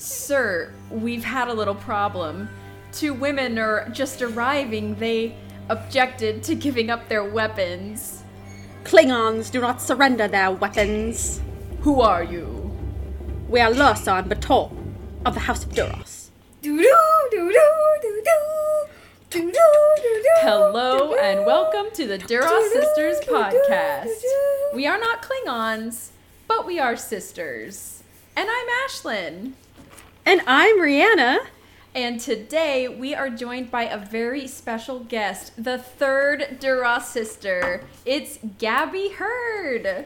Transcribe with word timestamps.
Sir, 0.00 0.72
we've 0.92 1.24
had 1.24 1.48
a 1.48 1.52
little 1.52 1.74
problem. 1.74 2.48
Two 2.92 3.12
women 3.12 3.58
are 3.58 3.88
just 3.88 4.22
arriving. 4.22 4.94
They 4.94 5.34
objected 5.68 6.44
to 6.44 6.54
giving 6.54 6.88
up 6.88 7.08
their 7.08 7.24
weapons. 7.24 8.22
Klingons 8.84 9.50
do 9.50 9.60
not 9.60 9.82
surrender 9.82 10.28
their 10.28 10.52
weapons. 10.52 11.40
Who 11.80 12.00
are 12.00 12.22
you? 12.22 12.70
We 13.48 13.58
are 13.58 13.72
Lursa 13.72 14.20
and 14.20 14.30
B'Etor 14.30 14.72
of 15.26 15.34
the 15.34 15.40
House 15.40 15.64
of 15.64 15.74
Duras. 15.74 16.30
Hello 20.42 21.14
and 21.16 21.44
welcome 21.44 21.86
to 21.94 22.06
the 22.06 22.18
Duras 22.18 22.72
Sisters 22.72 23.18
podcast. 23.26 24.22
We 24.76 24.86
are 24.86 25.00
not 25.00 25.22
Klingons, 25.28 26.10
but 26.46 26.64
we 26.64 26.78
are 26.78 26.94
sisters. 26.94 28.04
And 28.36 28.48
I'm 28.48 28.68
Ashlyn. 28.86 29.54
And 30.28 30.42
I'm 30.46 30.78
Rhianna. 30.78 31.38
And 31.94 32.20
today 32.20 32.86
we 32.86 33.14
are 33.14 33.30
joined 33.30 33.70
by 33.70 33.84
a 33.84 33.96
very 33.96 34.46
special 34.46 35.00
guest, 35.00 35.52
the 35.56 35.78
third 35.78 36.58
Duras 36.60 37.06
sister. 37.06 37.82
It's 38.04 38.38
Gabby 38.58 39.08
Herd. 39.08 40.04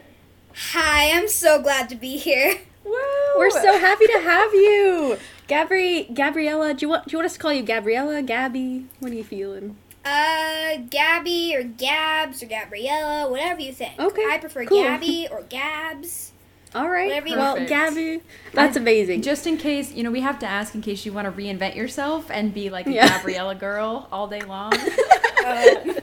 Hi, 0.54 1.10
I'm 1.10 1.26
so 1.26 1.60
glad 1.60 1.88
to 1.88 1.96
be 1.96 2.18
here. 2.18 2.60
Woo! 2.84 2.94
We're 3.36 3.50
so 3.50 3.76
happy 3.80 4.06
to 4.06 4.20
have 4.20 4.54
you. 4.54 5.18
Gabri 5.48 6.14
Gabriella, 6.14 6.72
do 6.72 6.86
you 6.86 6.90
want 6.90 7.06
do 7.06 7.14
you 7.14 7.18
want 7.18 7.26
us 7.26 7.32
to 7.32 7.40
call 7.40 7.52
you 7.52 7.64
Gabriella, 7.64 8.22
Gabby? 8.22 8.86
What 9.00 9.10
are 9.10 9.16
you 9.16 9.24
feeling? 9.24 9.76
Uh, 10.04 10.76
Gabby 10.88 11.56
or 11.56 11.64
Gabs 11.64 12.44
or 12.44 12.46
Gabriella, 12.46 13.28
whatever 13.28 13.60
you 13.60 13.72
think. 13.72 13.98
Okay, 13.98 14.24
I 14.24 14.38
prefer 14.38 14.66
cool. 14.66 14.84
Gabby 14.84 15.26
or 15.28 15.42
Gabs. 15.42 16.31
All 16.74 16.88
right. 16.88 17.22
Well. 17.24 17.64
Gabby, 17.66 18.22
that's 18.52 18.76
I- 18.76 18.80
amazing. 18.80 19.22
Just 19.22 19.46
in 19.46 19.56
case, 19.58 19.92
you 19.92 20.02
know, 20.02 20.10
we 20.10 20.20
have 20.20 20.38
to 20.40 20.46
ask 20.46 20.74
in 20.74 20.80
case 20.80 21.04
you 21.04 21.12
want 21.12 21.26
to 21.26 21.32
reinvent 21.42 21.76
yourself 21.76 22.30
and 22.30 22.54
be 22.54 22.70
like 22.70 22.86
a 22.86 22.92
Yeah. 22.92 23.08
Gabriella 23.18 23.54
girl 23.54 24.08
all 24.10 24.26
day 24.26 24.40
long. 24.40 24.72
Oh. 24.74 25.98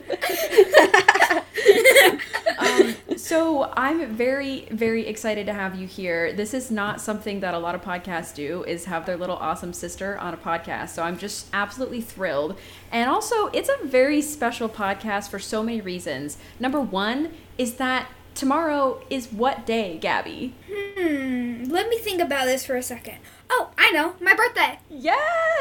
um, 2.58 2.94
so 3.16 3.70
I'm 3.76 4.14
very, 4.14 4.66
very 4.70 5.06
excited 5.06 5.46
to 5.46 5.52
have 5.52 5.74
you 5.74 5.86
here. 5.86 6.32
This 6.32 6.54
is 6.54 6.70
not 6.70 7.00
something 7.00 7.40
that 7.40 7.54
a 7.54 7.58
lot 7.58 7.74
of 7.74 7.82
podcasts 7.82 8.34
do, 8.34 8.64
is 8.64 8.84
have 8.86 9.06
their 9.06 9.16
little 9.16 9.36
awesome 9.36 9.72
sister 9.72 10.18
on 10.18 10.34
a 10.34 10.36
podcast. 10.36 10.90
So 10.90 11.02
I'm 11.02 11.18
just 11.18 11.46
absolutely 11.52 12.00
thrilled. 12.00 12.56
And 12.92 13.08
also, 13.10 13.46
it's 13.48 13.68
a 13.68 13.86
very 13.86 14.22
special 14.22 14.68
podcast 14.68 15.28
for 15.30 15.38
so 15.38 15.62
many 15.62 15.80
reasons. 15.80 16.36
Number 16.58 16.80
one 16.80 17.32
is 17.58 17.74
that 17.74 18.08
tomorrow 18.34 19.00
is 19.10 19.28
what 19.28 19.66
day, 19.66 19.98
Gabby? 19.98 20.54
hmm, 20.70 21.64
let 21.70 21.88
me 21.88 21.98
think 21.98 22.20
about 22.20 22.46
this 22.46 22.64
for 22.64 22.76
a 22.76 22.82
second. 22.82 23.16
Oh, 23.48 23.70
I 23.76 23.90
know, 23.92 24.14
my 24.20 24.34
birthday. 24.34 24.78
Yes! 24.88 25.18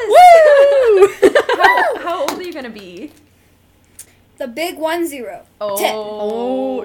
Woo! 0.07 1.29
how, 1.57 1.97
how 1.97 2.21
old 2.21 2.33
are 2.39 2.43
you 2.43 2.53
gonna 2.53 2.69
be? 2.69 3.11
The 4.37 4.47
big 4.47 4.77
one 4.77 5.05
zero. 5.07 5.45
Oh, 5.59 5.75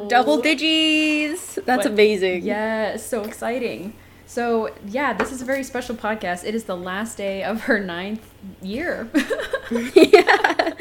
oh, 0.01 0.09
double 0.09 0.41
digits. 0.41 1.55
That's 1.65 1.85
What- 1.85 1.93
amazing. 1.93 2.43
Yes, 2.45 3.07
so 3.07 3.23
exciting. 3.23 3.95
So, 4.27 4.71
yeah, 4.89 5.13
this 5.13 5.31
is 5.31 5.43
a 5.43 5.45
very 5.45 5.63
special 5.63 5.95
podcast. 5.95 6.45
It 6.45 6.55
is 6.57 6.65
the 6.65 6.77
last 6.77 7.17
day 7.19 7.45
of 7.45 7.63
her 7.63 7.79
ninth 7.79 8.29
year. 8.63 9.09
yeah. 9.71 10.73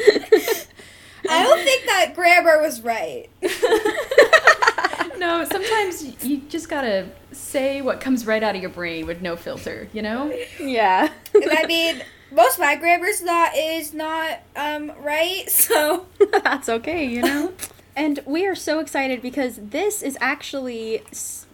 I 1.29 1.43
don't 1.43 1.63
think 1.63 1.85
that 1.85 2.13
grammar 2.15 2.61
was 2.61 2.81
right. 2.81 3.29
No, 5.25 5.45
sometimes 5.45 6.23
you 6.23 6.37
just 6.49 6.67
gotta 6.69 7.07
say 7.31 7.81
what 7.81 8.01
comes 8.01 8.25
right 8.25 8.43
out 8.43 8.55
of 8.55 8.61
your 8.61 8.69
brain 8.71 9.05
with 9.07 9.21
no 9.21 9.35
filter, 9.35 9.87
you 9.93 10.01
know? 10.01 10.31
yeah. 10.59 11.09
And 11.33 11.51
I 11.51 11.65
mean, 11.65 12.01
most 12.31 12.55
of 12.55 12.59
my 12.59 12.75
grammar's 12.75 13.21
not 13.23 13.55
is 13.55 13.93
not 13.93 14.39
um 14.55 14.91
right, 14.99 15.45
so 15.49 16.05
That's 16.43 16.67
okay, 16.69 17.05
you 17.05 17.21
know? 17.21 17.53
and 17.95 18.19
we 18.25 18.45
are 18.45 18.55
so 18.55 18.79
excited 18.79 19.21
because 19.21 19.57
this 19.61 20.01
is 20.01 20.17
actually 20.19 20.99
s- 21.11 21.45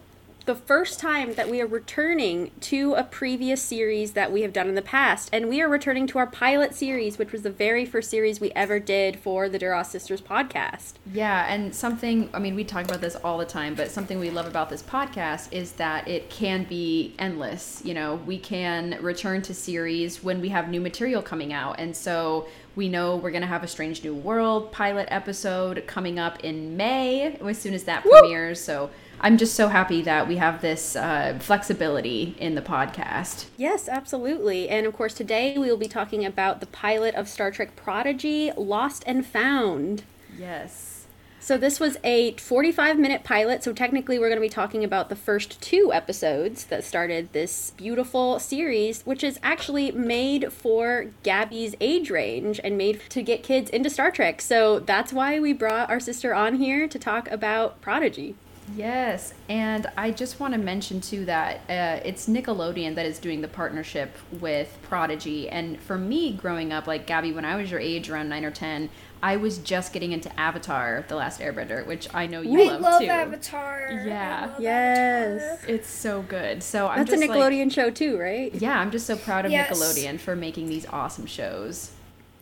the 0.50 0.56
first 0.56 0.98
time 0.98 1.34
that 1.34 1.48
we 1.48 1.60
are 1.60 1.66
returning 1.66 2.50
to 2.58 2.94
a 2.94 3.04
previous 3.04 3.62
series 3.62 4.14
that 4.14 4.32
we 4.32 4.42
have 4.42 4.52
done 4.52 4.68
in 4.68 4.74
the 4.74 4.82
past. 4.82 5.30
And 5.32 5.48
we 5.48 5.60
are 5.60 5.68
returning 5.68 6.08
to 6.08 6.18
our 6.18 6.26
pilot 6.26 6.74
series, 6.74 7.18
which 7.18 7.30
was 7.30 7.42
the 7.42 7.50
very 7.50 7.84
first 7.84 8.10
series 8.10 8.40
we 8.40 8.50
ever 8.56 8.80
did 8.80 9.16
for 9.20 9.48
the 9.48 9.60
Duras 9.60 9.86
Sisters 9.86 10.20
podcast. 10.20 10.94
Yeah, 11.12 11.46
and 11.46 11.72
something, 11.72 12.28
I 12.34 12.40
mean, 12.40 12.56
we 12.56 12.64
talk 12.64 12.84
about 12.84 13.00
this 13.00 13.14
all 13.14 13.38
the 13.38 13.44
time, 13.44 13.76
but 13.76 13.92
something 13.92 14.18
we 14.18 14.28
love 14.28 14.48
about 14.48 14.68
this 14.70 14.82
podcast 14.82 15.52
is 15.52 15.70
that 15.74 16.08
it 16.08 16.30
can 16.30 16.64
be 16.64 17.14
endless. 17.20 17.80
You 17.84 17.94
know, 17.94 18.16
we 18.16 18.36
can 18.36 18.98
return 19.00 19.42
to 19.42 19.54
series 19.54 20.24
when 20.24 20.40
we 20.40 20.48
have 20.48 20.68
new 20.68 20.80
material 20.80 21.22
coming 21.22 21.52
out. 21.52 21.78
And 21.78 21.94
so 21.94 22.48
we 22.74 22.88
know 22.88 23.14
we're 23.14 23.30
going 23.30 23.42
to 23.42 23.46
have 23.46 23.62
a 23.62 23.68
Strange 23.68 24.02
New 24.02 24.16
World 24.16 24.72
pilot 24.72 25.06
episode 25.12 25.84
coming 25.86 26.18
up 26.18 26.42
in 26.42 26.76
May 26.76 27.36
as 27.36 27.58
soon 27.58 27.72
as 27.72 27.84
that 27.84 28.02
premieres. 28.02 28.60
So 28.60 28.90
I'm 29.22 29.36
just 29.36 29.54
so 29.54 29.68
happy 29.68 30.00
that 30.02 30.26
we 30.26 30.36
have 30.36 30.62
this 30.62 30.96
uh, 30.96 31.38
flexibility 31.40 32.34
in 32.38 32.54
the 32.54 32.62
podcast. 32.62 33.46
Yes, 33.58 33.86
absolutely. 33.86 34.68
And 34.70 34.86
of 34.86 34.94
course, 34.94 35.12
today 35.12 35.58
we 35.58 35.68
will 35.68 35.76
be 35.76 35.88
talking 35.88 36.24
about 36.24 36.60
the 36.60 36.66
pilot 36.66 37.14
of 37.14 37.28
Star 37.28 37.50
Trek 37.50 37.76
Prodigy 37.76 38.50
Lost 38.56 39.04
and 39.06 39.26
Found. 39.26 40.04
Yes. 40.38 41.06
So 41.42 41.58
this 41.58 41.78
was 41.80 41.98
a 42.02 42.32
45 42.34 42.98
minute 42.98 43.24
pilot, 43.24 43.62
so 43.62 43.72
technically 43.74 44.18
we're 44.18 44.28
going 44.28 44.36
to 44.36 44.46
be 44.46 44.48
talking 44.48 44.84
about 44.84 45.10
the 45.10 45.16
first 45.16 45.60
two 45.60 45.90
episodes 45.92 46.64
that 46.66 46.84
started 46.84 47.32
this 47.32 47.72
beautiful 47.76 48.38
series, 48.38 49.02
which 49.02 49.24
is 49.24 49.38
actually 49.42 49.90
made 49.90 50.52
for 50.52 51.06
Gabby's 51.22 51.74
age 51.80 52.10
range 52.10 52.60
and 52.62 52.78
made 52.78 53.02
to 53.10 53.22
get 53.22 53.42
kids 53.42 53.70
into 53.70 53.90
Star 53.90 54.10
Trek. 54.10 54.40
So 54.40 54.80
that's 54.80 55.12
why 55.12 55.40
we 55.40 55.52
brought 55.52 55.90
our 55.90 56.00
sister 56.00 56.34
on 56.34 56.56
here 56.56 56.86
to 56.88 56.98
talk 56.98 57.30
about 57.30 57.80
Prodigy. 57.82 58.34
Yes, 58.76 59.34
and 59.48 59.86
I 59.96 60.10
just 60.10 60.38
want 60.40 60.54
to 60.54 60.58
mention 60.60 61.00
too 61.00 61.24
that 61.24 61.56
uh, 61.68 62.00
it's 62.04 62.28
Nickelodeon 62.28 62.94
that 62.94 63.06
is 63.06 63.18
doing 63.18 63.40
the 63.40 63.48
partnership 63.48 64.16
with 64.40 64.76
Prodigy. 64.82 65.48
And 65.48 65.80
for 65.80 65.96
me, 65.98 66.32
growing 66.32 66.72
up, 66.72 66.86
like 66.86 67.06
Gabby, 67.06 67.32
when 67.32 67.44
I 67.44 67.56
was 67.56 67.70
your 67.70 67.80
age, 67.80 68.08
around 68.10 68.28
nine 68.28 68.44
or 68.44 68.50
ten, 68.50 68.90
I 69.22 69.36
was 69.36 69.58
just 69.58 69.92
getting 69.92 70.12
into 70.12 70.30
Avatar: 70.38 71.04
The 71.08 71.16
Last 71.16 71.40
Airbender, 71.40 71.86
which 71.86 72.12
I 72.14 72.26
know 72.26 72.40
you 72.42 72.62
I 72.62 72.64
love, 72.72 72.80
love 72.82 73.00
too. 73.02 73.08
Avatar. 73.08 74.02
Yeah. 74.06 74.46
Love 74.52 74.60
Yes. 74.60 75.42
Avatar. 75.42 75.74
It's 75.74 75.88
so 75.88 76.22
good. 76.22 76.62
So 76.62 76.86
I'm 76.88 76.98
That's 76.98 77.12
a 77.12 77.16
just 77.16 77.28
like- 77.28 77.38
Nickelodeon 77.38 77.72
show 77.72 77.90
too, 77.90 78.18
right? 78.18 78.54
yeah, 78.54 78.78
I'm 78.78 78.90
just 78.90 79.06
so 79.06 79.16
proud 79.16 79.46
of 79.46 79.52
Yes. 79.52 79.70
Nickelodeon 79.78 80.20
for 80.20 80.36
making 80.36 80.68
these 80.68 80.86
awesome 80.86 81.26
shows. 81.26 81.90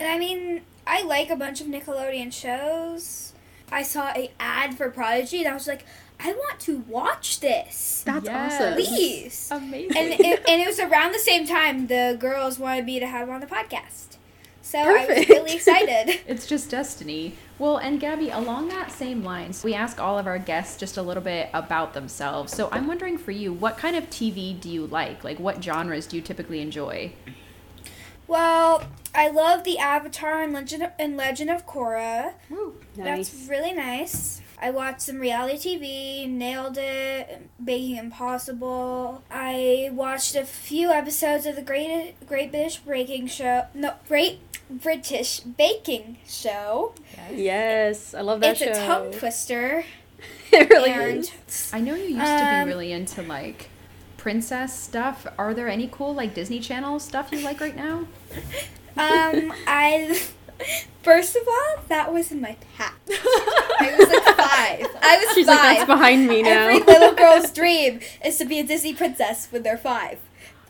And 0.00 0.08
I 0.10 0.18
mean, 0.18 0.62
I 0.86 1.02
like 1.02 1.30
a 1.30 1.36
bunch 1.36 1.60
of 1.60 1.66
Nickelodeon 1.66 2.32
shows. 2.32 3.32
I 3.70 3.82
saw 3.82 4.12
a 4.16 4.30
ad 4.40 4.78
for 4.78 4.88
Prodigy, 4.88 5.40
and 5.40 5.48
I 5.48 5.52
was 5.54 5.66
like, 5.66 5.84
I 6.20 6.32
want 6.32 6.58
to 6.60 6.78
watch 6.88 7.40
this. 7.40 8.02
That's 8.04 8.24
Yes. 8.26 8.54
awesome. 8.54 8.74
Please. 8.74 9.48
Amazing. 9.52 9.96
and 9.96 10.20
it, 10.20 10.42
and 10.48 10.60
it 10.62 10.66
was 10.66 10.80
around 10.80 11.12
the 11.12 11.18
same 11.18 11.46
time 11.46 11.86
the 11.86 12.16
girls 12.18 12.58
wanted 12.58 12.84
me 12.86 12.98
to 12.98 13.06
have 13.06 13.28
on 13.30 13.40
the 13.40 13.46
podcast. 13.46 14.16
So 14.60 14.78
I 14.78 15.06
was 15.06 15.28
really 15.28 15.54
excited. 15.54 16.20
It's 16.26 16.46
just 16.46 16.68
destiny. 16.70 17.34
Well, 17.58 17.78
and 17.78 17.98
Gabby, 17.98 18.28
along 18.30 18.68
that 18.68 18.92
same 18.92 19.22
lines, 19.24 19.64
we 19.64 19.72
ask 19.74 19.98
all 19.98 20.18
of 20.18 20.26
our 20.26 20.38
guests 20.38 20.76
just 20.76 20.96
a 20.98 21.02
little 21.02 21.22
bit 21.22 21.48
about 21.54 21.94
themselves. 21.94 22.52
So 22.54 22.68
I'm 22.70 22.86
wondering 22.86 23.16
for 23.16 23.30
you, 23.30 23.52
what 23.52 23.78
kind 23.78 23.96
of 23.96 24.10
TV 24.10 24.60
do 24.60 24.68
you 24.68 24.86
like? 24.86 25.24
Like, 25.24 25.38
what 25.38 25.62
genres 25.64 26.06
do 26.06 26.16
you 26.16 26.22
typically 26.22 26.60
enjoy? 26.60 27.12
Well, 28.26 28.82
I 29.14 29.28
love 29.28 29.64
the 29.64 29.78
Avatar 29.78 30.42
and 30.42 30.52
Legend 30.52 30.82
of, 30.82 30.90
and 30.98 31.16
Legend 31.16 31.48
of 31.50 31.66
Korra. 31.66 32.34
Nice. 32.50 33.30
That's 33.30 33.48
really 33.48 33.72
nice. 33.72 34.42
I 34.60 34.70
watched 34.70 35.02
some 35.02 35.18
reality 35.20 35.78
TV, 35.78 36.28
nailed 36.28 36.76
it, 36.78 37.48
Baking 37.64 37.96
Impossible. 37.96 39.22
I 39.30 39.90
watched 39.92 40.34
a 40.34 40.44
few 40.44 40.90
episodes 40.90 41.46
of 41.46 41.56
the 41.56 41.62
Great 41.62 42.14
Great 42.26 42.50
British 42.50 42.76
Baking 42.78 43.26
Show. 43.28 43.66
No, 43.74 43.94
Great 44.08 44.40
British 44.68 45.40
Baking 45.40 46.18
Show. 46.26 46.92
Yes, 47.32 48.14
I 48.14 48.20
love 48.22 48.40
that 48.40 48.60
it's 48.60 48.76
show. 48.78 48.84
a 48.84 48.86
tongue 48.86 49.12
twister. 49.12 49.84
it 50.52 50.68
really 50.70 50.90
and 50.90 51.30
is. 51.46 51.70
I 51.72 51.80
know 51.80 51.94
you 51.94 52.04
used 52.04 52.18
to 52.20 52.44
Um, 52.44 52.64
be 52.64 52.68
really 52.70 52.92
into 52.92 53.22
like 53.22 53.70
princess 54.16 54.76
stuff. 54.78 55.26
Are 55.38 55.54
there 55.54 55.68
any 55.68 55.88
cool 55.92 56.14
like 56.14 56.34
Disney 56.34 56.58
Channel 56.60 56.98
stuff 56.98 57.30
you 57.30 57.40
like 57.42 57.60
right 57.60 57.76
now? 57.76 58.08
um, 58.96 59.52
I 59.66 60.20
first 61.02 61.36
of 61.36 61.42
all, 61.46 61.82
that 61.88 62.12
was 62.12 62.30
in 62.32 62.40
my 62.40 62.56
past. 62.76 62.94
I 63.10 63.94
was 63.98 64.08
like 64.08 64.36
five. 64.36 65.02
I 65.02 65.24
was 65.24 65.34
She's 65.34 65.46
five. 65.46 65.56
like, 65.56 65.76
that's 65.78 65.86
behind 65.86 66.26
me 66.28 66.42
now. 66.42 66.68
Every 66.68 66.80
little 66.82 67.14
girl's 67.14 67.50
dream 67.60 68.00
is 68.24 68.38
to 68.38 68.44
be 68.44 68.58
a 68.60 68.64
Disney 68.64 68.94
princess 68.94 69.48
when 69.50 69.62
they're 69.62 69.76
five. 69.78 70.18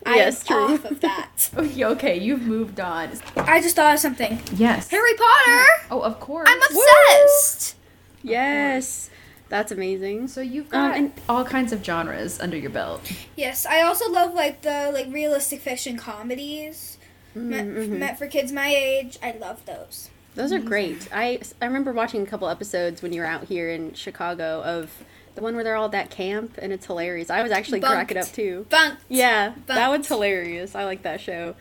Yes, 0.06 0.42
I'm 0.48 0.68
true. 0.68 0.74
off 0.76 0.84
of 0.90 1.00
that. 1.00 1.50
Okay, 1.58 1.84
okay, 1.84 2.16
you've 2.18 2.42
moved 2.42 2.80
on. 2.80 3.10
I 3.36 3.60
just 3.60 3.76
thought 3.76 3.94
of 3.94 4.00
something. 4.00 4.40
Yes. 4.54 4.88
Harry 4.90 5.14
Potter. 5.14 5.64
Oh, 5.90 6.00
of 6.02 6.18
course. 6.20 6.48
I'm 6.50 6.62
obsessed. 6.62 7.74
Yes. 8.22 9.10
That's 9.48 9.72
amazing. 9.72 10.28
So 10.28 10.40
you've 10.40 10.66
Um, 10.66 10.70
got 10.90 10.96
and- 10.96 11.12
all 11.28 11.44
kinds 11.44 11.72
of 11.72 11.84
genres 11.84 12.38
under 12.40 12.56
your 12.56 12.70
belt. 12.70 13.10
Yes, 13.36 13.64
I 13.66 13.80
also 13.82 14.10
love 14.10 14.34
like 14.34 14.60
the 14.62 14.90
like 14.92 15.06
realistic 15.12 15.60
fiction 15.62 15.96
comedies 15.96 16.97
meant, 17.34 17.74
Mhm. 17.76 17.98
meant 17.98 18.18
for 18.18 18.26
kids 18.26 18.52
my 18.52 18.68
age. 18.74 19.18
I 19.22 19.32
love 19.32 19.64
those. 19.66 20.10
Those 20.34 20.52
are 20.52 20.58
great. 20.58 21.08
I 21.12 21.40
I 21.60 21.66
remember 21.66 21.92
watching 21.92 22.22
a 22.22 22.26
couple 22.26 22.48
episodes 22.48 23.02
when 23.02 23.12
you 23.12 23.20
were 23.22 23.26
out 23.26 23.44
here 23.44 23.68
in 23.70 23.94
Chicago 23.94 24.62
of 24.62 24.90
the 25.34 25.40
one 25.42 25.54
where 25.54 25.64
they're 25.64 25.76
all 25.76 25.86
at 25.86 25.92
that 25.92 26.10
camp 26.10 26.58
and 26.60 26.72
it's 26.72 26.86
hilarious. 26.86 27.30
I 27.30 27.42
was 27.42 27.50
actually 27.52 27.80
cracking 27.80 28.16
up 28.18 28.26
too. 28.32 28.66
Bunked. 28.70 29.02
Yeah, 29.08 29.54
that 29.66 29.74
Bunked. 29.76 29.88
one's 29.90 30.08
hilarious. 30.08 30.74
I 30.74 30.84
like 30.84 31.02
that 31.02 31.20
show. 31.20 31.54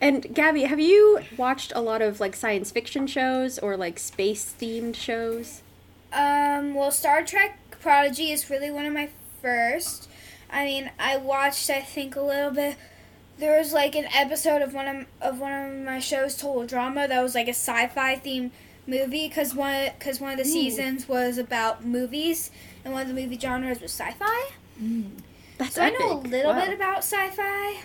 And 0.00 0.34
Gabby, 0.34 0.64
have 0.64 0.80
you 0.80 1.20
watched 1.36 1.72
a 1.74 1.80
lot 1.80 2.02
of 2.02 2.18
like 2.20 2.34
science 2.34 2.70
fiction 2.70 3.06
shows 3.06 3.58
or 3.58 3.76
like 3.76 3.98
space 3.98 4.52
themed 4.60 4.96
shows? 4.96 5.62
Um, 6.12 6.74
well, 6.74 6.90
Star 6.90 7.22
Trek 7.24 7.58
Prodigy 7.80 8.30
is 8.32 8.50
really 8.50 8.70
one 8.70 8.86
of 8.86 8.92
my 8.92 9.08
first. 9.42 10.08
I 10.50 10.64
mean, 10.64 10.90
I 10.98 11.16
watched 11.16 11.70
I 11.70 11.80
think 11.80 12.16
a 12.16 12.20
little 12.22 12.50
bit. 12.50 12.76
There 13.38 13.58
was 13.58 13.72
like 13.72 13.94
an 13.96 14.06
episode 14.14 14.62
of 14.62 14.74
one 14.74 14.86
of 14.88 15.06
of 15.20 15.40
one 15.40 15.52
of 15.52 15.74
my 15.84 15.98
shows, 15.98 16.36
Total 16.36 16.66
Drama, 16.66 17.08
that 17.08 17.22
was 17.22 17.34
like 17.34 17.46
a 17.48 17.50
sci-fi 17.50 18.16
themed 18.16 18.50
movie 18.86 19.28
because 19.28 19.54
one 19.54 19.90
because 19.98 20.20
one 20.20 20.32
of 20.32 20.38
the 20.38 20.44
Ooh. 20.44 20.52
seasons 20.52 21.08
was 21.08 21.36
about 21.38 21.84
movies 21.84 22.50
and 22.84 22.92
one 22.92 23.02
of 23.02 23.08
the 23.08 23.14
movie 23.14 23.38
genres 23.38 23.80
was 23.80 23.90
sci-fi. 23.92 24.50
That's 25.58 25.74
So 25.74 25.82
I 25.82 25.90
know 25.90 26.12
a 26.12 26.14
little 26.18 26.52
Wow. 26.52 26.64
bit 26.64 26.74
about 26.74 26.98
sci-fi, 26.98 27.80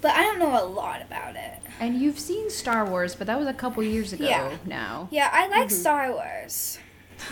but 0.00 0.12
I 0.12 0.22
don't 0.22 0.38
know 0.38 0.62
a 0.62 0.64
lot 0.64 1.02
about 1.02 1.36
it. 1.36 1.60
And 1.80 1.96
you've 2.00 2.18
seen 2.20 2.50
Star 2.50 2.86
Wars, 2.86 3.14
but 3.14 3.26
that 3.26 3.38
was 3.38 3.48
a 3.48 3.52
couple 3.52 3.82
years 3.82 4.12
ago 4.12 4.24
Yeah. 4.24 4.56
now. 4.64 5.08
Yeah, 5.10 5.28
I 5.32 5.48
like 5.48 5.68
Mm-hmm. 5.68 5.76
Star 5.80 6.12
Wars. 6.12 6.78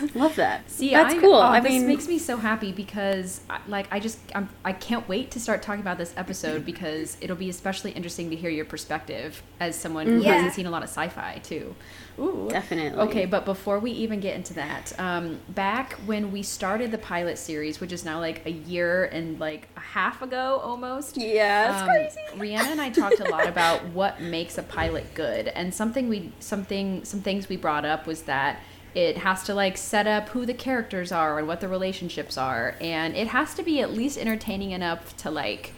Love 0.14 0.36
that. 0.36 0.70
See, 0.70 0.90
that's 0.90 1.14
I, 1.14 1.18
cool. 1.18 1.34
oh, 1.34 1.40
I 1.42 1.60
this 1.60 1.70
mean, 1.70 1.86
makes 1.86 2.08
me 2.08 2.18
so 2.18 2.36
happy 2.36 2.72
because, 2.72 3.40
like, 3.68 3.86
I 3.90 4.00
just 4.00 4.18
I'm, 4.34 4.48
I 4.64 4.72
can't 4.72 5.08
wait 5.08 5.30
to 5.32 5.40
start 5.40 5.62
talking 5.62 5.80
about 5.80 5.98
this 5.98 6.12
episode 6.16 6.64
because 6.72 7.16
it'll 7.20 7.36
be 7.36 7.48
especially 7.50 7.92
interesting 7.92 8.30
to 8.30 8.36
hear 8.36 8.50
your 8.50 8.64
perspective 8.64 9.42
as 9.60 9.76
someone 9.76 10.06
who 10.06 10.20
Yeah. 10.22 10.34
hasn't 10.34 10.54
seen 10.54 10.66
a 10.66 10.70
lot 10.70 10.82
of 10.82 10.88
sci-fi 10.88 11.40
too. 11.42 11.74
Ooh. 12.18 12.46
definitely. 12.50 13.00
Okay, 13.00 13.24
but 13.24 13.46
before 13.46 13.78
we 13.78 13.90
even 13.92 14.20
get 14.20 14.36
into 14.36 14.52
that, 14.54 14.92
um, 15.00 15.38
back 15.48 15.94
when 16.04 16.30
we 16.30 16.42
started 16.42 16.90
the 16.90 16.98
pilot 16.98 17.38
series, 17.38 17.80
which 17.80 17.90
is 17.90 18.04
now 18.04 18.20
like 18.20 18.44
a 18.44 18.50
year 18.50 19.06
and 19.06 19.40
like 19.40 19.68
a 19.76 19.80
half 19.80 20.20
ago 20.20 20.60
almost. 20.62 21.16
Yeah, 21.16 21.78
um, 21.80 21.88
crazy. 21.88 22.20
Rhianna 22.36 22.70
and 22.70 22.80
I 22.82 22.90
talked 22.90 23.20
a 23.20 23.30
lot 23.30 23.48
about 23.48 23.82
what 23.88 24.20
makes 24.20 24.58
a 24.58 24.62
pilot 24.62 25.14
good, 25.14 25.48
and 25.48 25.72
something 25.74 26.08
we 26.10 26.32
something 26.38 27.02
some 27.04 27.20
things 27.22 27.48
we 27.48 27.56
brought 27.56 27.86
up 27.86 28.06
was 28.06 28.22
that 28.24 28.60
it 28.94 29.18
has 29.18 29.42
to 29.44 29.54
like 29.54 29.76
set 29.76 30.06
up 30.06 30.30
who 30.30 30.44
the 30.46 30.54
characters 30.54 31.12
are 31.12 31.38
and 31.38 31.48
what 31.48 31.60
the 31.60 31.68
relationships 31.68 32.36
are, 32.36 32.76
and 32.80 33.16
it 33.16 33.28
has 33.28 33.54
to 33.54 33.62
be 33.62 33.80
at 33.80 33.92
least 33.92 34.18
entertaining 34.18 34.72
enough 34.72 35.16
to 35.18 35.30
like 35.30 35.72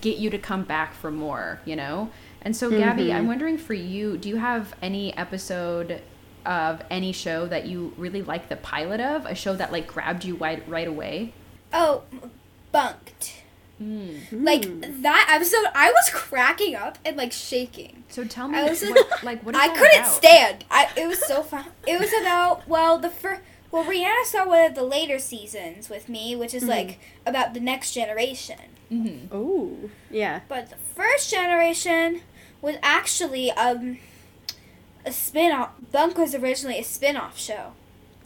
get 0.00 0.18
you 0.18 0.30
to 0.30 0.38
come 0.38 0.64
back 0.64 0.94
for 0.94 1.10
more, 1.10 1.60
you 1.64 1.76
know? 1.76 2.10
And 2.42 2.56
so, 2.56 2.70
Gabby, 2.70 3.04
Mm-hmm. 3.04 3.16
I'm 3.16 3.26
wondering 3.26 3.58
for 3.58 3.74
you, 3.74 4.16
do 4.16 4.28
you 4.28 4.36
have 4.36 4.74
any 4.80 5.16
episode 5.16 6.00
of 6.44 6.82
any 6.90 7.10
show 7.12 7.46
that 7.46 7.66
you 7.66 7.92
really 7.96 8.22
like 8.22 8.48
the 8.48 8.56
pilot 8.56 9.00
of? 9.00 9.26
A 9.26 9.34
show 9.34 9.54
that 9.56 9.72
like 9.72 9.88
grabbed 9.88 10.24
you 10.24 10.36
right, 10.36 10.62
right 10.68 10.86
away? 10.86 11.32
Oh, 11.72 12.02
bunked. 12.70 13.42
Like 13.78 14.62
that 15.02 15.28
episode, 15.30 15.66
I 15.74 15.90
was 15.90 16.10
cracking 16.12 16.74
up 16.74 16.98
and 17.04 17.16
like 17.16 17.32
shaking. 17.32 18.04
So 18.08 18.24
tell 18.24 18.48
me, 18.48 18.58
I 18.58 18.64
was 18.64 18.82
what, 18.82 19.22
like, 19.22 19.44
what 19.44 19.54
is 19.54 19.60
I 19.60 19.68
couldn't 19.68 20.00
about? 20.00 20.12
stand. 20.12 20.64
I 20.70 20.90
it 20.96 21.06
was 21.06 21.24
so 21.26 21.42
fun. 21.42 21.66
It 21.86 22.00
was 22.00 22.10
about 22.20 22.66
well 22.66 22.98
the 22.98 23.10
first. 23.10 23.42
Well, 23.70 23.84
Rhianna 23.84 24.24
saw 24.24 24.46
one 24.46 24.64
of 24.64 24.74
the 24.74 24.82
later 24.82 25.18
seasons 25.18 25.90
with 25.90 26.08
me, 26.08 26.34
which 26.34 26.54
is 26.54 26.64
like 26.64 26.98
about 27.26 27.52
the 27.52 27.60
next 27.60 27.92
generation. 27.92 28.60
Mm-hmm. 28.90 29.36
Ooh, 29.36 29.90
yeah. 30.10 30.40
But 30.48 30.70
the 30.70 30.76
first 30.76 31.30
generation 31.30 32.22
was 32.62 32.76
actually 32.82 33.50
um 33.52 33.98
a 35.04 35.12
spin-off. 35.12 35.70
Bunk 35.92 36.16
was 36.16 36.34
originally 36.34 36.78
a 36.78 36.84
spin-off 36.84 37.38
show. 37.38 37.72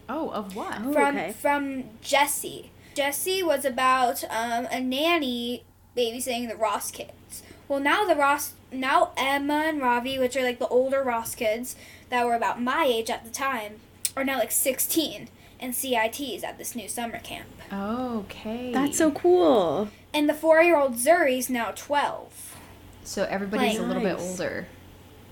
Oh, 0.09 0.31
of 0.31 0.55
what? 0.55 0.79
Oh, 0.85 0.93
from 0.93 1.17
okay. 1.17 1.33
from 1.33 1.85
Jessie. 2.03 2.71
Jessie 2.95 3.43
was 3.43 3.65
about 3.65 4.25
um, 4.25 4.67
a 4.71 4.81
nanny 4.81 5.65
babysitting 5.97 6.49
the 6.49 6.57
Ross 6.57 6.91
kids. 6.91 7.43
Well, 7.69 7.81
now 7.81 8.05
the 8.05 8.17
Ross, 8.17 8.55
now 8.73 9.13
Emma 9.17 9.65
and 9.67 9.81
Ravi, 9.81 10.19
which 10.19 10.37
are 10.37 10.43
like 10.43 10.59
the 10.59 10.69
older 10.69 11.03
Ross 11.03 11.35
kids 11.35 11.77
that 12.09 12.27
were 12.27 12.35
about 12.35 12.61
my 12.61 12.85
age 12.85 13.11
at 13.11 13.25
the 13.25 13.31
time, 13.31 13.81
are 14.17 14.25
now 14.25 14.39
like 14.39 14.51
16 14.51 15.29
and 15.61 15.75
CITs 15.75 16.43
at 16.43 16.59
this 16.59 16.75
new 16.75 16.89
summer 16.89 17.19
camp. 17.19 17.47
Okay. 17.73 18.73
That's 18.73 18.99
so 18.99 19.11
cool. 19.13 19.89
And 20.13 20.29
the 20.29 20.35
four-year-old 20.35 20.95
Zuri's 20.95 21.49
now 21.49 21.73
12. 21.77 22.57
So 23.05 23.25
everybody's 23.25 23.79
a 23.79 23.83
little 23.83 24.03
bit 24.03 24.19
older. 24.19 24.67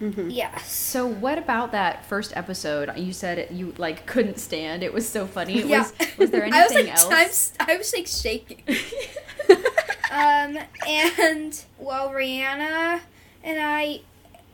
Mm-hmm. 0.00 0.30
Yes. 0.30 0.70
So 0.72 1.06
what 1.06 1.38
about 1.38 1.72
that 1.72 2.04
first 2.06 2.36
episode? 2.36 2.96
You 2.96 3.12
said 3.12 3.38
it, 3.38 3.50
you 3.50 3.74
like 3.78 4.06
couldn't 4.06 4.38
stand. 4.38 4.82
It 4.82 4.92
was 4.92 5.08
so 5.08 5.26
funny. 5.26 5.62
yeah. 5.62 5.78
Was 5.80 5.92
was 6.18 6.30
there 6.30 6.44
I 6.46 6.48
was 6.48 6.72
anything 6.72 6.86
like, 6.86 6.94
else? 6.94 7.06
I'm 7.10 7.28
s- 7.28 7.52
I 7.60 7.76
was 7.76 7.92
like 7.94 8.06
shaking. 8.06 8.62
Um, 10.10 10.58
and 10.88 11.64
well, 11.78 12.08
Rhianna 12.10 13.00
and 13.44 13.60
I, 13.60 14.00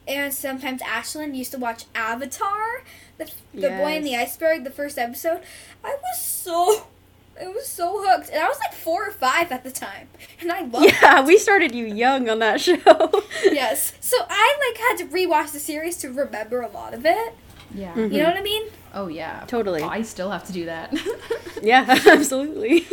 and 0.09 0.35
sometimes 0.35 0.83
Ashlyn 0.83 1.35
used 1.37 1.53
to 1.53 1.59
watch 1.59 1.85
Avatar, 1.95 2.83
the, 3.19 3.31
the 3.55 3.71
boy 3.71 3.95
in 3.95 4.03
the 4.03 4.17
iceberg, 4.17 4.65
the 4.65 4.71
first 4.73 4.99
episode. 4.99 5.43
I 5.85 5.91
was 6.03 6.21
so, 6.21 6.89
I 7.41 7.49
was 7.49 7.67
so 7.67 8.03
hooked, 8.05 8.31
and 8.31 8.41
I 8.41 8.49
was 8.49 8.59
like 8.61 8.73
four 8.75 9.07
or 9.09 9.11
five 9.11 9.51
at 9.51 9.65
the 9.65 9.71
time, 9.71 10.09
and 10.41 10.53
I 10.53 10.63
loved 10.63 10.87
Yeah, 10.87 11.25
we 11.25 11.37
started 11.39 11.75
you 11.75 11.85
young 11.85 12.29
on 12.29 12.39
that 12.39 12.61
show. 12.61 12.77
Yes, 13.45 13.93
so 14.01 14.17
I 14.29 14.57
like 14.69 14.79
had 14.79 14.99
to 14.99 15.15
rewatch 15.15 15.53
the 15.53 15.61
series 15.61 15.97
to 15.99 16.09
remember 16.11 16.61
a 16.63 16.69
lot 16.69 16.95
of 16.95 17.05
it. 17.05 17.35
Yeah. 17.75 17.93
Mhm. 17.95 18.13
You 18.13 18.19
know 18.23 18.29
what 18.29 18.37
I 18.37 18.43
mean? 18.43 18.63
Oh 18.95 19.09
yeah. 19.09 19.45
Totally. 19.49 19.83
Oh, 19.83 19.89
I 19.89 20.03
still 20.03 20.31
have 20.31 20.45
to 20.47 20.53
do 20.53 20.67
that. 20.67 20.95
yeah, 21.63 21.85
absolutely. 22.07 22.87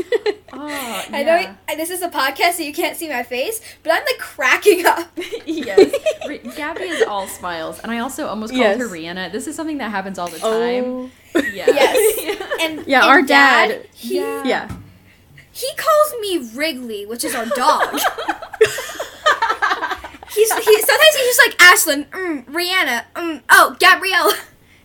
oh, 0.52 1.06
I 1.12 1.24
know. 1.24 1.56
I, 1.70 1.76
this 1.76 1.92
is 1.92 2.02
a 2.02 2.10
podcast, 2.10 2.54
so 2.54 2.64
you 2.64 2.74
can't 2.74 2.98
see 2.98 3.08
my 3.08 3.22
face, 3.24 3.62
but 3.84 3.92
I'm 3.94 4.04
like 4.06 4.18
cracking 4.18 4.86
up. 4.86 5.12
yes. 5.46 5.94
Re- 6.28 6.40
Gabby 6.56 6.84
is 6.86 7.04
all 7.04 7.28
smiles, 7.28 7.80
and 7.80 7.92
I 7.92 8.00
also 8.00 8.26
almost 8.28 8.52
called 8.52 8.62
Yes. 8.64 8.80
her 8.80 8.88
Rhianna. 8.88 9.32
This 9.32 9.46
is 9.48 9.56
something 9.56 9.78
that 9.78 9.92
happens 9.92 10.18
all 10.18 10.28
the 10.28 10.40
time. 10.40 10.84
oh. 10.88 11.10
Yeah. 11.36 11.68
Yes. 11.68 12.60
And 12.62 12.86
Yeah, 12.88 13.02
and 13.04 13.10
our 13.12 13.22
dad- 13.22 13.88
he, 13.94 14.16
Yeah. 14.18 14.44
Yeah. 14.44 14.72
He 15.54 15.68
calls 15.76 16.16
me 16.22 16.50
Wrigley, 16.56 17.06
which 17.06 17.24
is 17.24 17.36
our 17.36 17.46
dog. 17.46 17.94
he's 20.34 20.52
he, 20.54 20.82
sometimes 20.82 21.16
he's 21.16 21.36
just 21.36 21.42
like 21.46 21.58
Ashlyn, 21.58 22.08
mm, 22.10 22.46
Rhianna, 22.46 23.04
mm, 23.16 23.42
oh 23.50 23.76
Gabrielle. 23.80 24.32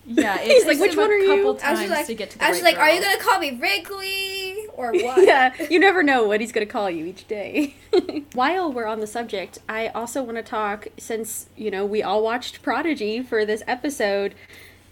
Yeah. 0.07 0.41
It 0.41 0.53
He's 0.53 0.67
like, 0.67 0.79
"Which 0.79 0.97
one 0.97 1.11
are 1.11 1.17
you?" 1.17 1.29
couple 1.29 1.59
I 1.63 1.73
was 1.73 1.91
like, 1.91 2.07
to 2.07 2.15
get 2.15 2.31
to 2.31 2.39
the 2.39 2.45
I 2.45 2.51
was 2.51 2.63
right 2.63 2.77
like, 2.77 2.79
are 2.79 2.91
you 2.91 3.03
gonna 3.03 3.19
call 3.19 3.39
me 3.41 3.59
Wrigley 3.59 4.67
or 4.77 4.93
what? 4.93 5.27
yeah, 5.27 5.53
you 5.71 5.79
never 5.79 6.03
know 6.03 6.25
what 6.25 6.41
he's 6.41 6.53
going 6.53 6.67
to 6.67 6.73
call 6.73 6.91
you 6.91 7.07
each 7.07 7.27
day. 7.27 7.75
While 8.35 8.73
we're 8.73 8.87
on 8.87 9.01
the 9.01 9.07
subject, 9.07 9.59
I 9.69 9.89
also 9.89 10.23
want 10.23 10.37
to 10.37 10.43
talk 10.43 10.89
since, 10.99 11.49
you 11.57 11.71
know, 11.71 11.85
we 11.85 12.03
all 12.03 12.23
watched 12.23 12.63
Prodigy 12.63 13.23
for 13.23 13.45
this 13.45 13.63
episode, 13.67 14.35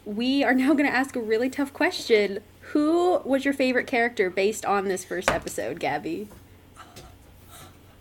we 0.04 0.42
are 0.44 0.54
now 0.54 0.72
going 0.72 0.86
to 0.86 0.94
ask 0.94 1.16
a 1.16 1.20
really 1.20 1.50
tough 1.50 1.72
question. 1.72 2.40
Who 2.72 3.18
was 3.24 3.44
your 3.44 3.54
favorite 3.54 3.86
character 3.86 4.30
based 4.30 4.64
on 4.64 4.86
this 4.86 5.04
first 5.04 5.30
episode, 5.30 5.78
Gabby? 5.78 6.28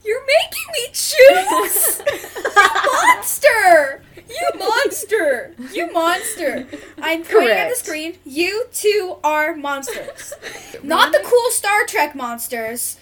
You're 0.05 0.21
making 0.25 0.67
me 0.73 0.87
choose. 0.93 2.01
you 2.05 2.51
monster. 3.05 4.01
You 4.29 4.59
monster. 4.59 5.53
You 5.71 5.91
monster. 5.91 6.67
I'm 7.01 7.23
pointing 7.23 7.49
at 7.51 7.69
the 7.69 7.73
Correct. 7.73 7.77
screen. 7.77 8.17
You 8.25 8.65
two 8.73 9.17
are 9.23 9.55
monsters. 9.55 10.33
Not 10.83 11.11
the 11.11 11.19
cool 11.23 11.49
Star 11.51 11.85
Trek 11.87 12.15
monsters. 12.15 12.97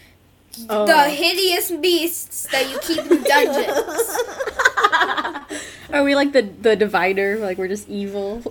Oh. 0.70 0.86
The 0.86 1.10
hideous 1.10 1.72
beasts 1.72 2.48
that 2.52 2.70
you 2.70 2.78
keep 2.80 3.00
in 3.10 3.24
dungeons. 3.24 4.18
Are 5.94 6.04
we 6.04 6.14
like 6.16 6.34
the 6.34 6.42
the 6.42 6.76
Diviner? 6.76 7.38
Like 7.38 7.58
we're 7.58 7.68
just 7.70 7.88
evil? 7.90 8.44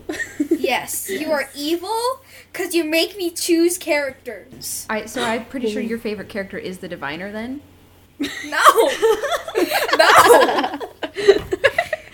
Yes, 0.50 1.08
you 1.10 1.30
are 1.32 1.48
evil 1.54 2.20
because 2.52 2.74
you 2.74 2.84
make 2.84 3.16
me 3.16 3.30
choose 3.30 3.76
characters. 3.78 4.86
I, 4.88 5.06
so 5.06 5.22
I'm 5.22 5.44
pretty 5.46 5.70
sure 5.70 5.82
your 5.82 5.98
favorite 5.98 6.28
character 6.28 6.58
is 6.58 6.78
the 6.78 6.88
diviner 6.88 7.32
then. 7.32 7.60
No. 8.20 8.90
no. 9.98 10.78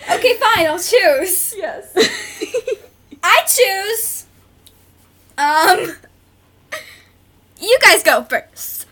Okay, 0.09 0.35
fine, 0.37 0.65
I'll 0.65 0.79
choose. 0.79 1.53
Yes. 1.57 1.93
I 3.23 3.41
choose. 3.45 4.25
Um. 5.37 5.95
You 7.59 7.77
guys 7.81 8.03
go 8.03 8.23
first. 8.23 8.85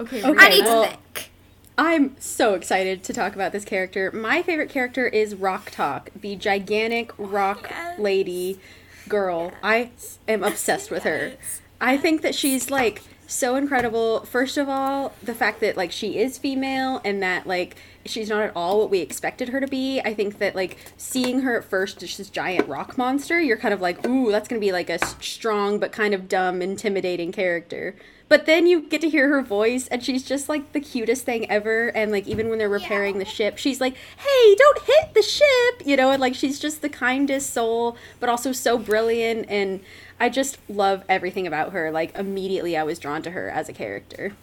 Okay. 0.00 0.22
Okay, 0.22 0.34
I 0.38 0.48
need 0.48 0.64
well- 0.64 0.82
to 0.84 0.90
think. 0.90 1.30
I'm 1.78 2.16
so 2.20 2.52
excited 2.54 3.02
to 3.04 3.12
talk 3.14 3.34
about 3.34 3.52
this 3.52 3.64
character. 3.64 4.10
My 4.12 4.42
favorite 4.42 4.68
character 4.68 5.06
is 5.06 5.34
Rok-Tahk, 5.34 6.10
the 6.14 6.36
gigantic 6.36 7.12
rock 7.16 7.68
Yes. 7.70 7.98
lady 7.98 8.60
girl. 9.08 9.52
I 9.62 9.90
am 10.28 10.42
obsessed 10.44 10.90
with 10.90 11.04
her. 11.04 11.32
I 11.80 11.96
think 11.96 12.20
that 12.22 12.34
she's 12.34 12.70
like 12.70 13.02
so 13.32 13.56
incredible. 13.56 14.20
First 14.24 14.56
of 14.56 14.68
all, 14.68 15.12
the 15.22 15.34
fact 15.34 15.60
that 15.60 15.76
like 15.76 15.92
she 15.92 16.18
is 16.18 16.38
female 16.38 17.00
and 17.04 17.22
that 17.22 17.46
like 17.46 17.76
she's 18.04 18.28
not 18.28 18.42
at 18.42 18.52
all 18.54 18.80
what 18.80 18.90
we 18.90 19.00
expected 19.00 19.48
her 19.50 19.60
to 19.60 19.66
be. 19.66 20.00
I 20.00 20.14
think 20.14 20.38
that 20.38 20.54
like 20.54 20.76
seeing 20.96 21.40
her 21.40 21.58
at 21.58 21.64
first 21.64 22.00
just 22.00 22.18
this 22.18 22.30
giant 22.30 22.68
rock 22.68 22.98
monster, 22.98 23.40
you're 23.40 23.56
kind 23.56 23.74
of 23.74 23.80
like, 23.80 24.06
ooh, 24.06 24.30
that's 24.30 24.48
gonna 24.48 24.60
be 24.60 24.72
like 24.72 24.90
a 24.90 25.04
strong 25.20 25.78
but 25.78 25.92
kind 25.92 26.14
of 26.14 26.28
dumb, 26.28 26.62
intimidating 26.62 27.32
character. 27.32 27.94
But 28.32 28.46
then 28.46 28.66
you 28.66 28.88
get 28.88 29.02
to 29.02 29.10
hear 29.10 29.28
her 29.28 29.42
voice, 29.42 29.88
and 29.88 30.02
she's 30.02 30.22
just 30.22 30.48
like 30.48 30.72
the 30.72 30.80
cutest 30.80 31.26
thing 31.26 31.50
ever. 31.50 31.88
And 31.88 32.10
like 32.10 32.26
even 32.26 32.48
when 32.48 32.58
they're 32.58 32.66
repairing 32.66 33.18
the 33.18 33.26
ship, 33.26 33.58
she's 33.58 33.78
like, 33.78 33.94
"Hey, 34.16 34.54
don't 34.54 34.78
hit 34.84 35.12
the 35.12 35.20
ship," 35.22 35.86
you 35.86 35.98
know. 35.98 36.10
And 36.10 36.18
like 36.18 36.34
she's 36.34 36.58
just 36.58 36.80
the 36.80 36.88
kindest 36.88 37.52
soul, 37.52 37.94
but 38.20 38.30
also 38.30 38.52
so 38.52 38.78
brilliant. 38.78 39.44
And 39.50 39.80
I 40.22 40.28
just 40.28 40.56
love 40.68 41.02
everything 41.08 41.46
about 41.46 41.72
her. 41.72 41.90
Like 41.90 42.16
immediately, 42.16 42.76
I 42.76 42.84
was 42.84 42.98
drawn 42.98 43.22
to 43.22 43.32
her 43.32 43.50
as 43.50 43.68
a 43.68 43.72
character. 43.72 44.34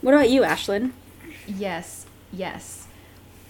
What 0.00 0.14
about 0.14 0.30
you, 0.30 0.42
Ashlyn? 0.42 0.92
Yes, 1.46 2.06
yes. 2.32 2.86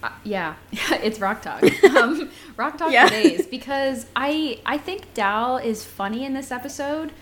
Uh, 0.02 0.10
yeah, 0.24 0.54
it's 0.72 1.18
Rok-Tahk. 1.20 1.62
Um, 1.96 2.30
Rok-Tahk 2.56 2.92
Yeah. 2.92 3.08
days 3.08 3.46
because 3.46 4.06
I 4.16 4.58
I 4.66 4.78
think 4.78 5.12
Dal 5.14 5.58
is 5.58 5.84
funny 5.84 6.24
in 6.24 6.34
this 6.34 6.50
episode, 6.50 7.12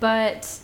but 0.00 0.60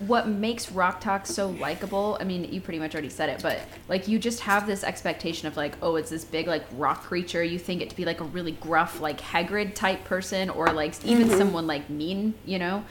what 0.00 0.28
makes 0.28 0.70
Rok-Tahk 0.70 1.26
so 1.26 1.48
likable? 1.50 2.16
I 2.20 2.24
mean, 2.24 2.44
you 2.52 2.60
pretty 2.60 2.78
much 2.78 2.94
already 2.94 3.08
said 3.08 3.28
it, 3.28 3.42
but 3.42 3.60
like 3.88 4.06
you 4.08 4.18
just 4.18 4.40
have 4.40 4.66
this 4.66 4.84
expectation 4.84 5.48
of 5.48 5.56
like, 5.56 5.74
oh, 5.82 5.96
it's 5.96 6.10
this 6.10 6.24
big 6.24 6.46
like 6.46 6.64
rock 6.72 7.02
creature. 7.04 7.42
You 7.42 7.58
think 7.58 7.80
it 7.82 7.90
to 7.90 7.96
be 7.96 8.04
like 8.04 8.20
a 8.20 8.24
really 8.24 8.52
gruff 8.52 9.00
like 9.00 9.20
Hagrid 9.20 9.74
type 9.74 10.04
person, 10.04 10.50
or 10.50 10.68
like 10.72 11.02
even 11.04 11.30
someone 11.30 11.66
like 11.66 11.88
mean, 11.90 12.34
you 12.44 12.58
know. 12.58 12.84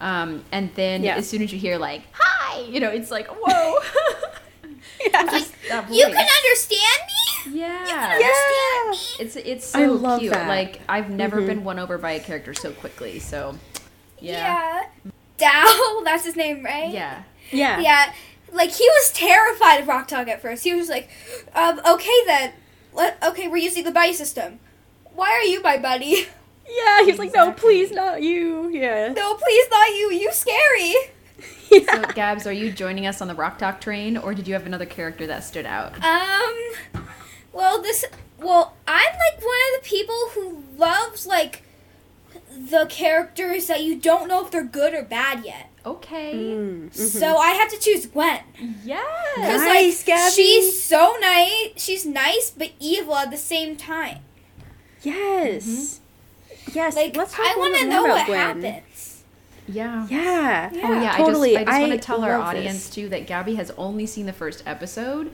Um, 0.00 0.44
and 0.52 0.70
then 0.76 1.02
Yeah. 1.02 1.16
as 1.16 1.28
soon 1.28 1.42
as 1.42 1.52
you 1.52 1.58
hear 1.58 1.76
like 1.76 2.02
hi, 2.12 2.60
you 2.62 2.80
know, 2.80 2.88
it's 2.90 3.10
like 3.10 3.26
whoa. 3.28 3.78
Yeah. 5.06 5.22
Just 5.30 5.52
that 5.68 5.90
You 5.92 6.04
can 6.06 6.16
understand 6.16 7.00
me? 7.54 7.60
Yeah. 7.60 8.18
Yeah. 8.18 8.92
It's 9.18 9.36
it's 9.36 9.74
I 9.74 9.86
so 9.86 9.92
love 9.92 10.20
cute. 10.20 10.32
that. 10.32 10.46
Like 10.48 10.80
I've 10.88 11.10
never 11.10 11.40
Mhm. 11.40 11.46
been 11.46 11.64
won 11.64 11.78
over 11.78 11.96
by 11.98 12.12
a 12.12 12.20
character 12.20 12.52
so 12.54 12.70
quickly. 12.72 13.18
So 13.18 13.56
yeah. 14.20 14.84
Yeah. 15.04 15.10
Dal, 15.40 16.02
that's 16.04 16.24
his 16.24 16.36
name, 16.36 16.64
right? 16.64 16.90
Yeah. 16.90 17.22
Yeah. 17.50 17.80
Yeah. 17.80 18.12
Like 18.52 18.70
he 18.72 18.84
was 18.84 19.12
terrified 19.12 19.80
of 19.80 19.88
Rok-Tahk 19.88 20.28
at 20.28 20.42
first. 20.42 20.64
He 20.64 20.74
was 20.74 20.88
like, 20.88 21.08
um, 21.54 21.80
okay 21.86 22.24
then. 22.26 22.52
Let 22.92 23.22
okay, 23.22 23.48
we're 23.48 23.58
using 23.58 23.84
the 23.84 23.92
buddy 23.92 24.12
system. 24.12 24.58
Why 25.14 25.30
are 25.30 25.42
you 25.42 25.62
my 25.62 25.78
buddy? 25.78 26.26
Yeah, 26.72 27.04
he's 27.04 27.18
like, 27.18 27.34
no, 27.34 27.50
please, 27.50 27.90
not 27.90 28.22
you. 28.22 28.68
Yeah. 28.68 29.08
No, 29.08 29.34
please 29.34 29.66
not 29.72 29.88
you. 29.88 30.12
You 30.12 30.30
scary. 30.32 30.94
So 31.70 32.02
Gabs, 32.14 32.46
are 32.46 32.52
you 32.52 32.70
joining 32.72 33.06
us 33.06 33.20
on 33.20 33.28
the 33.28 33.34
Rok-Tahk 33.34 33.80
train 33.80 34.16
or 34.16 34.34
did 34.34 34.46
you 34.48 34.54
have 34.54 34.66
another 34.66 34.86
character 34.86 35.26
that 35.28 35.44
stood 35.44 35.66
out? 35.66 35.94
Um, 36.04 37.04
well, 37.52 37.80
this, 37.80 38.04
well, 38.38 38.74
I'm 38.88 39.12
like 39.12 39.40
one 39.40 39.58
of 39.74 39.82
the 39.82 39.88
people 39.88 40.30
who 40.34 40.64
loves 40.76 41.26
like 41.26 41.62
the 42.68 42.86
characters 42.90 43.66
that 43.68 43.82
you 43.82 43.96
don't 43.96 44.28
know 44.28 44.44
if 44.44 44.50
they're 44.50 44.62
good 44.64 44.92
or 44.94 45.02
bad 45.02 45.44
yet. 45.44 45.70
Okay. 45.86 46.34
Mm, 46.34 46.90
mhm. 46.90 46.94
So 46.94 47.36
I 47.38 47.52
have 47.52 47.70
to 47.70 47.78
choose 47.78 48.04
Gwen. 48.06 48.40
Yes. 48.84 49.02
Cause 49.36 49.60
Nice, 49.62 49.98
like 50.00 50.06
Gabby. 50.06 50.32
she's 50.34 50.82
so 50.82 51.16
nice. 51.20 51.68
She's 51.76 52.04
nice 52.04 52.50
but 52.56 52.72
evil 52.78 53.16
at 53.16 53.30
the 53.30 53.36
same 53.38 53.76
time. 53.76 54.18
Yes. 55.02 56.00
Yes. 56.74 56.96
Like 56.96 57.16
let's 57.16 57.32
talk 57.34 57.46
I 57.46 57.54
a 57.54 57.58
want 57.58 57.76
to 57.78 57.86
know 57.86 58.04
about 58.04 58.16
what 58.18 58.26
Gwen. 58.26 58.62
happens. 58.62 59.22
Yeah. 59.66 60.06
Yeah. 60.10 60.70
Yeah. 60.72 60.80
Oh 60.88 61.00
yeah, 61.00 61.16
totally. 61.16 61.56
I 61.56 61.60
just, 61.64 61.68
I 61.68 61.72
just 61.72 61.76
I 61.76 61.80
want 61.88 61.92
to 61.92 61.98
tell 62.06 62.24
our 62.24 62.34
audience 62.38 62.86
this. 62.86 62.90
too 62.90 63.08
that 63.10 63.26
Gabby 63.26 63.54
has 63.54 63.70
only 63.78 64.04
seen 64.06 64.26
the 64.26 64.32
first 64.32 64.62
episode. 64.66 65.30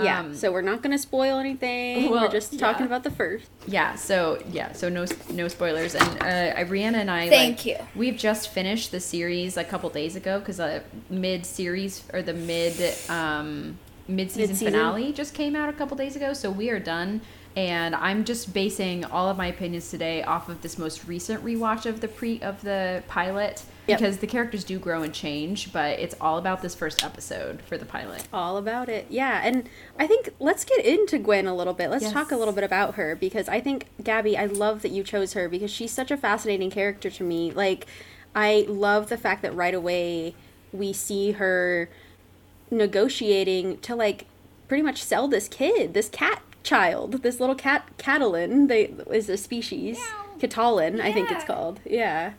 Yeah. 0.00 0.20
Um, 0.20 0.34
so 0.34 0.52
we're 0.52 0.62
not 0.62 0.82
going 0.82 0.92
to 0.92 0.98
spoil 0.98 1.38
anything. 1.38 2.10
Well, 2.10 2.24
we're 2.24 2.30
just 2.30 2.58
talking 2.58 2.80
yeah. 2.80 2.86
about 2.86 3.02
the 3.02 3.10
first. 3.10 3.48
Yeah, 3.66 3.94
so 3.94 4.42
yeah, 4.50 4.72
so 4.72 4.88
no 4.88 5.06
no 5.30 5.48
spoilers. 5.48 5.94
And 5.94 6.22
uh, 6.22 6.64
Rhianna 6.64 6.96
and 6.96 7.10
I, 7.10 7.28
Thank 7.28 7.58
like, 7.58 7.66
you. 7.66 7.76
We've 7.94 8.16
just 8.16 8.50
finished 8.50 8.90
the 8.90 9.00
series 9.00 9.56
a 9.56 9.64
couple 9.64 9.88
days 9.90 10.14
ago 10.14 10.38
because 10.38 10.58
the 10.58 10.82
mid 11.08 11.46
series 11.46 12.04
or 12.12 12.22
the 12.22 12.34
mid 12.34 12.94
um, 13.08 13.78
Mid-season. 14.08 14.54
finale 14.54 15.12
just 15.12 15.34
came 15.34 15.56
out 15.56 15.68
a 15.68 15.72
couple 15.72 15.96
days 15.96 16.14
ago. 16.14 16.32
So 16.32 16.50
we 16.50 16.70
are 16.70 16.78
done, 16.78 17.20
and 17.56 17.94
I'm 17.94 18.24
just 18.24 18.52
basing 18.52 19.04
all 19.04 19.28
of 19.28 19.36
my 19.36 19.48
opinions 19.48 19.90
today 19.90 20.22
off 20.22 20.48
of 20.48 20.62
this 20.62 20.78
most 20.78 21.06
recent 21.06 21.44
rewatch 21.44 21.86
of 21.86 22.00
the 22.00 22.08
pre 22.08 22.40
of 22.40 22.62
the 22.62 23.02
pilot 23.08 23.62
Yep. 23.86 23.98
because 23.98 24.16
the 24.18 24.26
characters 24.26 24.64
do 24.64 24.78
grow 24.78 25.02
and 25.02 25.14
change, 25.14 25.72
but 25.72 25.98
it's 25.98 26.14
all 26.20 26.38
about 26.38 26.62
this 26.62 26.74
first 26.74 27.04
episode 27.04 27.62
for 27.62 27.78
the 27.78 27.84
pilot. 27.84 28.26
All 28.32 28.56
about 28.56 28.88
it. 28.88 29.06
Yeah. 29.08 29.40
And 29.44 29.68
I 29.98 30.06
think 30.06 30.30
let's 30.40 30.64
get 30.64 30.84
into 30.84 31.18
Gwen 31.18 31.46
a 31.46 31.54
little 31.54 31.74
bit. 31.74 31.90
Let's 31.90 32.10
talk 32.10 32.32
a 32.32 32.36
little 32.36 32.54
bit 32.54 32.64
about 32.64 32.94
her 32.96 33.14
because 33.14 33.48
I 33.48 33.60
think, 33.60 33.86
Gabby, 34.02 34.36
I 34.36 34.46
love 34.46 34.82
that 34.82 34.90
you 34.90 35.02
chose 35.02 35.34
her 35.34 35.48
because 35.48 35.70
she's 35.70 35.92
such 35.92 36.10
a 36.10 36.16
fascinating 36.16 36.70
character 36.70 37.10
to 37.10 37.22
me. 37.22 37.52
Like, 37.52 37.86
I 38.34 38.66
love 38.68 39.08
the 39.08 39.16
fact 39.16 39.42
that 39.42 39.54
right 39.54 39.74
away 39.74 40.34
we 40.72 40.92
see 40.92 41.32
her 41.32 41.88
negotiating 42.70 43.78
to, 43.78 43.94
like, 43.94 44.26
pretty 44.68 44.82
much 44.82 45.02
sell 45.02 45.28
this 45.28 45.48
kid, 45.48 45.94
this 45.94 46.08
cat 46.08 46.42
child, 46.62 47.22
this 47.22 47.38
little 47.40 47.54
cat, 47.54 47.88
Catalan, 47.98 48.66
they, 48.66 48.86
is 49.10 49.28
a 49.28 49.36
species. 49.36 49.98
Catalan, 50.38 51.00
I 51.00 51.12
think 51.12 51.30
it's 51.30 51.44
called. 51.44 51.80
Yeah. 51.84 52.32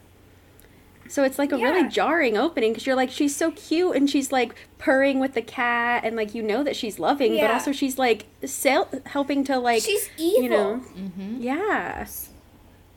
So 1.10 1.24
it's 1.24 1.38
like 1.40 1.52
a 1.52 1.58
Yeah. 1.58 1.66
really 1.72 1.88
jarring 1.90 2.38
opening 2.38 2.72
because 2.74 2.86
you're 2.86 2.96
like, 2.96 3.10
she's 3.12 3.36
so 3.36 3.52
cute 3.52 3.96
and 3.96 4.10
she's 4.10 4.32
like 4.32 4.54
purring 4.78 5.20
with 5.20 5.34
the 5.34 5.42
cat 5.42 6.04
and 6.06 6.16
like 6.16 6.36
you 6.36 6.44
know 6.44 6.64
that 6.64 6.76
she's 6.76 7.00
loving, 7.00 7.38
but 7.38 7.50
also 7.52 7.72
she's 7.72 7.98
like 7.98 8.26
sell- 8.46 8.90
helping 9.06 9.44
to 9.46 9.58
like, 9.58 9.84
she's 9.84 10.10
evil. 10.18 10.44
you 10.44 10.50
know, 10.50 10.82
Mm-hmm. 10.98 11.42
yeah, 11.42 12.06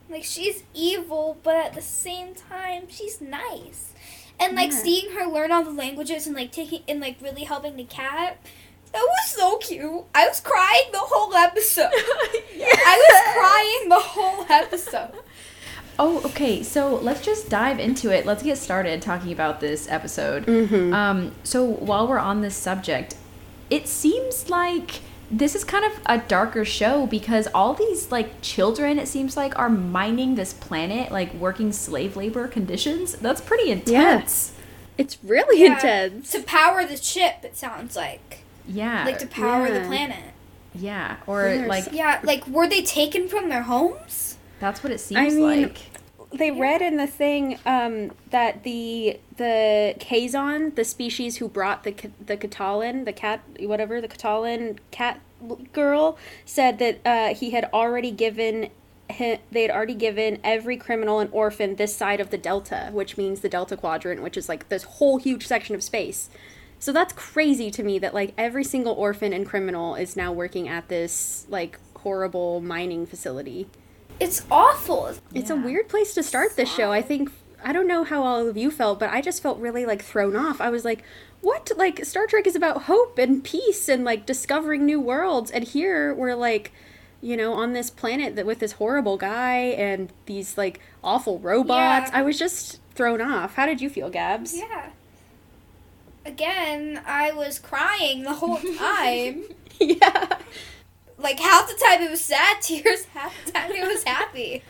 Like 0.09 0.23
she's 0.23 0.63
evil, 0.73 1.37
but 1.43 1.55
at 1.55 1.73
the 1.73 1.81
same 1.81 2.35
time 2.35 2.83
she's 2.89 3.21
nice. 3.21 3.93
And 4.39 4.55
like 4.55 4.71
Yeah. 4.71 4.77
seeing 4.77 5.11
her 5.13 5.25
learn 5.25 5.51
all 5.51 5.63
the 5.63 5.71
languages 5.71 6.27
and 6.27 6.35
like 6.35 6.51
taking 6.51 6.81
and 6.87 6.99
like 6.99 7.17
really 7.21 7.43
helping 7.45 7.75
the 7.77 7.83
cat. 7.85 8.37
That 8.91 9.03
was 9.07 9.31
so 9.31 9.57
cute. 9.57 10.03
I 10.13 10.27
was 10.27 10.41
crying 10.41 10.89
the 10.91 10.99
whole 10.99 11.33
episode. 11.33 11.91
I 11.93 12.97
was 13.09 13.21
crying 13.37 13.89
the 13.89 13.99
whole 13.99 14.45
episode. 14.49 15.13
Oh, 15.99 16.21
okay. 16.25 16.63
So 16.63 16.95
let's 16.95 17.21
just 17.21 17.49
dive 17.49 17.79
into 17.79 18.09
it. 18.09 18.25
Let's 18.25 18.43
get 18.43 18.57
started 18.57 19.01
talking 19.01 19.31
about 19.31 19.59
this 19.59 19.87
episode. 19.89 20.45
Mhm. 20.45 20.93
Um, 20.93 21.31
so 21.43 21.63
while 21.63 22.07
we're 22.07 22.17
on 22.19 22.41
this 22.41 22.55
subject, 22.55 23.15
it 23.69 23.87
seems 23.87 24.49
like 24.49 25.01
this 25.29 25.55
is 25.55 25.63
kind 25.63 25.85
of 25.85 25.93
a 26.07 26.17
darker 26.17 26.65
show 26.65 27.05
because 27.05 27.47
all 27.53 27.73
these 27.73 28.11
like 28.11 28.41
children, 28.41 28.99
it 28.99 29.07
seems 29.07 29.37
like, 29.37 29.57
are 29.57 29.69
mining 29.69 30.35
this 30.35 30.51
planet, 30.53 31.11
like 31.11 31.33
working 31.35 31.71
slave 31.71 32.17
labor 32.17 32.47
conditions. 32.47 33.13
That's 33.13 33.41
pretty 33.41 33.71
intense. 33.71 34.53
it's 34.97 35.17
really 35.23 35.63
Yeah. 35.63 35.73
intense. 35.75 36.31
To 36.31 36.41
power 36.43 36.83
the 36.85 36.97
ship, 36.97 37.35
it 37.43 37.57
sounds 37.57 37.95
like. 37.95 38.43
Yeah. 38.67 39.03
Like 39.05 39.17
to 39.19 39.25
power 39.27 39.71
the 39.71 39.81
planet. 39.87 40.33
yeah. 40.75 41.15
Or 41.27 41.55
like 41.67 41.85
Yeah, 41.91 42.19
like 42.23 42.45
were 42.47 42.67
they 42.67 42.81
taken 42.81 43.27
from 43.27 43.49
their 43.49 43.63
homes? 43.63 44.35
That's 44.61 44.83
what 44.83 44.93
it 44.93 44.99
seems 44.99 45.19
I 45.19 45.35
mean, 45.35 45.63
like. 45.63 45.77
They 46.33 46.51
read 46.51 46.81
in 46.81 46.95
the 46.95 47.07
thing 47.07 47.59
um, 47.65 48.11
that 48.29 48.63
the 48.63 49.19
the 49.35 49.95
Kazon, 49.99 50.75
the 50.75 50.85
species 50.85 51.37
who 51.37 51.49
brought 51.49 51.83
the 51.83 51.93
the 52.25 52.37
Catalan, 52.37 53.03
the 53.03 53.11
cat, 53.11 53.41
whatever, 53.59 53.99
the 53.99 54.07
Catalan 54.07 54.79
cat 54.91 55.19
girl, 55.73 56.17
said 56.45 56.79
that 56.79 57.01
uh, 57.05 57.33
he 57.33 57.51
had 57.51 57.69
already 57.73 58.11
given. 58.11 58.69
They 59.09 59.63
had 59.63 59.71
already 59.71 59.95
given 59.95 60.39
every 60.41 60.77
criminal 60.77 61.19
and 61.19 61.29
orphan 61.33 61.75
this 61.75 61.93
side 61.93 62.21
of 62.21 62.29
the 62.29 62.37
Delta, 62.37 62.91
which 62.93 63.17
means 63.17 63.41
the 63.41 63.49
Delta 63.49 63.75
Quadrant, 63.75 64.23
which 64.23 64.37
is 64.37 64.47
like 64.47 64.69
this 64.69 64.83
whole 64.83 65.17
huge 65.17 65.45
section 65.45 65.75
of 65.75 65.83
space. 65.83 66.29
So 66.79 66.93
that's 66.93 67.11
crazy 67.11 67.69
to 67.71 67.83
me 67.83 67.99
that 67.99 68.13
like 68.13 68.33
every 68.37 68.63
single 68.63 68.93
orphan 68.93 69.33
and 69.33 69.45
criminal 69.45 69.95
is 69.95 70.15
now 70.15 70.31
working 70.31 70.69
at 70.69 70.87
this 70.87 71.45
like 71.49 71.77
horrible 71.97 72.61
mining 72.61 73.05
facility. 73.05 73.67
It's 74.19 74.45
awful. 74.51 75.13
It's 75.33 75.49
a 75.49 75.55
weird 75.55 75.89
place 75.89 76.13
to 76.13 76.23
start 76.23 76.55
this 76.55 76.71
show. 76.71 76.91
I 76.91 77.01
think 77.01 77.31
I 77.63 77.73
don't 77.73 77.87
know 77.87 78.03
how 78.03 78.23
all 78.23 78.47
of 78.47 78.57
you 78.57 78.71
felt, 78.71 78.99
but 78.99 79.09
I 79.11 79.21
just 79.21 79.41
felt 79.41 79.59
really 79.59 79.85
like 79.85 80.01
thrown 80.03 80.35
off. 80.35 80.61
I 80.61 80.69
was 80.69 80.85
like, 80.85 81.03
"What? 81.41 81.71
Like 81.75 82.05
Star 82.05 82.27
Trek 82.27 82.45
is 82.47 82.55
about 82.55 82.83
hope 82.83 83.17
and 83.17 83.43
peace 83.43 83.89
and 83.89 84.03
like 84.03 84.25
discovering 84.25 84.85
new 84.85 84.99
worlds, 84.99 85.49
and 85.51 85.63
here 85.63 86.13
we're 86.13 86.35
like, 86.35 86.71
you 87.21 87.35
know, 87.37 87.53
on 87.53 87.73
this 87.73 87.89
planet 87.89 88.35
that 88.35 88.45
with 88.45 88.59
this 88.59 88.73
horrible 88.73 89.17
guy 89.17 89.57
and 89.57 90.11
these 90.27 90.57
like 90.57 90.79
awful 91.03 91.39
robots." 91.39 92.09
Yeah. 92.11 92.19
I 92.19 92.21
was 92.21 92.37
just 92.37 92.79
thrown 92.93 93.21
off. 93.21 93.55
How 93.55 93.65
did 93.65 93.81
you 93.81 93.89
feel, 93.89 94.09
Gabs? 94.09 94.55
Yeah. 94.57 94.89
Again, 96.25 97.01
I 97.05 97.31
was 97.31 97.57
crying 97.57 98.23
the 98.23 98.33
whole 98.33 98.57
time. 98.77 99.43
yeah. 99.79 100.37
Like 101.21 101.39
half 101.39 101.67
the 101.67 101.73
time 101.73 102.01
it 102.01 102.11
was 102.11 102.21
sad 102.21 102.57
tears, 102.61 103.05
half 103.13 103.33
the 103.45 103.51
time 103.51 103.71
it 103.71 103.87
was 103.87 104.03
happy. 104.03 104.63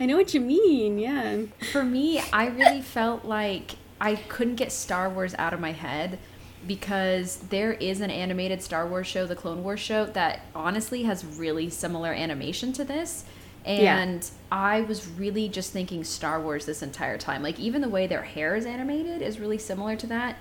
I 0.00 0.06
know 0.06 0.16
what 0.16 0.32
you 0.32 0.40
mean. 0.40 0.98
Yeah. 0.98 1.42
For 1.72 1.84
me, 1.84 2.20
I 2.32 2.46
really 2.46 2.82
felt 2.82 3.24
like 3.24 3.72
I 4.00 4.14
couldn't 4.16 4.56
get 4.56 4.70
Star 4.70 5.10
Wars 5.10 5.34
out 5.38 5.52
of 5.52 5.60
my 5.60 5.72
head 5.72 6.18
because 6.66 7.38
there 7.50 7.72
is 7.72 8.00
an 8.00 8.10
animated 8.10 8.62
Star 8.62 8.86
Wars 8.86 9.06
show, 9.06 9.26
the 9.26 9.36
Clone 9.36 9.64
Wars 9.64 9.80
show, 9.80 10.06
that 10.06 10.40
honestly 10.54 11.04
has 11.04 11.24
really 11.24 11.70
similar 11.70 12.12
animation 12.12 12.72
to 12.74 12.84
this. 12.84 13.24
Yeah. 13.66 13.98
And 13.98 14.28
I 14.50 14.82
was 14.82 15.06
really 15.06 15.48
just 15.48 15.72
thinking 15.72 16.04
Star 16.04 16.40
Wars 16.40 16.64
this 16.64 16.82
entire 16.82 17.18
time. 17.18 17.42
Like 17.42 17.58
even 17.58 17.82
the 17.82 17.88
way 17.88 18.06
their 18.06 18.22
hair 18.22 18.56
is 18.56 18.66
animated 18.66 19.20
is 19.20 19.40
really 19.40 19.58
similar 19.58 19.96
to 19.96 20.06
that. 20.06 20.36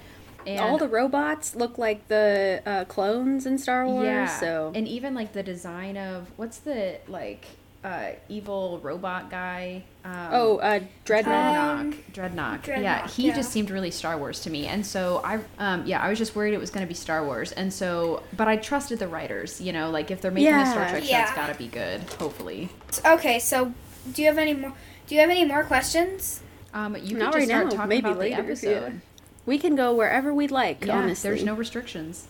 And 0.47 0.59
All 0.59 0.77
the 0.77 0.87
robots 0.87 1.55
look 1.55 1.77
like 1.77 2.07
the 2.07 2.61
uh, 2.65 2.85
clones 2.85 3.45
in 3.45 3.57
Star 3.57 3.85
Wars. 3.85 4.05
yeah. 4.05 4.25
So 4.39 4.71
and 4.73 4.87
even 4.87 5.13
like 5.13 5.33
the 5.33 5.43
design 5.43 5.97
of 5.97 6.27
what's 6.37 6.57
the 6.59 6.97
like 7.07 7.45
uh 7.83 8.11
evil 8.27 8.79
robot 8.81 9.29
guy? 9.29 9.83
Um, 10.03 10.29
oh, 10.31 10.57
uh, 10.57 10.79
Drednok. 11.05 11.57
Um, 11.79 11.93
Drednok. 12.13 12.63
Drednok. 12.63 12.81
Yeah, 12.81 13.07
he 13.07 13.27
yeah. 13.27 13.35
just 13.35 13.51
seemed 13.51 13.69
really 13.69 13.91
Star 13.91 14.17
Wars 14.17 14.39
to 14.41 14.49
me, 14.49 14.65
and 14.65 14.85
so 14.85 15.21
I, 15.23 15.39
um, 15.59 15.85
yeah, 15.85 16.01
I 16.01 16.09
was 16.09 16.17
just 16.17 16.33
worried 16.35 16.53
it 16.53 16.59
was 16.59 16.69
going 16.71 16.85
to 16.85 16.87
be 16.87 16.93
Star 16.95 17.23
Wars, 17.25 17.51
and 17.51 17.71
so, 17.73 18.23
but 18.35 18.47
I 18.47 18.55
trusted 18.57 18.99
the 18.99 19.07
writers. 19.07 19.59
You 19.61 19.73
know, 19.73 19.89
like 19.91 20.09
if 20.09 20.21
they're 20.21 20.31
making 20.31 20.53
a 20.53 20.65
Star 20.65 20.89
Trek 20.89 21.03
show, 21.03 21.09
Yeah. 21.09 21.23
it's 21.27 21.33
got 21.35 21.47
to 21.51 21.55
be 21.55 21.67
good. 21.67 22.01
Hopefully, 22.19 22.69
Okay, 23.05 23.37
so 23.39 23.73
do 24.13 24.21
you 24.21 24.27
have 24.29 24.37
any 24.37 24.53
more? 24.53 24.73
Do 25.07 25.15
you 25.15 25.21
have 25.21 25.29
any 25.29 25.45
more 25.45 25.63
questions? 25.65 26.41
um, 26.73 26.95
you 26.95 27.17
Not 27.17 27.33
can 27.33 27.33
just 27.33 27.35
right 27.35 27.47
start 27.47 27.63
now, 27.65 27.69
talking 27.71 27.89
maybe 27.89 28.07
about 28.09 28.19
later, 28.19 28.35
the 28.55 28.67
yeah. 28.67 28.75
episode. 28.75 29.01
We 29.47 29.57
can 29.57 29.75
go 29.75 29.95
wherever 29.95 30.31
we'd 30.33 30.51
like. 30.51 30.85
Yeah, 30.85 30.99
honestly, 30.99 31.27
there's 31.29 31.43
no 31.43 31.55
restrictions. 31.55 32.27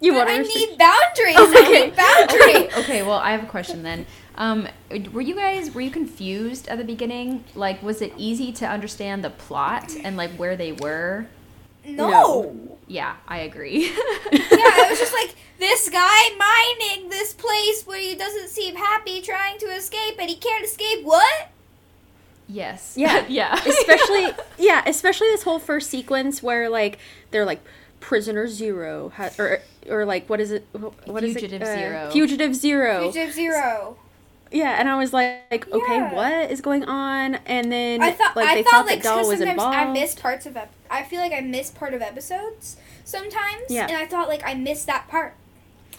You 0.00 0.12
But 0.12 0.26
want 0.26 0.30
I 0.30 0.42
to 0.42 0.48
need 0.48 0.78
boundaries. 0.78 1.36
I 1.38 1.62
Okay. 1.66 1.86
need 1.86 1.96
boundaries. 1.96 2.74
okay, 2.74 2.80
okay. 2.80 3.02
Well, 3.02 3.18
I 3.18 3.32
have 3.32 3.42
a 3.42 3.46
question 3.46 3.82
then. 3.82 4.04
Um, 4.36 4.68
were 5.12 5.22
you 5.22 5.34
guys 5.34 5.74
were 5.74 5.80
you 5.80 5.90
confused 5.90 6.68
at 6.68 6.76
the 6.78 6.84
beginning? 6.84 7.44
Like, 7.54 7.82
was 7.82 8.02
it 8.02 8.12
easy 8.18 8.52
to 8.52 8.66
understand 8.68 9.24
the 9.24 9.30
plot 9.30 9.94
and 10.04 10.16
like 10.16 10.32
where 10.32 10.54
they 10.56 10.72
were? 10.72 11.26
No. 11.86 12.08
No. 12.10 12.78
Yeah, 12.86 13.16
I 13.26 13.38
agree. 13.38 13.84
yeah, 13.88 13.92
it 14.32 14.90
was 14.90 14.98
just 14.98 15.14
like 15.14 15.34
this 15.58 15.88
guy 15.88 16.28
mining 16.36 17.08
this 17.08 17.32
place 17.32 17.86
where 17.86 17.98
he 17.98 18.14
doesn't 18.14 18.48
seem 18.48 18.74
happy 18.76 19.22
trying 19.22 19.58
to 19.60 19.66
escape 19.66 20.16
and 20.18 20.28
he 20.28 20.36
can't 20.36 20.64
escape. 20.64 21.04
What? 21.04 21.48
Yes. 22.48 22.94
Yeah. 22.96 23.24
yeah. 23.28 23.54
especially 23.66 24.28
yeah, 24.58 24.82
especially 24.86 25.28
this 25.28 25.42
whole 25.42 25.58
first 25.58 25.90
sequence 25.90 26.42
where 26.42 26.68
like 26.68 26.98
they're 27.30 27.44
like 27.46 27.60
prisoner 28.00 28.46
zero 28.48 29.10
ha- 29.16 29.30
or 29.38 29.60
or 29.88 30.04
like 30.04 30.28
what 30.28 30.40
is 30.40 30.50
it 30.50 30.66
what 31.06 31.24
is 31.24 31.32
Fugitive 31.34 31.62
it 31.62 31.66
Uh, 31.68 31.74
Zero. 31.78 32.10
fugitive 32.10 32.54
zero 32.54 33.02
Fugitive 33.10 33.32
Zero. 33.34 33.96
yeah 34.52 34.76
and 34.78 34.90
i 34.90 34.96
was 34.98 35.14
like, 35.14 35.40
like 35.50 35.66
okay 35.72 35.96
Yeah. 35.96 36.12
what 36.14 36.50
is 36.50 36.60
going 36.60 36.84
on 36.84 37.36
and 37.46 37.72
then 37.72 38.02
I 38.02 38.10
thought 38.10 38.36
like 38.36 38.46
I 38.46 38.62
thought 38.62 38.70
thought 38.70 38.86
like 38.86 39.02
that 39.02 39.08
Dal 39.08 39.16
was 39.26 39.38
sometimes 39.38 39.50
involved 39.52 39.76
I 39.76 39.90
miss 39.90 40.14
parts 40.14 40.44
of 40.44 40.54
ep- 40.54 40.70
I 40.90 41.02
feel 41.02 41.20
like 41.20 41.32
I 41.32 41.40
miss 41.40 41.70
part 41.70 41.94
of 41.94 42.02
episodes 42.02 42.76
sometimes. 43.04 43.62
Yeah. 43.70 43.86
And 43.86 43.96
I 43.96 44.04
thought 44.06 44.28
like 44.28 44.42
I 44.44 44.52
missed 44.54 44.86
that 44.86 45.08
part. 45.08 45.34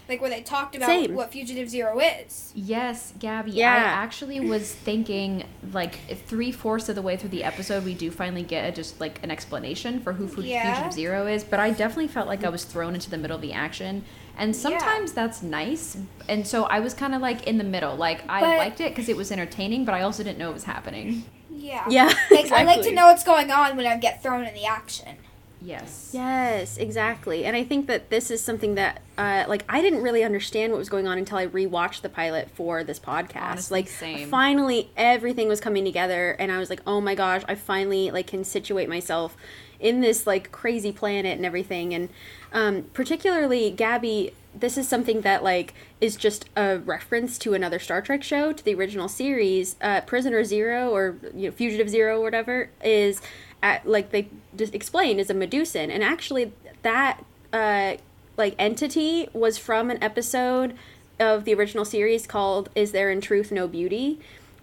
Like 0.08 0.22
where 0.22 0.30
they 0.30 0.42
talked 0.42 0.76
about 0.76 0.88
Same. 0.88 1.16
what 1.16 1.32
Fugitive 1.32 1.68
Zero 1.70 2.00
is. 2.00 2.52
Yes, 2.56 3.14
Gabby. 3.18 3.52
Yeah. 3.52 3.74
I 3.74 3.78
actually 3.78 4.40
was 4.40 4.72
thinking 4.72 5.46
like 5.74 5.96
three 6.28 6.52
fourths 6.52 6.90
of 6.90 6.96
the 6.96 7.02
way 7.02 7.18
through 7.18 7.30
the 7.30 7.44
episode, 7.44 7.84
we 7.84 7.94
do 7.96 8.12
finally 8.12 8.44
get 8.44 8.70
a, 8.70 8.72
just 8.72 9.00
like 9.02 9.22
an 9.24 9.32
explanation 9.32 10.00
for 10.00 10.14
who 10.14 10.28
Fu- 10.28 10.42
Yeah. 10.42 10.74
Fugitive 10.74 10.94
Zero 10.94 11.26
is. 11.28 11.44
But 11.44 11.60
I 11.60 11.72
definitely 11.72 12.08
felt 12.10 12.28
like 12.28 12.44
I 12.44 12.50
was 12.50 12.66
thrown 12.66 12.94
into 12.94 13.10
the 13.10 13.18
middle 13.18 13.36
of 13.36 13.42
the 13.42 13.54
action, 13.54 14.04
and 14.38 14.56
sometimes 14.56 15.14
that's 15.14 15.42
nice. 15.42 15.98
And 16.30 16.46
so 16.46 16.66
I 16.66 16.80
was 16.82 16.94
kind 16.94 17.16
of 17.16 17.22
like 17.22 17.48
in 17.48 17.58
the 17.58 17.64
middle. 17.64 17.96
Like 17.96 18.22
I 18.30 18.42
But- 18.42 18.58
liked 18.60 18.82
it 18.82 18.92
because 18.92 19.10
it 19.10 19.18
was 19.18 19.32
entertaining, 19.32 19.86
but 19.86 19.96
I 19.96 20.02
also 20.02 20.24
didn't 20.24 20.38
know 20.38 20.50
it 20.52 20.54
was 20.54 20.66
happening. 20.66 21.24
Yeah. 21.50 21.86
yeah 21.90 22.14
Like 22.30 22.52
I 22.52 22.64
like 22.64 22.82
to 22.84 22.92
know 22.92 23.08
what's 23.08 23.24
going 23.24 23.50
on 23.50 23.76
when 23.78 23.88
I 23.88 23.98
get 23.98 24.22
thrown 24.22 24.46
in 24.46 24.54
the 24.54 24.66
action. 24.66 25.18
Yes. 25.62 26.12
Yes, 26.14 26.78
exactly. 26.78 27.46
And 27.46 27.56
I 27.56 27.64
think 27.64 27.88
that 27.88 28.10
this 28.10 28.30
is 28.30 28.44
something 28.44 28.76
that, 28.76 29.02
uh, 29.18 29.46
like, 29.48 29.64
I 29.68 29.82
didn't 29.82 30.04
really 30.04 30.24
understand 30.24 30.72
what 30.72 30.78
was 30.78 30.90
going 30.90 31.08
on 31.08 31.18
until 31.18 31.38
I 31.38 31.48
rewatched 31.48 32.02
the 32.02 32.10
pilot 32.10 32.50
for 32.52 32.84
this 32.84 33.00
podcast. 33.00 33.52
Honestly, 33.52 33.80
like, 33.82 33.90
same. 33.90 34.30
finally, 34.30 34.92
everything 34.96 35.48
was 35.48 35.60
coming 35.60 35.86
together, 35.86 36.32
and 36.40 36.52
I 36.52 36.60
was 36.60 36.70
like, 36.70 36.82
oh 36.86 37.02
my 37.02 37.16
gosh, 37.16 37.44
I 37.48 37.56
finally 37.56 38.12
like 38.12 38.28
can 38.28 38.44
situate 38.44 38.90
myself 38.90 39.36
in 39.80 40.02
this 40.02 40.26
like 40.26 40.52
crazy 40.52 40.92
planet 40.92 41.38
and 41.38 41.46
everything. 41.46 41.94
And 41.94 42.10
um, 42.54 42.84
particularly, 42.94 43.72
Gabby, 43.72 44.34
this 44.58 44.78
is 44.78 44.88
something 44.88 45.22
that 45.22 45.44
like 45.44 45.74
is 46.00 46.16
just 46.16 46.50
a 46.56 46.78
reference 46.78 47.38
to 47.40 47.54
another 47.54 47.80
Star 47.80 48.02
Trek 48.02 48.24
show, 48.24 48.54
to 48.54 48.64
the 48.64 48.74
original 48.74 49.08
series. 49.08 49.76
Uh, 49.82 50.02
Prisoner 50.02 50.44
Zero 50.44 50.90
or 50.90 51.18
you 51.34 51.50
know, 51.50 51.52
Fugitive 51.52 51.90
Zero, 51.90 52.20
or 52.20 52.24
whatever, 52.24 52.70
is 52.84 53.22
at, 53.64 53.88
like 53.88 54.12
they 54.12 54.28
just 54.56 54.74
explained 54.76 55.20
is 55.20 55.30
a 55.30 55.34
Medusan, 55.34 55.90
and 55.90 56.04
actually 56.04 56.52
that 56.84 57.24
uh, 57.54 57.96
like 58.38 58.56
entity 58.60 59.28
was 59.34 59.58
from 59.58 59.90
an 59.90 60.02
episode 60.04 60.76
of 61.20 61.46
the 61.46 61.54
original 61.54 61.86
series 61.86 62.28
called 62.28 62.70
"Is 62.76 62.92
There 62.92 63.10
in 63.10 63.22
Truth 63.22 63.52
No 63.52 63.68
Beauty," 63.68 64.20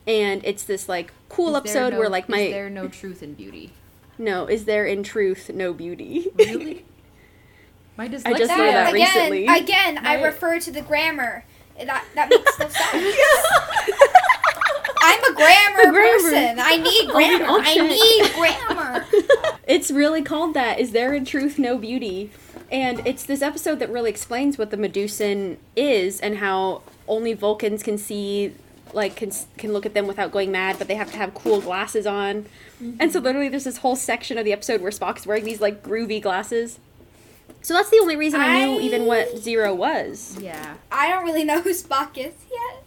and 0.06 0.44
it's 0.44 0.64
this 0.64 0.88
like 0.88 1.12
cool 1.28 1.50
Is 1.50 1.56
episode 1.62 1.92
no- 1.94 1.98
where 1.98 2.08
like 2.08 2.28
my 2.28 2.38
is 2.40 2.52
there 2.52 2.70
no 2.70 2.88
truth 2.88 3.22
in 3.22 3.34
beauty? 3.34 3.72
no 4.18 4.46
is 4.46 4.66
there 4.66 4.84
in 4.84 5.02
truth 5.02 5.50
no 5.54 5.72
beauty 5.72 6.28
Really? 6.36 6.84
My 7.96 8.08
dyslexia. 8.08 8.26
I 8.26 8.38
just 8.38 8.50
learned 8.50 8.74
that 8.76 8.92
again, 8.94 9.30
recently. 9.32 9.46
again, 9.46 9.98
I 10.06 10.22
refer 10.22 10.58
to 10.60 10.70
the 10.70 10.80
grammar. 10.82 11.44
That 11.78 12.04
that 12.14 12.28
makes 12.30 12.58
no 12.58 12.68
sense. 12.68 13.16
I'm 15.04 15.24
a 15.24 15.34
grammar, 15.34 15.90
grammar. 15.90 15.92
person. 15.92 16.56
I 16.58 16.76
need 16.76 17.10
grammar. 17.10 17.46
I 17.60 17.74
need 17.74 18.32
grammar. 18.34 18.71
it's 19.66 19.90
really 19.90 20.22
called 20.22 20.54
that 20.54 20.78
is 20.78 20.92
there 20.92 21.14
in 21.14 21.24
truth 21.24 21.58
no 21.58 21.78
beauty? 21.78 22.30
And 22.70 23.06
it's 23.06 23.24
this 23.24 23.42
episode 23.42 23.78
that 23.80 23.90
really 23.90 24.10
explains 24.10 24.56
what 24.56 24.70
the 24.70 24.76
medusan 24.76 25.58
is 25.76 26.20
and 26.20 26.38
how 26.38 26.82
only 27.06 27.34
vulcans 27.34 27.82
can 27.82 27.98
see 27.98 28.54
like 28.94 29.16
can, 29.16 29.30
can 29.56 29.72
look 29.72 29.86
at 29.86 29.94
them 29.94 30.06
without 30.06 30.30
going 30.30 30.52
mad 30.52 30.78
but 30.78 30.86
they 30.86 30.94
have 30.94 31.10
to 31.12 31.16
have 31.16 31.34
cool 31.34 31.60
glasses 31.60 32.06
on. 32.06 32.46
And 32.80 33.12
so 33.12 33.18
mm-hmm. 33.18 33.26
literally 33.26 33.48
there's 33.48 33.64
this 33.64 33.78
whole 33.78 33.96
section 33.96 34.38
of 34.38 34.44
the 34.44 34.52
episode 34.52 34.80
where 34.80 34.90
spock's 34.90 35.26
wearing 35.26 35.44
these 35.44 35.60
like 35.60 35.82
groovy 35.82 36.20
glasses. 36.20 36.78
So 37.62 37.74
that's 37.74 37.90
the 37.90 37.98
only 38.00 38.16
reason 38.16 38.40
i, 38.40 38.64
knew 38.64 38.80
even 38.80 39.06
what 39.06 39.38
zero 39.38 39.72
was. 39.72 40.36
Yeah. 40.40 40.74
I 40.90 41.08
don't 41.08 41.24
really 41.24 41.44
know 41.44 41.60
who 41.60 41.70
Spock 41.70 42.18
is 42.18 42.34
yet. 42.50 42.81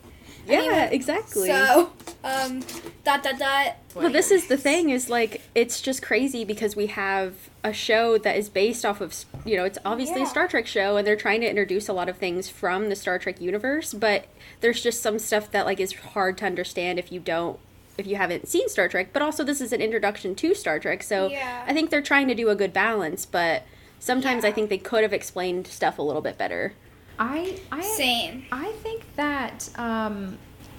Yeah 0.47 0.57
Anyway, 0.59 0.89
exactly 0.91 1.47
So, 1.47 1.91
um, 2.23 2.61
dot 3.03 3.23
dot 3.23 3.37
dot. 3.39 3.75
Well, 3.93 4.09
this 4.09 4.31
is 4.31 4.47
the 4.47 4.57
thing 4.57 4.89
is 4.89 5.09
like 5.09 5.41
it's 5.53 5.81
just 5.81 6.01
crazy 6.01 6.43
because 6.45 6.75
we 6.75 6.87
have 6.87 7.33
a 7.63 7.73
show 7.73 8.17
that 8.19 8.35
is 8.37 8.49
based 8.49 8.85
off 8.85 9.01
of 9.01 9.25
you 9.45 9.55
know 9.57 9.63
it's 9.63 9.77
obviously 9.85 10.17
Yeah. 10.21 10.27
a 10.27 10.29
Star 10.29 10.47
Trek 10.47 10.67
show 10.67 10.97
and 10.97 11.05
they're 11.07 11.15
trying 11.15 11.41
to 11.41 11.49
introduce 11.49 11.87
a 11.87 11.93
lot 11.93 12.09
of 12.09 12.17
things 12.17 12.49
from 12.49 12.89
the 12.89 12.95
Star 12.95 13.17
Trek 13.19 13.39
universe, 13.41 13.93
but 13.93 14.25
there's 14.61 14.81
just 14.81 15.01
some 15.01 15.19
stuff 15.19 15.51
that 15.51 15.65
like 15.65 15.79
is 15.79 15.93
hard 15.93 16.37
to 16.39 16.45
understand 16.45 16.99
if 16.99 17.11
you 17.11 17.19
don't 17.19 17.59
if 17.97 18.05
you 18.05 18.17
haven't 18.17 18.47
seen 18.47 18.67
Star 18.69 18.87
Trek. 18.89 19.09
But 19.13 19.21
also 19.21 19.43
this 19.43 19.61
is 19.61 19.71
an 19.71 19.81
introduction 19.81 20.35
to 20.35 20.53
Star 20.53 20.79
Trek, 20.79 21.01
so 21.03 21.27
Yeah. 21.27 21.63
I 21.67 21.73
think 21.73 21.89
they're 21.89 22.01
trying 22.01 22.27
to 22.27 22.35
do 22.35 22.49
a 22.49 22.55
good 22.55 22.73
balance, 22.73 23.25
but 23.25 23.63
sometimes 23.99 24.43
I 24.43 24.51
think 24.51 24.69
they 24.69 24.77
could 24.77 25.01
have 25.03 25.13
explained 25.13 25.65
stuff 25.67 25.97
a 25.97 26.01
little 26.01 26.21
bit 26.21 26.37
better. 26.37 26.73
I 27.19 27.59
I 27.71 27.81
Same. 27.81 28.45
I 28.51 28.71
think 28.83 29.03
that 29.15 29.69
um, 29.77 30.37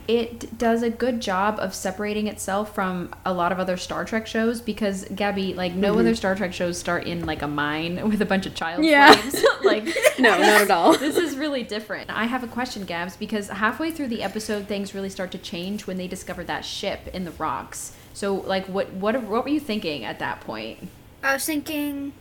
it 0.08 0.56
does 0.58 0.82
a 0.82 0.90
good 0.90 1.20
job 1.20 1.58
of 1.58 1.74
separating 1.74 2.26
itself 2.28 2.74
from 2.74 3.12
a 3.24 3.32
lot 3.32 3.50
of 3.52 3.58
other 3.58 3.76
Star 3.76 4.04
Trek 4.04 4.26
shows 4.26 4.60
because 4.60 5.04
Gabby, 5.14 5.54
like 5.54 5.72
no 5.74 5.98
other 5.98 6.14
Star 6.14 6.34
Trek 6.36 6.52
shows 6.52 6.78
start 6.78 7.04
in 7.06 7.26
like 7.26 7.42
a 7.42 7.48
mine 7.48 8.08
with 8.08 8.20
a 8.22 8.26
bunch 8.26 8.46
of 8.46 8.54
child 8.54 8.84
Yeah. 8.84 9.12
slaves. 9.20 9.44
like 9.64 9.84
No, 10.18 10.30
not 10.38 10.60
at 10.62 10.70
all. 10.70 10.96
this 10.96 11.16
is 11.16 11.36
really 11.36 11.62
different. 11.62 12.10
I 12.10 12.24
have 12.24 12.44
a 12.44 12.48
question, 12.48 12.84
Gabs, 12.84 13.16
because 13.16 13.48
halfway 13.48 13.90
through 13.90 14.08
the 14.08 14.22
episode, 14.22 14.66
things 14.68 14.94
really 14.94 15.10
start 15.10 15.30
to 15.32 15.38
change 15.38 15.86
when 15.86 15.96
they 15.96 16.06
discover 16.06 16.44
that 16.44 16.64
ship 16.64 17.08
in 17.12 17.24
the 17.24 17.32
rocks. 17.32 17.92
So, 18.14 18.34
like, 18.34 18.66
what 18.66 18.92
what 18.92 19.20
what 19.24 19.42
were 19.44 19.50
you 19.50 19.60
thinking 19.60 20.04
at 20.04 20.18
that 20.20 20.40
point? 20.40 20.88
I 21.22 21.32
was 21.34 21.44
thinking, 21.44 22.12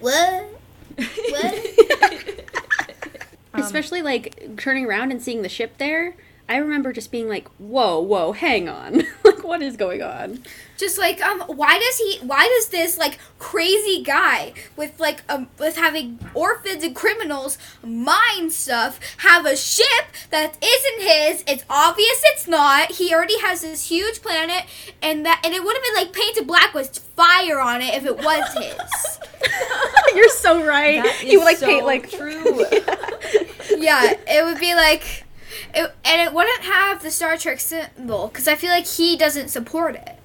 what? 0.00 0.46
What? 0.96 1.76
Um, 3.56 3.62
Especially 3.62 4.02
like 4.02 4.56
turning 4.56 4.86
around 4.86 5.10
and 5.10 5.22
seeing 5.22 5.42
the 5.42 5.48
ship 5.48 5.78
there. 5.78 6.14
I 6.48 6.58
remember 6.58 6.92
just 6.92 7.10
being 7.10 7.28
like, 7.28 7.48
"Whoa, 7.58 7.98
whoa, 7.98 8.30
hang 8.30 8.68
on! 8.68 9.02
like, 9.24 9.42
what 9.42 9.62
is 9.62 9.76
going 9.76 10.00
on?" 10.00 10.44
Just 10.76 10.96
like 10.96 11.20
um, 11.20 11.40
why 11.40 11.78
does 11.78 11.98
he? 11.98 12.18
Why 12.24 12.46
does 12.46 12.68
this 12.68 12.96
like 12.98 13.18
crazy 13.38 14.02
guy 14.02 14.52
with 14.76 15.00
like 15.00 15.22
um 15.28 15.48
with 15.58 15.76
having 15.76 16.20
orphans 16.34 16.84
and 16.84 16.94
criminals 16.94 17.58
mine 17.82 18.50
stuff 18.50 19.00
have 19.18 19.44
a 19.44 19.56
ship 19.56 20.06
that 20.30 20.56
isn't 20.62 21.00
his? 21.00 21.44
It's 21.48 21.64
obvious 21.68 22.22
it's 22.26 22.46
not. 22.46 22.92
He 22.92 23.12
already 23.12 23.40
has 23.40 23.62
this 23.62 23.88
huge 23.88 24.22
planet, 24.22 24.66
and 25.02 25.26
that 25.26 25.40
and 25.44 25.52
it 25.52 25.64
would 25.64 25.74
have 25.74 25.82
been 25.82 25.94
like 25.94 26.12
painted 26.12 26.46
black 26.46 26.74
with 26.74 26.96
fire 27.16 27.60
on 27.60 27.82
it 27.82 27.94
if 27.94 28.04
it 28.04 28.18
was 28.18 28.54
his. 28.54 29.18
You're 30.14 30.28
so 30.28 30.64
right. 30.64 31.02
That 31.02 31.14
he 31.14 31.36
would 31.36 31.44
like 31.44 31.56
so 31.56 31.66
paint 31.66 31.86
like 31.86 32.10
true. 32.10 32.64
yeah, 32.72 33.10
it 33.90 34.44
would 34.44 34.58
be 34.60 34.74
like, 34.74 35.24
it, 35.74 35.92
and 36.04 36.20
it 36.22 36.32
wouldn't 36.34 36.62
have 36.62 37.02
the 37.02 37.10
Star 37.10 37.36
Trek 37.36 37.60
symbol 37.60 38.28
because 38.28 38.46
I 38.48 38.54
feel 38.54 38.70
like 38.70 38.86
he 38.86 39.16
doesn't 39.16 39.48
support 39.48 39.94
it. 39.96 40.16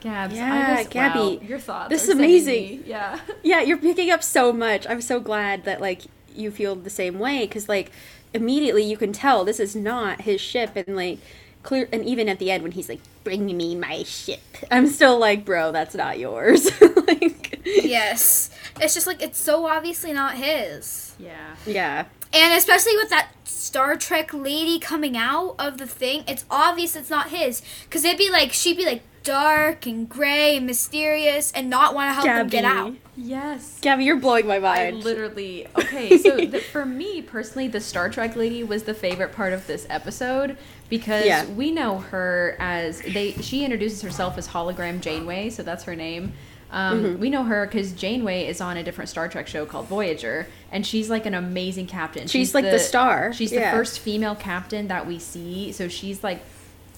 Gabs, 0.00 0.34
Yeah, 0.34 0.74
I 0.76 0.76
just, 0.82 0.90
Gabby, 0.90 1.18
wow, 1.18 1.38
your 1.48 1.58
thoughts. 1.58 1.88
this 1.88 2.04
is 2.04 2.10
amazing. 2.10 2.62
me- 2.62 2.82
Yeah. 2.86 3.18
Yeah, 3.42 3.60
you're 3.60 3.78
picking 3.78 4.10
up 4.10 4.22
so 4.22 4.52
much. 4.52 4.86
I'm 4.88 5.00
so 5.00 5.18
glad 5.18 5.64
that 5.64 5.80
like 5.80 6.02
you 6.34 6.50
feel 6.50 6.74
the 6.76 6.90
same 6.90 7.18
way 7.18 7.46
because 7.46 7.68
like 7.68 7.90
immediately 8.34 8.82
you 8.82 8.96
can 8.96 9.12
tell 9.12 9.44
this 9.44 9.60
is 9.60 9.74
not 9.76 10.22
his 10.22 10.40
ship 10.40 10.72
and 10.76 10.94
like 10.96 11.20
clear 11.62 11.88
and 11.92 12.04
even 12.04 12.28
at 12.28 12.38
the 12.38 12.50
end 12.50 12.62
when 12.62 12.72
he's 12.72 12.88
like 12.90 13.00
bring 13.22 13.46
me 13.56 13.74
my 13.76 14.02
ship 14.02 14.40
i'm 14.70 14.86
still 14.86 15.18
like 15.18 15.44
bro 15.46 15.70
that's 15.72 15.94
not 15.94 16.18
yours 16.18 16.68
like 17.06 17.60
Yes. 17.64 18.50
It's 18.80 18.92
just 18.92 19.06
like 19.06 19.22
it's 19.22 19.40
so 19.40 19.64
obviously 19.66 20.12
not 20.12 20.34
his. 20.34 21.14
Yeah. 21.18 21.54
yeah 21.64 22.04
And 22.34 22.52
especially 22.54 22.96
with 22.96 23.10
that 23.10 23.28
Star 23.44 23.96
Trek 23.96 24.34
lady 24.34 24.78
coming 24.78 25.16
out 25.16 25.54
of 25.58 25.78
the 25.78 25.86
thing, 25.86 26.24
it's 26.26 26.44
obvious 26.50 26.96
it's 26.96 27.10
not 27.10 27.28
his. 27.30 27.62
Because 27.84 28.04
it'd 28.04 28.18
be 28.18 28.30
like, 28.30 28.52
she'd 28.52 28.76
be 28.76 28.84
like 28.84 29.02
dark 29.22 29.86
and 29.86 30.06
gray 30.08 30.56
and 30.58 30.66
mysterious 30.66 31.50
and 31.52 31.70
not 31.70 31.94
want 31.94 32.10
to 32.10 32.14
help 32.14 32.26
him 32.26 32.46
get 32.48 32.64
out. 32.64 32.92
Yes. 33.16 33.78
gabby 33.80 34.04
you're 34.04 34.16
blowing 34.18 34.46
my 34.46 34.56
I 34.56 34.58
mind 34.58 35.04
literally 35.04 35.66
okay. 35.78 36.18
So 36.18 36.36
the, 36.36 36.58
for 36.58 36.84
me 36.84 37.22
personally, 37.22 37.68
the 37.68 37.80
Star 37.80 38.10
Trek 38.10 38.36
lady 38.36 38.62
was 38.64 38.82
the 38.82 38.92
favorite 38.92 39.32
part 39.32 39.52
of 39.52 39.66
this 39.66 39.86
episode 39.88 40.58
because 40.90 41.24
Yeah. 41.24 41.46
we 41.46 41.70
know 41.70 41.98
her 42.00 42.56
as 42.58 43.00
they. 43.00 43.32
She 43.34 43.64
introduces 43.64 44.02
herself 44.02 44.36
as 44.36 44.48
hologram 44.48 45.00
Janeway, 45.00 45.50
so 45.50 45.62
that's 45.62 45.84
her 45.84 45.96
name. 45.96 46.32
Um, 46.74 47.04
Mm-hmm. 47.04 47.20
We 47.20 47.30
know 47.30 47.44
her 47.44 47.66
because 47.66 47.92
Janeway 47.92 48.46
is 48.46 48.60
on 48.60 48.76
a 48.76 48.82
different 48.82 49.08
Star 49.08 49.28
Trek 49.28 49.46
show 49.46 49.64
called 49.64 49.86
Voyager, 49.86 50.48
and 50.72 50.84
she's 50.84 51.08
like 51.08 51.24
an 51.24 51.34
amazing 51.34 51.86
captain. 51.86 52.26
She's 52.26 52.52
like 52.52 52.64
the 52.64 52.80
star, 52.80 53.32
She's 53.32 53.52
yeah. 53.52 53.70
the 53.70 53.76
first 53.76 54.00
female 54.00 54.34
captain 54.34 54.88
that 54.88 55.06
we 55.06 55.18
see, 55.20 55.70
so 55.70 55.86
she's 55.88 56.24
like 56.24 56.40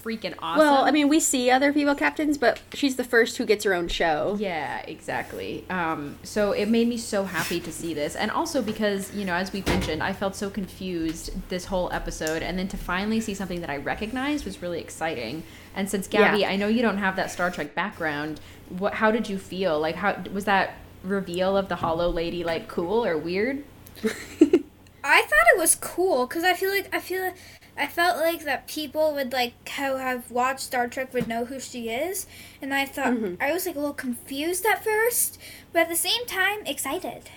freaking 0.03 0.33
awesome. 0.39 0.59
well 0.59 0.83
i 0.85 0.91
mean 0.91 1.07
we 1.09 1.19
see 1.19 1.49
other 1.49 1.73
female 1.73 1.95
captains 1.95 2.37
but 2.37 2.59
she's 2.73 2.95
the 2.95 3.03
first 3.03 3.37
who 3.37 3.45
gets 3.45 3.63
her 3.63 3.73
own 3.73 3.87
show 3.87 4.35
Yeah, 4.39 4.79
exactly. 4.87 5.65
Um, 5.69 6.17
so 6.23 6.51
it 6.51 6.67
made 6.69 6.87
me 6.87 6.97
so 6.97 7.23
happy 7.25 7.59
to 7.59 7.71
see 7.71 7.93
this, 7.93 8.15
and 8.15 8.29
also 8.31 8.61
because 8.61 9.13
you 9.15 9.25
know, 9.25 9.33
as 9.33 9.51
we 9.53 9.61
mentioned, 9.61 10.01
I 10.03 10.13
felt 10.13 10.35
so 10.35 10.49
confused 10.49 11.31
this 11.49 11.65
whole 11.65 11.91
episode, 11.91 12.41
and 12.43 12.57
then 12.57 12.67
to 12.69 12.77
finally 12.77 13.19
see 13.19 13.33
something 13.33 13.61
that 13.61 13.69
I 13.69 13.77
recognized 13.77 14.45
was 14.45 14.61
really 14.61 14.79
exciting. 14.79 15.43
And 15.75 15.89
since 15.89 16.07
Gabby, 16.07 16.39
Yeah. 16.39 16.49
I 16.49 16.55
know 16.55 16.67
you 16.67 16.81
don't 16.81 16.97
have 16.97 17.15
that 17.15 17.31
Star 17.31 17.49
Trek 17.51 17.73
background, 17.75 18.39
what? 18.69 18.95
How 18.95 19.11
did 19.11 19.27
you 19.29 19.37
feel? 19.37 19.79
Like, 19.79 19.95
how 19.95 20.21
was 20.33 20.45
that 20.45 20.75
reveal 21.03 21.55
of 21.57 21.67
the 21.69 21.77
Holo 21.77 22.09
Lady 22.09 22.43
like 22.43 22.67
cool 22.67 23.05
or 23.05 23.17
weird? 23.17 23.63
I 25.03 25.21
thought 25.21 25.47
it 25.55 25.59
was 25.59 25.75
cool 25.75 26.27
because 26.27 26.43
I 26.43 26.53
feel 26.53 26.69
like 26.69 26.93
I 26.93 26.99
feel 26.99 27.33
I 27.77 27.87
felt 27.87 28.17
like 28.17 28.43
that 28.43 28.67
people 28.67 29.13
would 29.13 29.31
like 29.33 29.53
who 29.69 29.97
have 29.97 30.31
watched 30.31 30.61
Star 30.61 30.87
Trek 30.87 31.13
would 31.13 31.27
know 31.27 31.45
who 31.45 31.59
she 31.59 31.89
is, 31.89 32.25
and 32.61 32.73
I 32.73 32.85
thought 32.85 33.13
Mm-hmm. 33.13 33.35
I 33.39 33.51
was 33.53 33.65
like 33.65 33.75
a 33.75 33.79
little 33.79 33.93
confused 33.93 34.65
at 34.65 34.83
first, 34.83 35.39
but 35.71 35.83
at 35.83 35.89
the 35.89 35.95
same 35.95 36.25
time 36.25 36.65
excited. 36.65 37.29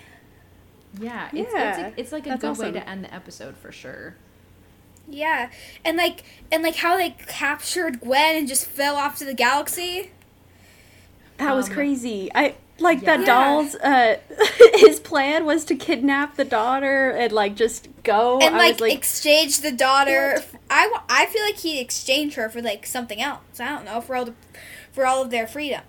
Yeah, 0.93 1.31
it's 1.35 1.53
Yeah, 1.53 1.69
it's, 1.69 1.77
a, 1.77 1.93
it's 1.97 2.11
like 2.11 2.27
a 2.27 2.33
that's 2.33 2.43
good 2.43 2.57
way 2.57 2.71
to 2.71 2.87
end 2.87 3.03
the 3.03 3.13
episode 3.13 3.57
for 3.57 3.71
sure. 3.71 4.15
Yeah, 5.07 5.49
and 5.83 5.97
like 5.97 6.23
and 6.51 6.63
like 6.63 6.77
how 6.77 6.95
they 6.97 7.11
captured 7.11 7.99
Gwen 8.01 8.35
and 8.37 8.47
just 8.47 8.65
fell 8.65 8.95
off 8.95 9.17
to 9.17 9.25
the 9.25 9.33
galaxy. 9.33 10.11
that 11.37 11.55
was 11.55 11.67
Um, 11.67 11.73
crazy 11.73 12.29
i 12.35 12.55
like 12.81 13.01
yeah. 13.01 13.17
that 13.17 13.25
Dal's 13.25 13.75
uh 13.75 14.17
his 14.75 14.99
plan 14.99 15.45
was 15.45 15.63
to 15.65 15.75
kidnap 15.75 16.35
the 16.35 16.45
daughter 16.45 17.11
and 17.11 17.31
like 17.31 17.55
just 17.55 17.87
go 18.03 18.39
and 18.39 18.55
I 18.55 18.57
like, 18.57 18.71
was 18.73 18.81
like 18.81 18.93
exchange 18.93 19.61
the 19.61 19.71
daughter. 19.71 20.43
I, 20.69 20.91
I 21.09 21.25
feel 21.27 21.43
like 21.43 21.57
he'd 21.57 21.79
exchange 21.79 22.35
her 22.35 22.49
for 22.49 22.61
like 22.61 22.85
something 22.85 23.21
else. 23.21 23.59
I 23.59 23.69
don't 23.69 23.85
know 23.85 24.01
for 24.01 24.15
all 24.15 24.25
the 24.25 24.33
for 24.91 25.05
all 25.05 25.21
of 25.21 25.29
their 25.29 25.47
freedom. 25.47 25.83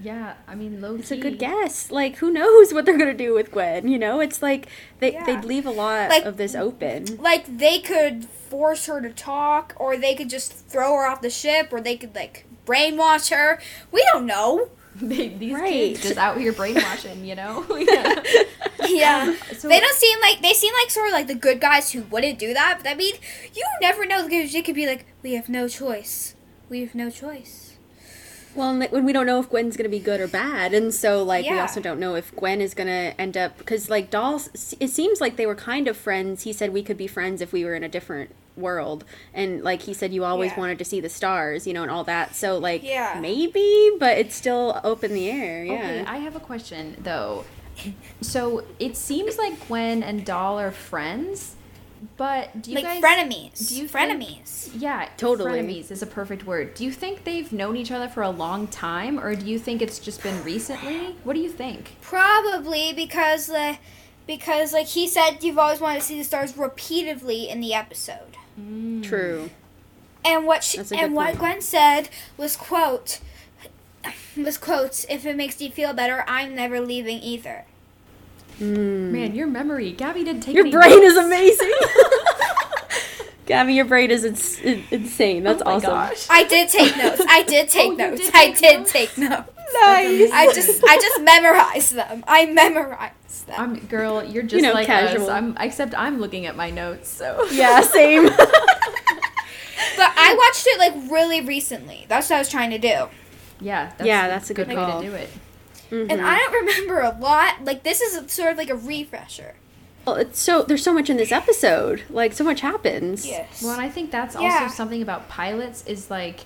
Yeah, 0.00 0.34
I 0.46 0.54
mean, 0.54 0.82
low 0.82 0.96
It's 0.96 1.10
a 1.10 1.16
good 1.16 1.38
guess. 1.38 1.90
Like, 1.90 2.16
who 2.16 2.30
knows 2.30 2.74
what 2.74 2.84
they're 2.84 2.98
gonna 2.98 3.14
do 3.14 3.32
with 3.32 3.50
Gwen? 3.50 3.88
You 3.88 3.98
know, 3.98 4.20
it's 4.20 4.42
like 4.42 4.66
they 5.00 5.14
Yeah. 5.14 5.24
they'd 5.24 5.44
leave 5.44 5.64
a 5.66 5.70
lot 5.70 6.10
Like- 6.10 6.24
of 6.24 6.36
this 6.36 6.54
open. 6.54 7.16
Like 7.16 7.58
they 7.58 7.78
could 7.78 8.26
force 8.26 8.86
her 8.86 9.00
to 9.00 9.08
talk, 9.10 9.74
or 9.78 9.96
they 9.96 10.14
could 10.14 10.28
just 10.28 10.52
throw 10.68 10.94
her 10.96 11.06
off 11.06 11.22
the 11.22 11.30
ship, 11.30 11.72
or 11.72 11.80
they 11.80 11.96
could 11.96 12.14
like 12.14 12.44
brainwash 12.66 13.30
her. 13.34 13.58
We 13.90 14.04
don't 14.12 14.26
know. 14.26 14.68
They, 15.00 15.28
these 15.28 15.52
Right. 15.54 15.72
kids 15.72 16.02
just 16.02 16.16
out 16.18 16.38
here 16.38 16.52
brainwashing, 16.52 17.24
you 17.24 17.34
know. 17.34 17.64
yeah. 17.78 18.22
Yeah. 18.86 19.34
So- 19.56 19.68
they 19.68 19.80
don't 19.80 19.96
seem 19.96 20.20
like 20.20 20.40
they 20.42 20.54
seem 20.54 20.72
like 20.74 20.90
sort 20.90 21.08
of 21.08 21.12
like 21.12 21.26
the 21.26 21.34
good 21.34 21.60
guys 21.60 21.90
who 21.92 22.02
wouldn't 22.02 22.38
do 22.38 22.54
that. 22.54 22.78
But 22.82 22.88
I 22.90 22.94
mean, 22.94 23.14
you 23.54 23.64
never 23.80 24.06
know 24.06 24.24
because 24.26 24.52
they 24.52 24.62
could 24.62 24.74
be 24.74 24.86
like, 24.86 25.06
we 25.22 25.34
have 25.34 25.48
no 25.48 25.68
choice. 25.68 26.34
We 26.68 26.80
have 26.80 26.94
no 26.94 27.10
choice. 27.10 27.76
Well, 28.54 28.74
when 28.90 29.04
we 29.04 29.12
don't 29.12 29.26
know 29.26 29.38
if 29.38 29.50
Gwen's 29.50 29.76
gonna 29.76 29.90
be 29.90 29.98
good 30.00 30.18
or 30.18 30.26
bad, 30.28 30.72
and 30.72 30.94
so 30.94 31.22
like 31.22 31.44
we 31.44 31.58
also 31.58 31.78
don't 31.80 32.00
know 32.00 32.14
if 32.14 32.34
Gwen 32.34 32.62
is 32.62 32.72
gonna 32.72 33.12
end 33.18 33.36
up 33.36 33.58
because 33.58 33.90
like 33.90 34.10
dolls. 34.10 34.74
It 34.80 34.88
seems 34.88 35.20
like 35.20 35.36
they 35.36 35.44
were 35.44 35.54
kind 35.54 35.86
of 35.88 35.96
friends. 35.96 36.44
He 36.44 36.54
said 36.54 36.72
we 36.72 36.82
could 36.82 36.96
be 36.96 37.06
friends 37.06 37.42
if 37.42 37.52
we 37.52 37.64
were 37.66 37.74
in 37.74 37.84
a 37.84 37.88
different 37.88 38.30
world, 38.56 39.04
and 39.34 39.62
like 39.62 39.82
he 39.82 39.92
said, 39.94 40.12
you 40.12 40.24
always 40.24 40.52
Yeah. 40.52 40.60
wanted 40.60 40.78
to 40.78 40.84
see 40.84 41.00
the 41.00 41.08
stars, 41.08 41.66
you 41.66 41.72
know, 41.74 41.82
and 41.82 41.90
all 41.90 42.04
that. 42.04 42.34
So 42.34 42.58
like 42.58 42.82
Yeah. 42.82 43.18
maybe, 43.20 43.90
but 43.98 44.16
it's 44.18 44.34
still 44.34 44.80
up 44.82 45.04
in 45.04 45.12
the 45.14 45.30
air. 45.30 45.64
Yeah. 45.64 45.74
Okay, 45.74 46.04
I 46.06 46.18
have 46.18 46.34
a 46.36 46.40
question 46.40 46.96
though. 47.02 47.44
So 48.22 48.64
it 48.78 48.96
seems 48.96 49.36
like 49.36 49.66
Gwen 49.68 50.02
and 50.02 50.24
Dal 50.24 50.58
are 50.58 50.70
friends, 50.70 51.56
but 52.16 52.62
do 52.62 52.70
you 52.70 52.76
like 52.76 52.84
guys? 52.84 53.02
frenemies. 53.02 53.68
do 53.68 53.74
you 53.76 53.86
think- 53.88 54.22
frenemies? 54.22 54.70
Yeah, 54.78 55.08
Totally. 55.18 55.50
Frenemies 55.52 55.90
is 55.90 56.00
a 56.02 56.06
perfect 56.06 56.46
word. 56.46 56.74
Do 56.74 56.84
you 56.84 56.90
think 56.92 57.24
they've 57.24 57.50
known 57.52 57.76
each 57.76 57.90
other 57.90 58.08
for 58.08 58.22
a 58.22 58.30
long 58.30 58.66
time, 58.66 59.18
or 59.18 59.34
do 59.34 59.44
you 59.46 59.58
think 59.58 59.82
it's 59.82 59.98
just 59.98 60.22
been 60.22 60.42
recently? 60.42 61.16
What 61.24 61.34
do 61.34 61.40
you 61.40 61.50
think? 61.50 61.96
Probably 62.00 62.92
because 62.94 63.46
the 63.46 63.76
because 64.26 64.72
like 64.72 64.86
he 64.88 65.06
said, 65.06 65.38
you've 65.44 65.58
always 65.58 65.80
wanted 65.80 66.00
to 66.00 66.06
see 66.06 66.18
the 66.18 66.24
stars 66.24 66.56
repeatedly 66.56 67.48
in 67.48 67.60
the 67.60 67.74
episode. 67.74 68.25
Mm. 68.60 69.02
True. 69.02 69.50
And 70.24 70.46
what 70.46 70.64
she, 70.64 70.78
and 70.78 70.88
good 70.88 71.12
what 71.12 71.26
point. 71.26 71.38
Gwen 71.38 71.60
said 71.60 72.08
was 72.36 72.56
quote 72.56 73.20
was 74.36 74.58
quote 74.58 75.04
if 75.08 75.24
it 75.24 75.36
makes 75.36 75.60
you 75.60 75.70
feel 75.70 75.92
better, 75.92 76.24
I'm 76.26 76.54
never 76.54 76.80
leaving 76.80 77.18
either. 77.22 77.64
Mm. 78.58 79.10
Man, 79.12 79.34
your 79.34 79.46
memory, 79.46 79.92
Gabby 79.92 80.24
didn't 80.24 80.42
take 80.42 80.54
Your 80.54 80.64
any 80.64 80.72
brain 80.72 81.02
is 81.02 81.16
amazing. 81.16 81.72
Gabby, 83.46 83.74
your 83.74 83.84
brain 83.84 84.10
is 84.10 84.24
ins- 84.24 84.58
insane. 84.90 85.44
That's 85.44 85.62
oh 85.62 85.66
my 85.66 85.72
awesome. 85.72 85.90
Gosh. 85.90 86.26
I 86.30 86.44
did 86.44 86.68
take 86.68 86.96
notes. 86.96 87.22
I 87.28 87.42
did 87.44 87.66
oh, 87.66 87.70
take 87.70 87.92
Oh, 87.92 87.94
notes. 87.94 88.20
did 88.26 88.34
I 88.34 88.50
take 88.50 88.58
did 88.58 88.78
notes? 88.80 88.92
take 88.92 89.18
notes. 89.18 89.50
Nice. 89.74 90.30
I 90.32 90.52
just 90.54 90.82
I 90.84 90.96
just 90.96 91.20
memorized 91.22 91.94
them. 91.94 92.24
I 92.26 92.46
memorize 92.46 93.44
them. 93.46 93.56
I'm 93.58 93.78
girl. 93.86 94.22
You're 94.24 94.42
just 94.42 94.54
you 94.56 94.62
know, 94.62 94.72
like 94.72 94.86
casual. 94.86 95.24
us. 95.24 95.28
I'm 95.28 95.56
except 95.58 95.94
I'm 95.96 96.20
looking 96.20 96.46
at 96.46 96.56
my 96.56 96.70
notes. 96.70 97.08
So 97.08 97.46
Yeah, 97.50 97.80
same. 97.82 98.28
But 99.96 100.12
I 100.16 100.34
watched 100.36 100.66
it 100.66 100.78
like 100.78 101.10
really 101.10 101.40
recently. 101.40 102.04
That's 102.08 102.28
what 102.28 102.36
I 102.36 102.38
was 102.40 102.48
trying 102.50 102.70
to 102.70 102.78
do. 102.78 103.08
yeah, 103.60 103.92
that's, 103.96 104.04
Yeah, 104.04 104.28
that's 104.28 104.50
a 104.50 104.54
good 104.54 104.68
way 104.68 104.74
call. 104.74 105.00
to 105.00 105.06
do 105.08 105.14
it. 105.14 105.30
Mm-hmm. 105.90 106.10
And 106.10 106.20
I 106.20 106.38
don't 106.38 106.52
remember 106.66 107.00
a 107.00 107.16
lot. 107.18 107.64
Like 107.64 107.82
this 107.82 108.00
is 108.00 108.14
a, 108.16 108.28
sort 108.28 108.52
of 108.52 108.58
like 108.58 108.70
a 108.70 108.74
refresher. 108.76 109.54
Well, 110.06 110.16
it's 110.16 110.38
so 110.38 110.62
there's 110.62 110.82
so 110.82 110.92
much 110.92 111.08
in 111.10 111.16
this 111.16 111.32
episode. 111.32 112.02
Like 112.10 112.32
so 112.32 112.44
much 112.44 112.60
happens. 112.60 113.26
Yes. 113.26 113.62
Well, 113.62 113.72
and 113.72 113.80
I 113.82 113.88
think 113.88 114.10
that's 114.10 114.34
Yeah. 114.38 114.60
also 114.62 114.74
something 114.74 115.02
about 115.02 115.28
pilots 115.28 115.84
is 115.86 116.10
like, 116.10 116.40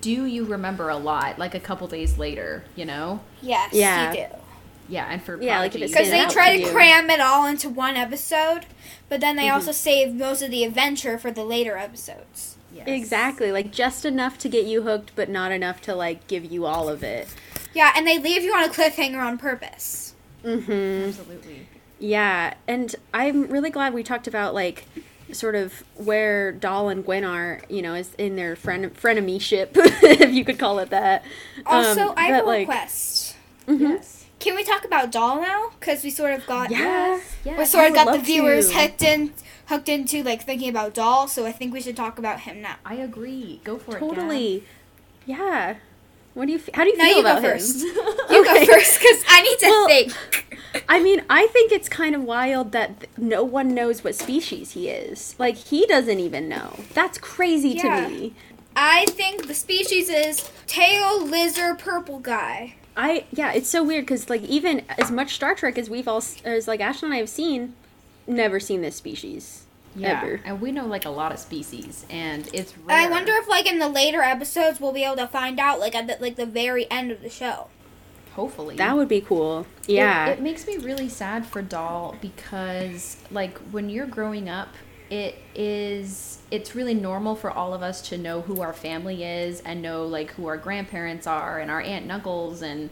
do 0.00 0.26
you 0.26 0.44
remember 0.44 0.88
a 0.88 0.96
lot? 0.96 1.38
Like 1.38 1.54
a 1.54 1.60
couple 1.60 1.86
days 1.88 2.18
later, 2.18 2.64
you 2.76 2.84
know? 2.84 3.20
yes, 3.42 3.70
Yeah. 3.72 4.10
you 4.12 4.16
do. 4.18 4.26
Yeah, 4.86 5.06
and 5.10 5.22
for 5.22 5.40
Yeah, 5.40 5.60
like 5.60 5.68
if 5.74 5.80
Prodigy- 5.80 5.84
it's 5.84 5.92
Because 5.92 6.08
stand 6.08 6.30
they 6.30 6.34
try 6.34 6.56
to 6.56 6.62
you. 6.62 6.70
cram 6.70 7.08
it 7.08 7.20
all 7.20 7.46
into 7.46 7.70
one 7.70 7.96
episode, 7.96 8.66
but 9.08 9.20
then 9.22 9.36
they 9.36 9.44
Mm-hmm. 9.44 9.54
also 9.54 9.72
save 9.72 10.12
most 10.14 10.42
of 10.42 10.50
the 10.50 10.62
adventure 10.64 11.16
for 11.18 11.30
the 11.30 11.42
later 11.44 11.78
episodes. 11.78 12.56
Yes. 12.70 12.86
Exactly. 12.88 13.50
Like 13.52 13.70
just 13.72 14.04
enough 14.04 14.36
to 14.38 14.48
get 14.48 14.66
you 14.66 14.82
hooked, 14.82 15.12
but 15.16 15.30
not 15.30 15.52
enough 15.52 15.80
to 15.82 15.94
like 15.94 16.26
give 16.26 16.44
you 16.44 16.66
all 16.66 16.88
of 16.90 17.02
it. 17.02 17.28
Yeah, 17.72 17.92
and 17.96 18.06
they 18.06 18.18
leave 18.18 18.42
you 18.42 18.54
on 18.54 18.62
a 18.64 18.68
cliffhanger 18.68 19.24
on 19.24 19.38
purpose. 19.38 20.14
Mm-hmm. 20.44 21.08
Absolutely. 21.08 21.66
Yeah, 21.98 22.52
and 22.68 22.94
I'm 23.14 23.46
really 23.46 23.70
glad 23.70 23.94
we 23.94 24.02
talked 24.02 24.26
about 24.26 24.52
like 24.52 24.84
sort 25.34 25.54
of 25.54 25.82
where 25.96 26.52
Dal 26.52 26.88
and 26.88 27.04
Gwen 27.04 27.24
are, 27.24 27.60
you 27.68 27.82
know, 27.82 27.94
is 27.94 28.14
in 28.18 28.36
their 28.36 28.56
fren- 28.56 28.90
frenemy 28.90 29.40
ship, 29.40 29.72
if 29.76 30.32
you 30.32 30.44
could 30.44 30.58
call 30.58 30.78
it 30.78 30.90
that. 30.90 31.24
Also, 31.66 32.08
Um, 32.08 32.14
I 32.16 32.22
have 32.26 32.44
a 32.44 32.46
like, 32.46 32.68
request. 32.68 33.36
mhm. 33.66 33.80
Yes. 33.80 34.24
Can 34.40 34.54
we 34.56 34.64
talk 34.64 34.84
about 34.84 35.10
Dal 35.10 35.40
now? 35.40 35.70
Because 35.80 36.04
we 36.04 36.10
sort 36.10 36.32
of 36.32 36.46
got 36.46 36.70
Yeah. 36.70 37.20
Yes. 37.44 37.58
we 37.58 37.64
sort 37.64 37.84
I 37.84 37.88
of 37.88 37.94
got 37.94 38.12
the 38.12 38.18
viewers 38.18 38.68
to. 38.70 38.74
hooked 38.78 39.02
in, 39.02 39.32
hooked 39.66 39.88
into 39.88 40.22
like 40.22 40.42
thinking 40.42 40.68
about 40.68 40.92
Dal. 40.94 41.28
So 41.28 41.46
I 41.46 41.52
think 41.52 41.72
we 41.72 41.80
should 41.80 41.96
talk 41.96 42.18
about 42.18 42.40
him 42.40 42.60
now. 42.60 42.76
I 42.84 42.94
agree. 42.96 43.60
Go 43.64 43.78
for 43.78 43.96
it. 43.96 44.00
Totally. 44.00 44.64
Yeah. 45.24 45.76
What 46.34 46.46
do 46.46 46.52
you? 46.52 46.58
f- 46.58 46.70
How 46.74 46.84
do 46.84 46.90
you 46.90 46.96
Now 46.96 47.04
feel 47.04 47.16
you 47.18 47.22
go 47.22 47.30
about 47.30 47.44
him? 47.44 47.50
first. 47.50 47.78
You 48.30 48.40
Okay. 48.40 48.66
go 48.66 48.72
first 48.72 48.98
because 48.98 49.22
I 49.28 49.42
need 49.42 49.58
to 49.60 49.66
Well, 49.68 49.86
think. 49.86 50.84
I 50.88 51.00
mean, 51.00 51.22
I 51.30 51.46
think 51.48 51.70
it's 51.70 51.88
kind 51.88 52.14
of 52.16 52.22
wild 52.24 52.72
that 52.72 53.00
th- 53.00 53.12
no 53.16 53.44
one 53.44 53.74
knows 53.74 54.02
what 54.02 54.14
species 54.16 54.72
he 54.72 54.88
is. 54.88 55.36
Like 55.38 55.56
he 55.56 55.86
doesn't 55.86 56.18
even 56.18 56.48
know. 56.48 56.80
That's 56.94 57.16
crazy 57.18 57.70
Yeah. 57.70 58.00
to 58.04 58.08
me. 58.08 58.34
I 58.74 59.04
think 59.10 59.46
the 59.46 59.54
species 59.54 60.08
is 60.10 60.50
tail 60.66 61.24
lizard 61.24 61.78
purple 61.78 62.18
guy. 62.18 62.74
I 62.96 63.24
yeah, 63.30 63.52
it's 63.52 63.68
so 63.68 63.84
weird 63.84 64.04
because 64.04 64.28
like 64.28 64.42
even 64.42 64.82
as 64.98 65.10
much 65.12 65.34
Star 65.34 65.54
Trek 65.54 65.78
as 65.78 65.88
we've 65.88 66.08
all 66.08 66.24
as 66.44 66.66
like 66.66 66.80
Ashley 66.80 67.06
and 67.06 67.14
I 67.14 67.18
have 67.18 67.28
seen, 67.28 67.74
never 68.26 68.58
seen 68.58 68.82
this 68.82 68.96
species. 68.96 69.63
Yeah, 69.96 70.20
Ever. 70.22 70.40
and 70.44 70.60
we 70.60 70.72
know 70.72 70.86
like 70.86 71.04
a 71.04 71.10
lot 71.10 71.32
of 71.32 71.38
species, 71.38 72.04
and 72.10 72.48
it's. 72.52 72.72
And 72.74 72.86
Rare. 72.86 72.98
I 72.98 73.08
wonder 73.10 73.32
if 73.34 73.48
like 73.48 73.66
in 73.66 73.78
the 73.78 73.88
later 73.88 74.22
episodes 74.22 74.80
we'll 74.80 74.92
be 74.92 75.04
able 75.04 75.16
to 75.16 75.28
find 75.28 75.60
out 75.60 75.78
like 75.78 75.94
at 75.94 76.06
the, 76.06 76.16
like 76.20 76.36
the 76.36 76.46
very 76.46 76.90
end 76.90 77.10
of 77.12 77.22
the 77.22 77.30
show. 77.30 77.68
Hopefully, 78.32 78.74
That 78.76 78.96
would 78.96 79.06
be 79.08 79.20
cool. 79.20 79.60
It- 79.86 79.92
Yeah. 79.94 80.26
It, 80.26 80.40
makes 80.40 80.66
me 80.66 80.76
really 80.78 81.08
sad 81.08 81.46
for 81.46 81.62
Dal 81.62 82.16
because, 82.20 83.16
like, 83.30 83.56
when 83.70 83.88
you're 83.88 84.06
growing 84.08 84.48
up, 84.48 84.70
it 85.08 85.36
is 85.54 86.38
it's 86.50 86.74
really 86.74 86.94
normal 86.94 87.36
for 87.36 87.50
all 87.50 87.72
of 87.74 87.82
us 87.82 88.00
to 88.08 88.18
know 88.18 88.40
who 88.40 88.60
our 88.60 88.72
family 88.72 89.22
is 89.22 89.60
and 89.60 89.80
know 89.82 90.04
like 90.04 90.30
who 90.32 90.46
our 90.46 90.56
grandparents 90.56 91.26
are 91.26 91.58
and 91.60 91.70
our 91.70 91.80
aunt 91.80 92.02
and 92.02 92.10
uncles 92.12 92.62
and 92.62 92.90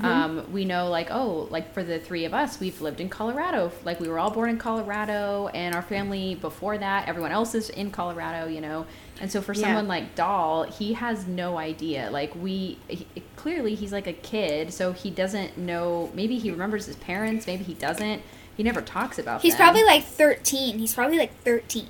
um, 0.00 0.50
we 0.52 0.64
know 0.64 0.88
like 0.88 1.08
oh 1.10 1.48
like 1.50 1.72
for 1.74 1.82
the 1.82 1.98
three 1.98 2.24
of 2.24 2.32
us 2.32 2.60
we've 2.60 2.80
lived 2.80 3.00
in 3.00 3.08
colorado 3.08 3.72
like 3.84 3.98
we 3.98 4.06
were 4.08 4.18
all 4.18 4.30
born 4.30 4.48
in 4.48 4.56
colorado 4.58 5.48
and 5.54 5.74
our 5.74 5.82
family 5.82 6.34
before 6.36 6.78
that 6.78 7.08
everyone 7.08 7.32
else 7.32 7.54
is 7.54 7.68
in 7.70 7.90
colorado 7.90 8.46
you 8.48 8.60
know 8.60 8.86
and 9.20 9.30
so 9.30 9.40
for 9.42 9.52
Yeah. 9.54 9.62
someone 9.62 9.88
like 9.88 10.14
Dal 10.14 10.64
he 10.64 10.92
has 10.94 11.26
no 11.26 11.58
idea 11.58 12.10
like 12.12 12.32
we 12.34 12.78
he, 12.88 13.06
clearly 13.36 13.74
he's 13.74 13.92
like 13.92 14.06
a 14.06 14.12
kid 14.12 14.72
so 14.72 14.92
he 14.92 15.10
doesn't 15.10 15.58
know 15.58 16.10
maybe 16.14 16.38
he 16.38 16.50
remembers 16.50 16.86
his 16.86 16.96
parents 16.96 17.46
maybe 17.46 17.64
he 17.64 17.74
doesn't 17.74 18.22
he 18.56 18.62
never 18.62 18.82
talks 18.82 19.18
about 19.18 19.40
He's 19.42 19.54
them. 19.54 19.62
probably 19.62 19.82
like 19.84 20.04
13. 20.04 20.78
He's 20.78 20.94
probably 20.94 21.16
like 21.18 21.34
13. 21.42 21.86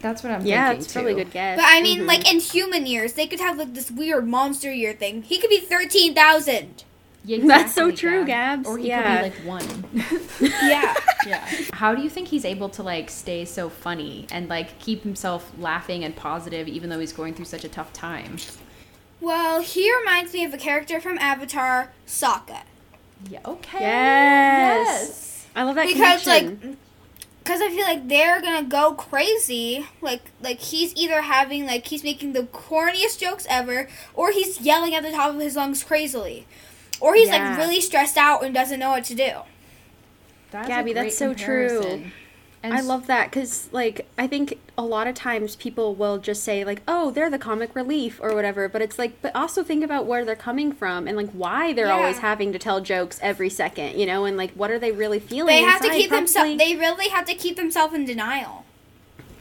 that's 0.00 0.22
what 0.22 0.32
i'm 0.32 0.44
yeah, 0.46 0.68
thinking 0.68 0.84
it's 0.84 0.92
probably 0.92 1.12
a 1.12 1.14
good 1.16 1.30
guess. 1.30 1.58
But 1.58 1.66
I 1.68 1.82
mean, 1.82 2.00
Mhm. 2.00 2.06
like 2.06 2.32
in 2.32 2.40
human 2.40 2.86
years, 2.86 3.12
they 3.12 3.26
could 3.26 3.38
have 3.40 3.58
like 3.58 3.74
this 3.74 3.90
weird 3.90 4.26
monster 4.26 4.72
year 4.72 4.94
thing. 4.94 5.22
He 5.22 5.38
could 5.38 5.50
be 5.50 5.58
13,000. 5.60 6.84
Yeah, 7.26 7.38
That's 7.44 7.74
so 7.74 7.90
true, 7.90 8.24
Gab. 8.24 8.60
Gabs. 8.60 8.68
Or 8.68 8.78
he 8.78 8.88
Yeah. 8.88 9.22
could 9.22 9.32
be 9.32 9.38
like 9.40 9.46
one. 9.46 9.84
Yeah. 10.62 10.94
yeah. 11.26 11.48
How 11.72 11.94
do 11.94 12.02
you 12.02 12.08
think 12.08 12.28
he's 12.28 12.44
able 12.44 12.68
to 12.70 12.82
like 12.84 13.10
stay 13.10 13.44
so 13.44 13.68
funny 13.68 14.26
and 14.30 14.48
like 14.48 14.78
keep 14.78 15.02
himself 15.02 15.50
laughing 15.58 16.04
and 16.04 16.14
positive 16.14 16.68
even 16.68 16.88
though 16.88 17.00
he's 17.00 17.12
going 17.12 17.34
through 17.34 17.46
such 17.46 17.64
a 17.64 17.68
tough 17.68 17.92
time? 17.92 18.36
well, 19.20 19.60
he 19.60 19.92
reminds 19.96 20.32
me 20.34 20.44
of 20.44 20.54
a 20.54 20.58
character 20.58 21.00
from 21.00 21.18
Avatar, 21.18 21.92
Sokka. 22.06 22.62
Yeah. 23.28 23.40
Okay. 23.44 23.80
Yes. 23.80 25.46
I 25.56 25.62
love 25.64 25.74
that 25.76 25.86
because 25.88 26.22
connection. 26.22 26.60
like 26.60 26.76
because 27.42 27.60
i 27.62 27.68
feel 27.70 27.84
like 27.86 28.08
they're 28.08 28.42
gonna 28.42 28.66
go 28.68 28.92
crazy 28.92 29.86
like 30.02 30.20
like 30.42 30.58
he's 30.60 30.94
either 30.96 31.22
having 31.22 31.64
like 31.64 31.86
he's 31.86 32.02
making 32.04 32.32
the 32.34 32.42
corniest 32.42 33.18
jokes 33.20 33.46
ever 33.48 33.88
or 34.14 34.32
he's 34.32 34.60
yelling 34.60 34.94
at 34.94 35.02
the 35.02 35.12
top 35.12 35.32
of 35.34 35.40
his 35.40 35.56
lungs 35.56 35.82
crazily 35.82 36.46
or 37.00 37.14
he's 37.14 37.28
Yeah. 37.28 37.50
like 37.50 37.58
really 37.58 37.80
stressed 37.80 38.16
out 38.16 38.42
and 38.44 38.54
doesn't 38.54 38.78
know 38.80 38.90
what 38.90 39.04
to 39.04 39.14
do 39.14 39.30
That's 40.50 40.68
Gabby, 40.68 40.92
that's 40.92 41.16
so 41.18 41.34
true. 41.34 41.68
comparison. 41.68 42.12
And 42.62 42.74
I 42.74 42.78
s- 42.78 42.86
love 42.86 43.06
that 43.06 43.30
because, 43.30 43.68
like, 43.70 44.08
I 44.18 44.26
think 44.26 44.58
a 44.76 44.82
lot 44.82 45.06
of 45.06 45.14
times 45.14 45.54
people 45.54 45.94
will 45.94 46.18
just 46.18 46.42
say, 46.42 46.64
like, 46.64 46.82
oh, 46.88 47.12
they're 47.12 47.30
the 47.30 47.38
comic 47.38 47.76
relief 47.76 48.18
or 48.20 48.34
whatever. 48.34 48.68
But 48.68 48.82
it's 48.82 48.98
like, 48.98 49.22
but 49.22 49.34
also 49.36 49.62
think 49.62 49.84
about 49.84 50.06
where 50.06 50.24
they're 50.24 50.34
coming 50.34 50.72
from 50.72 51.06
and, 51.06 51.16
like, 51.16 51.30
why 51.30 51.72
they're 51.72 51.86
Yeah. 51.86 51.92
always 51.96 52.18
having 52.18 52.52
to 52.52 52.58
tell 52.58 52.80
jokes 52.80 53.20
every 53.22 53.50
second, 53.50 54.00
you 54.00 54.04
know, 54.06 54.24
and, 54.24 54.36
like, 54.36 54.50
what 54.52 54.72
are 54.72 54.80
they 54.80 54.90
really 54.90 55.20
feeling? 55.20 55.54
they 55.54 55.62
have 55.62 55.80
to 55.82 55.90
keep 55.90 56.10
themselves 56.10 56.58
they 56.58 56.74
really 56.74 57.08
have 57.08 57.24
to 57.26 57.34
keep 57.34 57.54
themselves 57.56 57.94
in 57.94 58.04
denial 58.04 58.64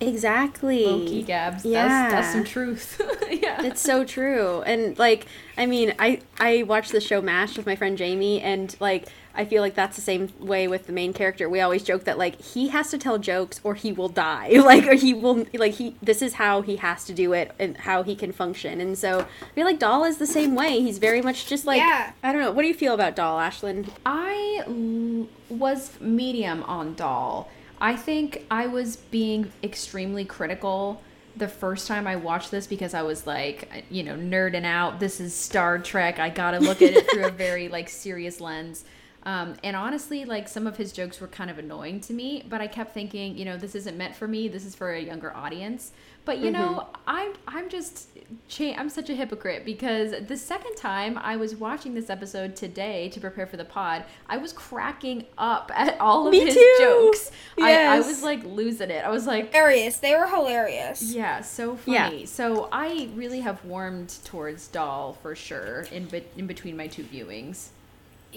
Exactly. 0.02 0.86
low 0.86 1.06
key 1.06 1.24
Gabs. 1.24 1.66
Yeah. 1.66 1.88
That's, 1.88 2.14
that's 2.14 2.34
some 2.34 2.44
truth. 2.44 3.02
yeah. 3.30 3.64
It's 3.64 3.82
so 3.82 4.04
true. 4.04 4.62
And 4.64 4.98
like 5.00 5.26
I 5.58 5.66
mean, 5.66 5.94
I 6.00 6.22
I 6.40 6.64
watched 6.64 6.92
the 6.92 7.02
show 7.02 7.22
MASH 7.22 7.58
with 7.58 7.66
my 7.66 7.76
friend 7.76 7.98
Jamie 7.98 8.42
and 8.42 8.76
like 8.80 9.08
I 9.38 9.44
feel 9.44 9.62
like 9.62 9.76
that's 9.76 9.98
the 9.98 10.02
same 10.02 10.30
way 10.40 10.66
with 10.68 10.88
the 10.88 10.94
main 10.94 11.12
character. 11.12 11.50
We 11.50 11.60
always 11.60 11.84
joke 11.84 12.06
that 12.06 12.18
like 12.18 12.40
he 12.42 12.70
has 12.70 12.90
to 12.92 12.98
tell 12.98 13.18
jokes 13.18 13.60
or 13.64 13.76
he 13.76 13.92
will 13.92 14.10
die. 14.10 14.50
Like 14.66 14.86
or 14.88 14.94
he 14.96 15.14
will 15.14 15.46
like 15.54 15.74
he 15.74 15.96
this 16.02 16.22
is 16.22 16.34
how 16.36 16.62
he 16.62 16.78
has 16.78 17.06
to 17.06 17.14
do 17.14 17.34
it 17.34 17.52
and 17.60 17.78
how 17.78 18.04
he 18.04 18.16
can 18.16 18.32
function. 18.32 18.82
And 18.82 18.98
so 18.98 19.22
I 19.22 19.54
feel 19.56 19.66
like 19.66 19.80
Dal 19.80 20.04
is 20.04 20.18
the 20.18 20.28
same 20.28 20.56
way. 20.56 20.82
He's 20.82 20.98
very 20.98 21.22
much 21.22 21.48
just 21.48 21.66
like 21.66 21.78
Yeah. 21.78 22.12
I 22.24 22.32
don't 22.32 22.42
know. 22.42 22.52
What 22.52 22.62
do 22.64 22.68
you 22.68 22.74
feel 22.74 22.94
about 22.94 23.16
Dal, 23.16 23.38
Ashlyn? 23.38 23.90
I 24.06 24.64
l- 24.68 25.28
was 25.50 26.00
medium 26.02 26.64
on 26.64 26.96
Dal. 26.96 27.50
I 27.86 27.96
think 27.96 28.48
I 28.50 28.66
was 28.66 28.96
being 28.96 29.52
extremely 29.62 30.26
critical 30.26 31.04
the 31.38 31.48
first 31.48 31.88
time 31.88 32.08
I 32.08 32.16
watched 32.16 32.50
this 32.50 32.66
because 32.66 32.96
I 32.96 33.04
was 33.04 33.28
like, 33.28 33.86
you 33.92 34.02
know, 34.02 34.16
nerding 34.16 34.66
out. 34.66 35.00
This 35.00 35.20
is 35.20 35.36
Star 35.36 35.78
Trek. 35.78 36.18
I 36.18 36.32
gotta 36.32 36.58
look 36.58 36.82
at 36.82 36.94
it 36.94 37.12
through 37.12 37.28
a 37.28 37.30
very 37.46 37.68
like 37.68 37.88
serious 37.88 38.42
lens. 38.42 38.86
Um, 39.26 39.56
and 39.64 39.76
honestly, 39.76 40.24
like 40.26 40.48
some 40.48 40.68
of 40.68 40.78
his 40.78 40.92
jokes 40.92 41.20
were 41.20 41.28
kind 41.28 41.50
of 41.50 41.58
annoying 41.58 42.00
to 42.02 42.14
me, 42.14 42.46
but 42.48 42.62
I 42.62 42.68
kept 42.68 42.94
thinking, 42.94 43.36
you 43.38 43.44
know, 43.46 43.58
this 43.58 43.74
isn't 43.74 43.98
meant 43.98 44.16
for 44.16 44.28
me. 44.28 44.48
This 44.48 44.66
is 44.66 44.76
for 44.76 44.92
a 44.92 45.00
younger 45.02 45.36
audience. 45.36 45.92
But 46.26 46.40
you 46.40 46.50
know, 46.50 46.88
I'm 47.06 47.34
I'm 47.48 47.70
just 47.70 48.08
cha- 48.50 48.74
I'm 48.76 48.90
such 48.90 49.12
a 49.12 49.14
hypocrite 49.16 49.64
because 49.64 50.12
the 50.28 50.38
second 50.38 50.76
time 50.76 51.20
I 51.20 51.36
was 51.36 51.56
watching 51.56 51.94
this 51.94 52.10
episode 52.10 52.56
today 52.56 53.10
to 53.10 53.20
prepare 53.20 53.46
for 53.46 53.58
the 53.58 53.66
pod, 53.66 54.06
I 54.28 54.38
was 54.38 54.52
cracking 54.52 55.26
up 55.38 55.72
at 55.76 56.00
all 56.02 56.26
of 56.26 56.32
Me 56.32 56.40
his 56.46 56.56
too. 56.56 56.76
jokes. 56.80 57.30
I, 57.62 57.76
I 57.98 58.00
was 58.00 58.24
like 58.24 58.44
losing 58.44 58.90
it. 58.90 59.06
I 59.06 59.10
was 59.12 59.28
like, 59.28 59.52
hilarious 59.54 59.98
they 59.98 60.16
were 60.16 60.26
hilarious 60.28 61.04
yeah, 61.14 61.42
so 61.42 61.78
Yeah. 61.86 62.06
funny. 62.10 62.26
So 62.26 62.70
I 62.72 63.10
really 63.14 63.42
have 63.42 63.64
warmed 63.64 64.16
towards 64.24 64.68
Dal 64.68 65.14
for 65.22 65.36
sure 65.36 65.82
in 65.92 66.06
be- 66.06 66.26
in 66.38 66.48
between 66.48 66.76
my 66.76 66.88
two 66.88 67.04
viewings. 67.04 67.68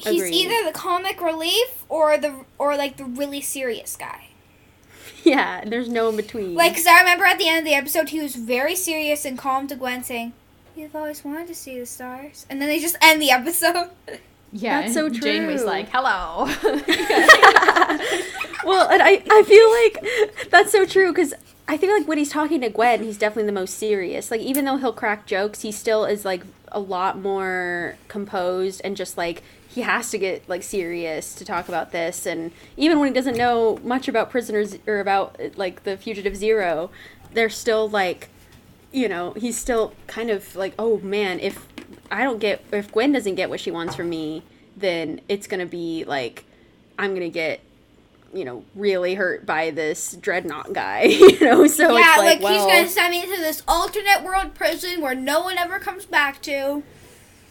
He's 0.04 0.22
Agreed. 0.22 0.34
either 0.34 0.64
the 0.64 0.72
comic 0.72 1.20
relief 1.20 1.84
or 1.88 2.18
the 2.18 2.44
or 2.58 2.76
like 2.76 2.96
the 2.96 3.04
really 3.04 3.40
serious 3.40 3.96
guy 3.96 4.28
Yeah, 5.24 5.64
there's 5.64 5.88
no 5.88 6.10
in 6.10 6.16
between. 6.16 6.54
Like, 6.54 6.72
because 6.72 6.86
I 6.86 7.00
remember 7.00 7.24
at 7.24 7.38
the 7.38 7.48
end 7.48 7.58
of 7.58 7.64
the 7.64 7.74
episode, 7.74 8.10
he 8.10 8.20
was 8.20 8.36
very 8.36 8.76
serious 8.76 9.24
and 9.24 9.36
calm 9.36 9.66
to 9.68 9.74
Gwen, 9.74 10.04
saying, 10.04 10.32
You've 10.76 10.94
always 10.94 11.24
wanted 11.24 11.48
to 11.48 11.54
see 11.54 11.78
the 11.78 11.86
stars. 11.86 12.46
And 12.48 12.62
then 12.62 12.68
they 12.68 12.78
just 12.78 12.96
end 13.02 13.20
the 13.20 13.30
episode. 13.30 13.90
Yeah, 14.50 14.80
That's 14.80 14.96
and 14.96 15.12
so 15.12 15.20
Janeway's 15.20 15.60
true. 15.60 15.68
like, 15.68 15.90
"Hello." 15.92 16.46
well, 18.64 18.88
and 18.88 19.02
I, 19.02 19.22
I 19.30 19.42
feel 19.42 19.70
like 19.70 20.50
that's 20.50 20.72
so 20.72 20.86
true 20.86 21.12
because 21.12 21.34
I 21.68 21.76
feel 21.76 21.92
like 21.92 22.08
when 22.08 22.16
he's 22.16 22.30
talking 22.30 22.62
to 22.62 22.70
Gwen, 22.70 23.02
he's 23.02 23.18
definitely 23.18 23.44
the 23.44 23.52
most 23.52 23.74
serious. 23.74 24.30
Like, 24.30 24.40
even 24.40 24.64
though 24.64 24.78
he'll 24.78 24.94
crack 24.94 25.26
jokes, 25.26 25.60
he 25.60 25.70
still 25.70 26.06
is 26.06 26.24
like 26.24 26.44
a 26.68 26.80
lot 26.80 27.18
more 27.18 27.96
composed 28.08 28.80
and 28.84 28.96
just 28.96 29.18
like 29.18 29.42
he 29.78 29.82
has 29.82 30.10
to 30.10 30.18
get 30.18 30.48
like 30.48 30.64
serious 30.64 31.36
to 31.36 31.44
talk 31.44 31.68
about 31.68 31.92
this. 31.92 32.26
And 32.26 32.50
even 32.76 32.98
when 32.98 33.06
he 33.06 33.14
doesn't 33.14 33.36
know 33.36 33.78
much 33.84 34.08
about 34.08 34.28
prisoners 34.28 34.76
or 34.88 34.98
about 34.98 35.40
like 35.54 35.84
the 35.84 35.96
fugitive 35.96 36.36
zero, 36.36 36.90
they're 37.32 37.48
still 37.48 37.88
like, 37.88 38.28
you 38.90 39.08
know, 39.08 39.34
he's 39.34 39.56
still 39.56 39.94
kind 40.08 40.30
of 40.30 40.56
like, 40.56 40.74
oh 40.80 40.98
man, 40.98 41.38
if 41.38 41.68
I 42.10 42.24
don't 42.24 42.40
get, 42.40 42.64
if 42.72 42.90
Gwen 42.90 43.12
doesn't 43.12 43.36
get 43.36 43.50
what 43.50 43.60
she 43.60 43.70
wants 43.70 43.94
from 43.94 44.08
me, 44.08 44.42
then 44.76 45.20
it's 45.28 45.46
gonna 45.46 45.64
be 45.64 46.02
like, 46.04 46.44
I'm 46.98 47.14
gonna 47.14 47.28
get 47.28 47.60
you 48.34 48.44
know, 48.44 48.62
really 48.74 49.14
hurt 49.14 49.46
by 49.46 49.70
this 49.70 50.14
Drednok 50.16 50.74
guy, 50.74 51.02
you 51.04 51.40
know? 51.40 51.66
So 51.66 51.96
yeah, 51.96 52.10
it's 52.10 52.18
like, 52.18 52.40
like, 52.42 52.52
he's 52.52 52.62
going 52.62 52.84
to 52.84 52.90
send 52.90 53.10
me 53.10 53.22
to 53.22 53.40
this 53.40 53.62
alternate 53.66 54.22
world 54.22 54.54
prison 54.54 55.00
where 55.00 55.14
no 55.14 55.40
one 55.40 55.56
ever 55.56 55.78
comes 55.78 56.04
back 56.04 56.42
to. 56.42 56.82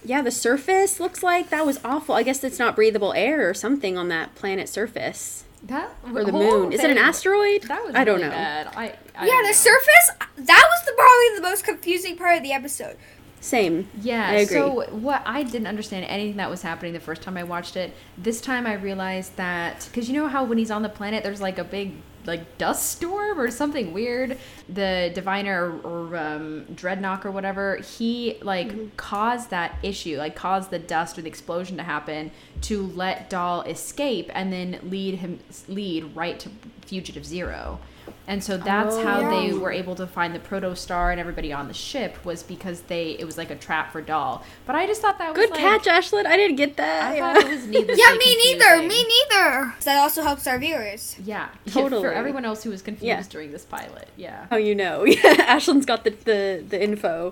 Yeah, 0.07 0.21
the 0.21 0.31
surface 0.31 0.99
looks 0.99 1.21
like 1.21 1.49
that 1.49 1.65
was 1.65 1.79
awful. 1.83 2.15
I 2.15 2.23
guess 2.23 2.43
it's 2.43 2.59
not 2.59 2.75
breathable 2.75 3.13
air 3.13 3.49
or 3.49 3.53
something 3.53 3.97
on 3.97 4.07
that 4.07 4.35
planet 4.35 4.69
surface 4.69 5.43
that 5.63 5.89
or 6.05 6.23
the 6.23 6.31
whole 6.31 6.61
moon. 6.61 6.73
Is 6.73 6.83
it 6.83 6.89
an 6.89 6.97
asteroid? 6.97 7.63
That 7.63 7.85
was 7.85 7.95
I 7.95 8.03
don't 8.03 8.17
really 8.17 8.29
know. 8.29 8.35
bad. 8.35 8.67
I, 8.67 8.95
I 9.15 9.25
yeah, 9.25 9.31
don't 9.31 9.43
the 9.43 9.49
know. 9.49 9.53
surface, 9.53 10.11
that 10.37 10.69
was 10.69 10.85
the, 10.85 10.93
probably 10.93 11.35
the 11.35 11.41
most 11.41 11.65
confusing 11.65 12.15
part 12.15 12.37
of 12.37 12.43
the 12.43 12.53
episode. 12.53 12.97
Same. 13.39 13.87
Yeah, 14.01 14.27
I 14.27 14.33
agree. 14.35 14.57
so 14.57 14.85
what 14.95 15.21
I 15.25 15.43
didn't 15.43 15.67
understand 15.67 16.05
anything 16.05 16.37
that 16.37 16.49
was 16.49 16.61
happening 16.61 16.93
the 16.93 16.99
first 16.99 17.21
time 17.21 17.37
I 17.37 17.43
watched 17.43 17.75
it. 17.75 17.93
This 18.17 18.41
time 18.41 18.65
I 18.65 18.73
realized 18.73 19.35
that 19.35 19.87
because 19.91 20.09
you 20.09 20.15
know 20.15 20.27
how 20.27 20.43
when 20.43 20.57
he's 20.57 20.71
on 20.71 20.81
the 20.81 20.89
planet, 20.89 21.23
there's 21.23 21.41
like 21.41 21.59
a 21.59 21.63
big 21.63 21.93
like 22.27 22.57
dust 22.57 22.91
storm 22.91 23.39
or 23.39 23.49
something 23.49 23.93
weird. 23.93 24.37
The 24.69 25.11
diviner 25.15 25.79
or, 25.83 26.09
or 26.11 26.17
um, 26.17 26.65
Drednok 26.73 27.25
or 27.25 27.31
whatever, 27.31 27.77
he 27.77 28.37
like 28.41 28.67
Mm-hmm. 28.67 28.87
caused 28.97 29.49
that 29.51 29.77
issue, 29.81 30.17
like 30.17 30.35
caused 30.35 30.69
the 30.71 30.79
dust 30.79 31.17
or 31.17 31.21
the 31.21 31.29
explosion 31.29 31.77
to 31.77 31.83
happen 31.83 32.31
to 32.61 32.83
let 32.87 33.29
Dal 33.29 33.61
escape 33.61 34.29
and 34.33 34.51
then 34.51 34.79
lead 34.83 35.15
him 35.15 35.39
lead 35.67 36.15
right 36.15 36.37
to 36.39 36.49
fugitive 36.81 37.25
zero. 37.25 37.79
And 38.29 38.43
so 38.43 38.57
that's 38.57 38.95
Oh, 38.95 39.03
how 39.05 39.21
yeah. 39.21 39.29
they 39.29 39.53
were 39.53 39.71
able 39.71 39.95
to 39.95 40.05
find 40.05 40.35
the 40.35 40.39
protostar 40.39 41.11
and 41.11 41.19
everybody 41.19 41.53
on 41.53 41.69
the 41.69 41.73
ship 41.73 42.23
was 42.25 42.43
because 42.43 42.81
they 42.81 43.11
it 43.11 43.23
was 43.25 43.37
like 43.37 43.49
a 43.51 43.55
trap 43.55 43.93
for 43.93 44.01
Dal. 44.01 44.43
But 44.65 44.75
I 44.75 44.85
just 44.85 45.01
thought 45.01 45.17
that 45.19 45.29
was 45.29 45.37
Good 45.37 45.51
like, 45.51 45.59
catch, 45.59 45.85
Ashlyn. 45.85 46.25
I 46.25 46.35
didn't 46.35 46.57
get 46.57 46.75
that. 46.75 47.11
I 47.13 47.15
Yeah. 47.15 47.33
thought 47.33 47.43
it 47.43 47.49
was 47.49 47.65
needlessly 47.67 48.03
Yeah, 48.05 48.13
me 48.17 48.35
neither. 48.51 48.65
confusing. 48.81 48.87
Me 48.89 49.05
neither. 49.31 49.73
That 49.85 49.97
also 49.97 50.23
helps 50.23 50.45
our 50.45 50.59
viewers. 50.59 51.15
Yeah, 51.23 51.47
Totally. 51.67 52.01
For 52.03 52.11
everyone 52.11 52.43
else 52.43 52.63
who 52.63 52.69
was 52.69 52.81
confused 52.81 53.05
Yeah. 53.07 53.23
during 53.29 53.53
this 53.53 53.63
pilot, 53.63 54.09
yeah. 54.17 54.47
Oh, 54.51 54.57
you 54.57 54.75
know? 54.75 55.05
Yeah, 55.05 55.21
Ashlyn's 55.55 55.85
got 55.85 56.03
the, 56.03 56.09
the 56.11 56.65
the 56.67 56.83
info. 56.83 57.31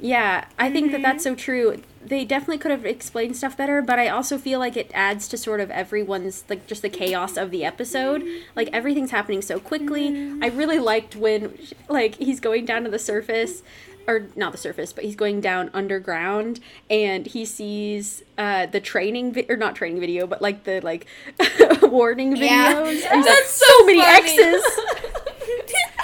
Yeah, 0.00 0.44
I 0.58 0.70
think 0.70 0.92
that 0.92 1.02
that's 1.02 1.24
mm-hmm. 1.24 1.34
so 1.34 1.42
true. 1.42 1.82
They 2.04 2.24
definitely 2.24 2.58
could 2.58 2.70
have 2.70 2.86
explained 2.86 3.36
stuff 3.36 3.56
better, 3.56 3.82
but 3.82 3.98
I 3.98 4.08
also 4.08 4.38
feel 4.38 4.58
like 4.58 4.76
it 4.76 4.90
adds 4.94 5.28
to 5.28 5.36
sort 5.36 5.60
of 5.60 5.70
everyone's 5.70 6.44
like 6.48 6.66
just 6.66 6.82
the 6.82 6.88
chaos 6.88 7.36
of 7.36 7.50
the 7.50 7.64
episode. 7.64 8.22
Mm-hmm. 8.22 8.42
Like 8.54 8.70
everything's 8.72 9.10
happening 9.10 9.42
so 9.42 9.58
quickly. 9.58 10.10
Mm-hmm. 10.10 10.44
I 10.44 10.48
really 10.48 10.78
liked 10.78 11.16
when 11.16 11.58
like 11.88 12.14
he's 12.16 12.40
going 12.40 12.64
down 12.64 12.84
to 12.84 12.90
the 12.90 12.98
surface 12.98 13.62
or 14.06 14.28
not 14.36 14.52
the 14.52 14.58
surface, 14.58 14.92
but 14.92 15.04
he's 15.04 15.16
going 15.16 15.40
down 15.40 15.70
underground 15.74 16.60
and 16.88 17.26
he 17.26 17.44
sees 17.44 18.22
uh 18.38 18.66
the 18.66 18.80
training 18.80 19.32
vi- 19.32 19.46
or 19.48 19.56
not 19.56 19.74
training 19.74 20.00
video, 20.00 20.26
but 20.26 20.40
like 20.40 20.64
the 20.64 20.80
like 20.80 21.06
warning 21.82 22.34
videos. 22.34 22.40
Yeah. 22.40 22.78
And 22.78 22.88
he's 22.88 23.04
like, 23.10 23.24
That's 23.24 23.50
so, 23.50 23.66
so 23.66 23.86
many. 23.86 24.00
X's. 24.00 24.62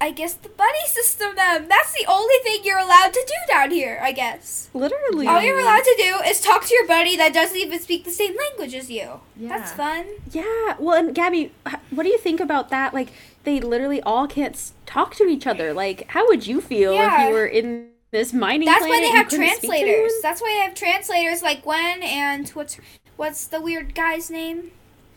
I 0.00 0.12
guess 0.12 0.34
the 0.34 0.48
buddy 0.48 0.86
system 0.86 1.32
then. 1.34 1.68
That's 1.68 1.92
the 1.92 2.06
only 2.08 2.36
thing 2.44 2.60
you're 2.62 2.78
allowed 2.78 3.12
to 3.12 3.24
do 3.26 3.52
down 3.52 3.70
here, 3.70 3.98
I 4.02 4.12
guess. 4.12 4.70
Literally. 4.72 5.26
All 5.26 5.42
you're 5.42 5.58
allowed 5.58 5.84
to 5.84 5.94
do 5.98 6.20
is 6.28 6.40
talk 6.40 6.64
to 6.66 6.74
your 6.74 6.86
buddy 6.86 7.16
that 7.16 7.34
doesn't 7.34 7.56
even 7.56 7.80
speak 7.80 8.04
the 8.04 8.10
same 8.10 8.36
language 8.36 8.74
as 8.74 8.90
you. 8.90 9.20
Yeah. 9.36 9.48
That's 9.48 9.72
fun. 9.72 10.06
Yeah. 10.30 10.76
Well, 10.78 10.96
and 10.96 11.14
Gabby, 11.14 11.52
what 11.90 12.04
do 12.04 12.08
you 12.08 12.18
think 12.18 12.38
about 12.40 12.70
that? 12.70 12.94
Like, 12.94 13.08
they 13.44 13.60
literally 13.60 14.00
all 14.02 14.28
can't 14.28 14.70
talk 14.86 15.16
to 15.16 15.24
each 15.24 15.46
other. 15.46 15.72
Like, 15.72 16.08
how 16.08 16.26
would 16.28 16.46
you 16.46 16.60
feel 16.60 16.92
if 16.92 17.28
you 17.28 17.34
were 17.34 17.46
in 17.46 17.88
this 18.10 18.32
mining 18.32 18.66
That's 18.66 18.86
why 18.86 19.00
they 19.00 19.10
have 19.10 19.28
couldn't 19.28 19.46
speak 19.48 19.60
to 19.60 19.66
translators. 19.66 20.12
That's 20.22 20.40
why 20.40 20.54
they 20.58 20.64
have 20.64 20.74
translators 20.74 21.42
like 21.42 21.62
Gwen 21.62 22.02
and 22.02 22.48
what's 22.50 22.78
what's 23.16 23.46
the 23.46 23.60
weird 23.60 23.94
guy's 23.94 24.30
name? 24.30 24.70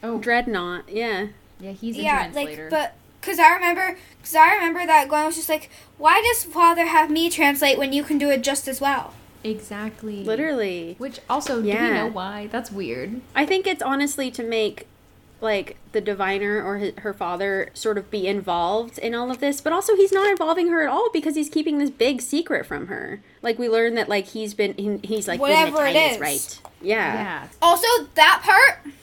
Oh, 0.04 0.20
Drednok. 0.20 0.84
Yeah. 0.88 1.28
yeah, 1.60 1.72
he's 1.72 1.98
a 1.98 2.02
yeah, 2.02 2.24
translator. 2.24 2.64
like 2.64 2.72
but 2.72 2.96
because 3.20 3.40
I 3.40 3.54
remember 3.54 3.98
because 4.22 4.36
I 4.36 4.54
remember 4.54 4.86
that 4.86 5.10
Gwen 5.10 5.26
was 5.26 5.36
just 5.36 5.50
like, 5.50 5.70
why 5.98 6.22
does 6.22 6.44
father 6.46 6.86
have 6.86 7.10
me 7.10 7.30
translate 7.30 7.78
when 7.78 7.92
you 7.92 8.04
can 8.04 8.18
do 8.18 8.30
it 8.30 8.44
just 8.44 8.68
as 8.68 8.80
well? 8.80 9.14
exactly. 9.44 10.24
Literally. 10.24 10.94
Which 11.00 11.20
also, 11.28 11.64
yeah. 11.64 11.78
do 11.80 11.84
we 11.84 11.98
know 11.98 12.08
why? 12.08 12.48
That's 12.52 12.72
weird. 12.72 13.22
I 13.36 13.44
think 13.46 13.66
it's 13.66 13.82
honestly 13.82 14.30
to 14.32 14.44
make 14.44 14.88
like 15.42 15.78
the 15.92 16.02
diviner 16.02 16.62
or 16.62 16.78
his, 16.78 16.94
her 17.00 17.12
father 17.14 17.72
sort 17.74 17.98
of 17.98 18.12
be 18.12 18.28
involved 18.28 19.00
in 19.00 19.16
all 19.16 19.32
of 19.32 19.40
this 19.40 19.60
but 19.60 19.74
also 19.74 19.96
he's 19.96 20.12
not 20.12 20.30
involving 20.30 20.68
her 20.68 20.84
at 20.84 20.88
all 20.88 21.10
because 21.12 21.34
he's 21.34 21.50
keeping 21.50 21.80
this 21.80 21.90
big 21.90 22.22
secret 22.22 22.64
from 22.64 22.86
her 22.86 23.20
like 23.42 23.58
we 23.58 23.68
learn 23.68 23.96
that 23.96 24.08
like 24.08 24.28
he's 24.28 24.54
been 24.54 24.76
he, 24.76 25.00
he's 25.04 25.28
like 25.28 25.40
Whatever 25.40 25.84
it 25.88 25.94
Titus, 25.94 26.14
is. 26.14 26.20
right 26.20 26.62
yeah 26.80 27.14
Yeah. 27.14 27.48
Also, 27.60 27.88
that 28.14 28.42
part, 28.44 28.94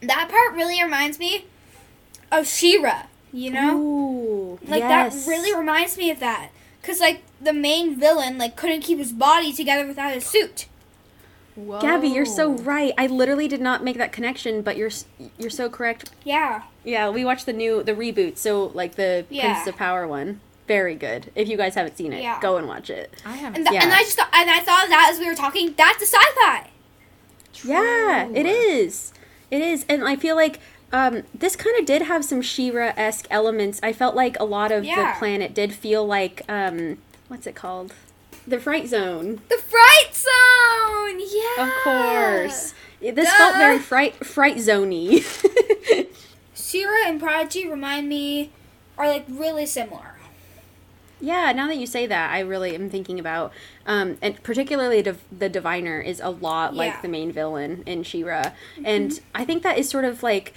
that 0.00 0.28
part 0.30 0.54
really 0.54 0.82
reminds 0.82 1.18
me 1.18 1.44
of 2.30 2.46
She-Ra. 2.46 3.02
You 3.32 3.50
know, 3.50 3.78
Ooh, 3.78 4.58
like 4.66 4.80
yes. 4.80 5.24
that 5.24 5.30
really 5.30 5.56
reminds 5.58 5.96
me 5.96 6.10
of 6.10 6.20
that. 6.20 6.50
Cause 6.82 7.00
like 7.00 7.22
the 7.40 7.52
main 7.52 7.98
villain 7.98 8.36
like 8.38 8.56
couldn't 8.56 8.80
keep 8.82 8.98
his 8.98 9.12
body 9.12 9.52
together 9.52 9.86
without 9.86 10.12
his 10.12 10.26
suit. 10.26 10.66
Whoa. 11.54 11.80
Gabby, 11.80 12.08
you're 12.08 12.24
so 12.26 12.52
right. 12.54 12.92
I 12.98 13.06
literally 13.06 13.46
did 13.46 13.60
not 13.60 13.84
make 13.84 13.96
that 13.98 14.10
connection, 14.12 14.62
but 14.62 14.76
you're 14.76 14.90
you're 15.38 15.50
so 15.50 15.68
correct. 15.70 16.10
Yeah. 16.24 16.62
Yeah, 16.84 17.10
we 17.10 17.24
watched 17.24 17.46
the 17.46 17.52
new 17.52 17.82
the 17.82 17.92
reboot, 17.94 18.36
so 18.38 18.66
like 18.74 18.96
the 18.96 19.24
Yeah. 19.30 19.52
Princess 19.52 19.68
of 19.68 19.76
Power 19.76 20.06
one. 20.08 20.40
Very 20.68 20.94
good. 20.94 21.30
If 21.34 21.48
you 21.48 21.56
guys 21.56 21.74
haven't 21.74 21.96
seen 21.96 22.12
it, 22.12 22.22
Yeah. 22.22 22.40
go 22.40 22.56
and 22.56 22.66
watch 22.68 22.88
it. 22.90 23.12
I 23.24 23.36
haven't. 23.36 23.56
And, 23.58 23.66
th- 23.68 23.74
Yeah. 23.74 23.84
and 23.84 23.92
I 23.92 24.00
just 24.00 24.16
thought, 24.18 24.28
and 24.32 24.50
I 24.50 24.60
thought 24.60 24.84
of 24.84 24.90
that 24.90 25.10
as 25.12 25.18
we 25.18 25.26
were 25.26 25.34
talking. 25.34 25.74
That's 25.76 26.02
a 26.02 26.06
sci-fi. 26.06 26.70
Yeah, 27.64 28.28
it 28.34 28.46
is. 28.46 29.12
It 29.50 29.60
is, 29.60 29.84
and 29.88 30.02
I 30.08 30.16
feel 30.16 30.34
like 30.34 30.58
um, 30.92 31.22
this 31.34 31.56
kind 31.56 31.78
of 31.78 31.86
did 31.86 32.02
have 32.02 32.24
some 32.24 32.42
She-Ra 32.42 32.92
esque 32.96 33.26
elements. 33.30 33.80
I 33.82 33.92
felt 33.92 34.14
like 34.14 34.38
a 34.38 34.44
lot 34.44 34.70
of 34.72 34.84
Yeah. 34.84 35.12
the 35.14 35.18
planet 35.18 35.54
did 35.54 35.72
feel 35.74 36.06
like 36.06 36.42
um, 36.48 36.98
what's 37.28 37.46
it 37.46 37.54
called? 37.54 37.92
The 38.46 38.58
Fright 38.58 38.88
Zone. 38.88 39.40
The 39.48 39.56
Fright 39.58 40.14
Zone. 40.14 41.20
Yeah. 41.20 41.66
Of 41.66 41.72
course. 41.84 42.74
This 43.00 43.28
Duh. 43.28 43.36
felt 43.38 43.56
very 43.56 43.78
fright 43.78 44.24
fright 44.24 44.56
zoney. 44.56 45.24
She-Ra 46.54 47.06
and 47.06 47.20
Prodigy 47.20 47.68
remind 47.68 48.08
me 48.08 48.50
are 48.96 49.08
like 49.08 49.24
really 49.28 49.66
similar. 49.66 50.14
Yeah, 51.20 51.52
now 51.52 51.68
that 51.68 51.76
you 51.76 51.86
say 51.86 52.06
that, 52.06 52.32
I 52.32 52.40
really 52.40 52.74
am 52.74 52.90
thinking 52.90 53.20
about, 53.20 53.52
um, 53.86 54.18
and 54.20 54.42
particularly 54.42 55.02
Div- 55.02 55.22
the 55.30 55.48
Diviner 55.48 56.00
is 56.00 56.18
a 56.20 56.30
lot 56.30 56.74
like 56.74 57.00
the 57.00 57.06
main 57.08 57.30
villain 57.30 57.84
in 57.86 58.02
She-Ra, 58.02 58.50
and 58.84 59.20
I 59.34 59.44
think 59.44 59.62
that 59.62 59.78
is 59.78 59.88
sort 59.88 60.04
of 60.04 60.22
like 60.24 60.52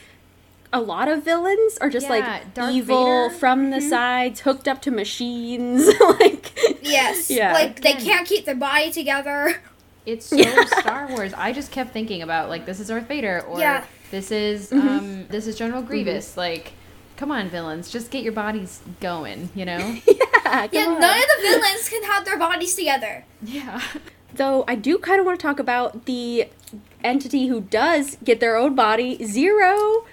a 0.76 0.82
lot 0.82 1.08
of 1.08 1.24
villains 1.24 1.78
are 1.80 1.90
just 1.90 2.06
Yeah, 2.08 2.18
like 2.18 2.54
Darth 2.54 2.74
evil 2.74 3.30
Vader. 3.30 3.40
from 3.40 3.70
the 3.72 3.80
sides, 3.82 4.42
hooked 4.42 4.68
up 4.68 4.82
to 4.84 4.92
machines, 4.92 5.88
like 6.20 6.52
Yes. 6.84 7.30
Yeah. 7.32 7.54
Like 7.54 7.82
they 7.82 7.94
can't 7.94 8.28
keep 8.28 8.46
their 8.46 8.56
body 8.56 8.92
together. 8.92 9.62
It's 10.06 10.26
so 10.30 10.36
Yeah. 10.36 10.66
Star 10.66 11.08
Wars. 11.08 11.34
I 11.34 11.52
just 11.54 11.72
kept 11.72 11.92
thinking 11.94 12.22
about 12.22 12.50
like 12.50 12.66
this 12.66 12.80
is 12.80 12.90
Darth 12.90 13.08
Vader 13.08 13.42
or 13.48 13.60
Yeah. 13.60 13.86
this 14.12 14.32
is 14.32 14.70
Mm-hmm. 14.70 14.88
um 14.88 15.28
this 15.30 15.48
is 15.48 15.58
General 15.58 15.82
Grievous. 15.82 16.36
Like, 16.38 16.74
come 17.18 17.32
on, 17.32 17.48
villains, 17.50 17.90
just 17.90 18.12
get 18.12 18.22
your 18.24 18.34
bodies 18.34 18.82
going. 19.00 19.50
You 19.56 19.66
know? 19.66 19.78
yeah, 20.08 20.68
Yeah. 20.72 20.88
on. 20.88 21.00
None 21.00 21.18
of 21.18 21.28
the 21.42 21.48
villains 21.48 21.90
can 21.90 22.04
have 22.04 22.26
their 22.26 22.38
bodies 22.38 22.76
together. 22.76 23.24
yeah. 23.42 23.82
Though 24.34 24.66
I 24.68 24.76
do 24.76 24.98
kind 24.98 25.22
of 25.22 25.26
want 25.26 25.40
to 25.40 25.42
talk 25.48 25.60
about 25.62 26.06
the 26.08 26.50
entity 27.06 27.48
who 27.48 27.62
does 27.62 28.18
get 28.22 28.42
their 28.42 28.58
own 28.58 28.76
body, 28.76 29.24
Zero. 29.26 30.06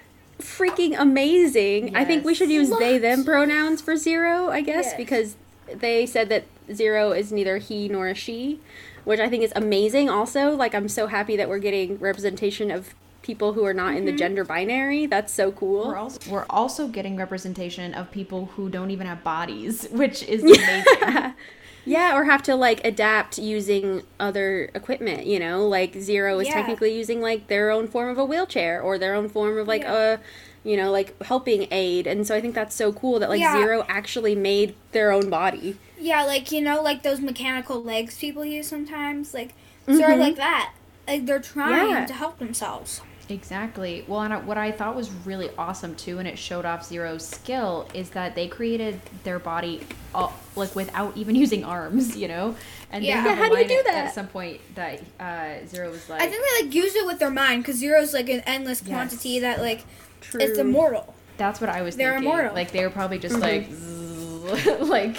Freaking 0.42 0.98
amazing. 0.98 1.96
I 1.96 2.05
think 2.05 2.24
we 2.24 2.35
should 2.35 2.50
use 2.50 2.70
they 2.78 2.98
them 2.98 3.24
pronouns 3.24 3.81
for 3.81 3.96
Zero, 3.96 4.50
I 4.50 4.61
guess, 4.61 4.87
Yes. 4.87 4.96
because 4.96 5.37
they 5.72 6.07
said 6.07 6.28
that 6.28 6.44
Zero 6.72 7.12
is 7.12 7.33
neither 7.33 7.59
he 7.59 7.88
nor 7.88 8.09
a 8.09 8.14
she, 8.14 8.61
which 9.05 9.20
I 9.20 9.28
think 9.28 9.42
is 9.42 9.52
amazing 9.55 10.11
also. 10.11 10.50
Like 10.50 10.74
I'm 10.74 10.88
so 10.88 11.07
happy 11.07 11.37
that 11.37 11.48
we're 11.48 11.59
getting 11.59 11.98
representation 11.98 12.70
of 12.70 12.94
people 13.22 13.52
who 13.52 13.64
are 13.64 13.74
not 13.74 13.94
in 13.94 14.05
the 14.05 14.11
mm-hmm. 14.11 14.18
gender 14.18 14.44
binary. 14.44 15.07
That's 15.07 15.33
so 15.33 15.52
cool. 15.52 15.88
We're 15.88 15.96
also 15.96 16.31
we're 16.31 16.46
also 16.50 16.88
getting 16.88 17.16
representation 17.16 17.94
of 17.94 18.11
people 18.11 18.46
who 18.57 18.68
don't 18.68 18.90
even 18.90 19.07
have 19.07 19.22
bodies, 19.24 19.88
which 19.92 20.22
is 20.24 20.42
amazing. 20.42 21.35
Yeah, 21.84 22.16
or 22.16 22.24
have 22.24 22.42
to 22.44 22.54
like 22.54 22.84
adapt 22.84 23.38
using 23.38 24.02
other 24.20 24.70
equipment, 24.74 25.26
you 25.26 25.38
know? 25.38 25.66
Like 25.66 25.94
Zero 26.00 26.38
is 26.38 26.48
Yeah. 26.48 26.54
technically 26.54 26.96
using 26.96 27.20
like 27.20 27.48
their 27.48 27.70
own 27.70 27.88
form 27.88 28.08
of 28.10 28.18
a 28.18 28.24
wheelchair 28.24 28.80
or 28.80 28.98
their 28.98 29.14
own 29.14 29.28
form 29.28 29.58
of 29.58 29.66
like 29.68 29.82
Yeah. 29.82 30.14
a 30.14 30.18
you 30.64 30.76
know, 30.76 30.92
like 30.92 31.20
helping 31.24 31.66
aid. 31.72 32.06
And 32.06 32.24
so 32.24 32.36
I 32.36 32.40
think 32.40 32.54
that's 32.54 32.76
so 32.76 32.92
cool 32.92 33.18
that 33.18 33.28
like 33.28 33.40
Yeah. 33.40 33.56
Zero 33.60 33.84
actually 33.88 34.36
made 34.36 34.76
their 34.92 35.10
own 35.10 35.28
body. 35.28 35.76
Yeah, 35.98 36.22
like 36.24 36.52
you 36.52 36.60
know, 36.60 36.80
like 36.80 37.02
those 37.02 37.20
mechanical 37.20 37.82
legs 37.82 38.16
people 38.16 38.44
use 38.44 38.68
sometimes, 38.68 39.34
like 39.34 39.54
sort 39.88 40.10
of 40.12 40.18
like 40.20 40.36
that. 40.36 40.72
Like 41.08 41.26
they're 41.26 41.40
trying 41.40 41.72
Mm-hmm. 41.86 41.90
Yeah. 41.90 42.06
to 42.06 42.12
help 42.12 42.38
themselves. 42.38 43.00
Exactly. 43.28 44.04
Well, 44.06 44.20
and 44.20 44.46
what 44.46 44.56
I 44.58 44.70
thought 44.70 44.94
was 44.94 45.10
really 45.10 45.50
awesome 45.58 45.94
too, 45.96 46.18
and 46.20 46.28
it 46.28 46.38
showed 46.38 46.64
off 46.64 46.84
Zero's 46.84 47.26
skill, 47.26 47.88
is 47.94 48.10
that 48.10 48.34
they 48.36 48.46
created 48.46 49.00
their 49.24 49.38
body 49.40 49.80
all, 50.14 50.32
like 50.56 50.74
without 50.74 51.16
even 51.16 51.34
using 51.44 51.64
arms, 51.64 52.16
you 52.16 52.28
know. 52.28 52.54
And 52.90 53.04
Yeah. 53.04 53.24
Yeah, 53.24 53.34
how 53.36 53.48
do 53.48 53.58
you 53.58 53.68
do 53.68 53.82
that? 53.86 54.06
At 54.08 54.14
some 54.14 54.26
point, 54.28 54.60
that 54.74 55.00
uh, 55.18 55.66
Zero 55.66 55.90
was 55.90 56.08
like, 56.10 56.20
I 56.22 56.26
think 56.28 56.42
they 56.44 56.66
like 56.66 56.74
use 56.74 56.94
it 56.94 57.06
with 57.06 57.18
their 57.18 57.30
mind 57.30 57.62
because 57.62 57.76
zero's 57.76 58.12
like 58.12 58.28
an 58.28 58.40
endless 58.46 58.80
quantity 58.82 59.30
Yes. 59.30 59.42
that 59.42 59.60
like 59.60 59.84
True. 60.20 60.40
it's 60.40 60.58
immortal. 60.58 61.14
that's 61.38 61.60
what 61.60 61.70
I 61.70 61.82
was 61.82 61.96
They're 61.96 62.12
thinking. 62.12 62.28
immortal. 62.30 62.54
Like 62.54 62.70
they 62.72 62.84
were 62.84 62.90
probably 62.90 63.18
just 63.18 63.38
like, 63.38 63.70
zzz, 63.72 64.42
like 64.80 65.18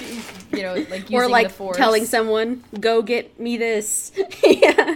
you 0.52 0.62
know, 0.62 0.76
like 0.76 1.10
using 1.10 1.16
or 1.18 1.28
like 1.28 1.48
the 1.48 1.54
force. 1.54 1.78
telling 1.78 2.06
someone, 2.06 2.64
"Go 2.80 3.02
get 3.02 3.40
me 3.40 3.58
this." 3.58 4.12
yeah. 4.44 4.96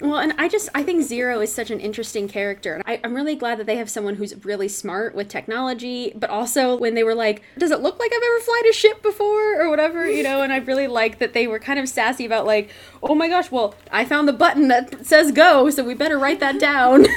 Well, 0.00 0.18
and 0.18 0.32
I 0.38 0.48
just 0.48 0.68
I 0.74 0.82
think 0.82 1.02
Zero 1.02 1.40
is 1.40 1.52
such 1.54 1.70
an 1.70 1.78
interesting 1.78 2.26
character, 2.28 2.74
and 2.74 2.82
I, 2.86 3.00
I'm 3.04 3.14
really 3.14 3.36
glad 3.36 3.58
that 3.58 3.66
they 3.66 3.76
have 3.76 3.90
someone 3.90 4.14
who's 4.16 4.44
really 4.44 4.68
smart 4.68 5.14
with 5.14 5.28
technology. 5.28 6.12
But 6.16 6.30
also, 6.30 6.76
when 6.76 6.94
they 6.94 7.04
were 7.04 7.14
like, 7.14 7.42
"Does 7.58 7.70
it 7.70 7.80
look 7.80 7.98
like 7.98 8.10
I've 8.12 8.22
ever 8.22 8.40
flied 8.40 8.64
a 8.70 8.72
ship 8.72 9.02
before?" 9.02 9.60
or 9.60 9.68
whatever, 9.68 10.10
you 10.10 10.22
know, 10.22 10.40
and 10.42 10.52
I 10.52 10.56
really 10.58 10.86
like 10.86 11.18
that 11.18 11.34
they 11.34 11.46
were 11.46 11.58
kind 11.58 11.78
of 11.78 11.88
sassy 11.88 12.24
about 12.24 12.46
like, 12.46 12.70
"Oh 13.02 13.14
my 13.14 13.28
gosh, 13.28 13.50
well, 13.50 13.74
I 13.92 14.04
found 14.06 14.26
the 14.26 14.32
button 14.32 14.68
that 14.68 15.04
says 15.06 15.32
go, 15.32 15.68
so 15.70 15.84
we 15.84 15.94
better 15.94 16.18
write 16.18 16.40
that 16.40 16.58
down." 16.58 17.06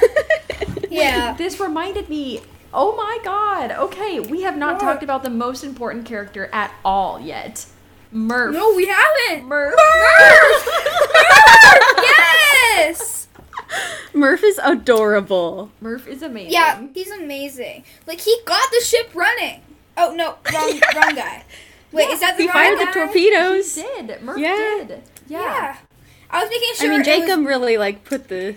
Yeah. 0.89 1.33
This 1.33 1.59
reminded 1.59 2.07
me. 2.07 2.41
Oh 2.71 2.95
my 2.95 3.17
god. 3.23 3.71
Okay, 3.71 4.19
we 4.19 4.43
have 4.43 4.57
not 4.57 4.73
What? 4.75 4.81
talked 4.81 5.03
about 5.03 5.23
the 5.23 5.29
most 5.29 5.63
important 5.63 6.05
character 6.05 6.49
at 6.53 6.71
all 6.85 7.19
yet. 7.19 7.65
Murph. 8.13 8.53
no, 8.53 8.73
we 8.75 8.85
haven't. 8.87 9.47
Murph. 9.47 9.75
Murph! 9.75 10.67
yes. 11.97 13.27
Murph 14.13 14.43
is 14.43 14.59
adorable. 14.63 15.71
Murph 15.81 16.07
is 16.07 16.21
amazing. 16.21 16.51
Yeah, 16.51 16.85
he's 16.93 17.09
amazing. 17.11 17.83
Like 18.05 18.21
he 18.21 18.37
got 18.45 18.69
the 18.71 18.81
ship 18.85 19.09
running. 19.15 19.61
Oh 19.97 20.13
no, 20.15 20.35
wrong, 20.53 20.79
wrong 20.95 21.15
guy. 21.15 21.43
Wait, 21.91 22.09
is 22.09 22.19
that 22.21 22.37
the 22.37 22.43
He 22.43 22.49
wrong 22.49 22.53
fired 22.55 22.79
guy? 22.79 22.85
the 22.85 22.91
torpedoes. 22.91 23.75
He 23.75 23.81
did. 23.81 24.21
Murph 24.21 24.37
Yeah. 24.39 24.83
did. 24.87 25.01
Yeah. 25.27 25.39
Yeah. 25.41 25.77
I 26.29 26.41
was 26.41 26.49
making 26.49 26.69
sure. 26.75 26.91
I 26.91 26.95
mean, 26.95 27.03
Jacob 27.03 27.39
was- 27.39 27.47
really 27.47 27.77
like 27.77 28.03
put 28.03 28.27
the 28.27 28.55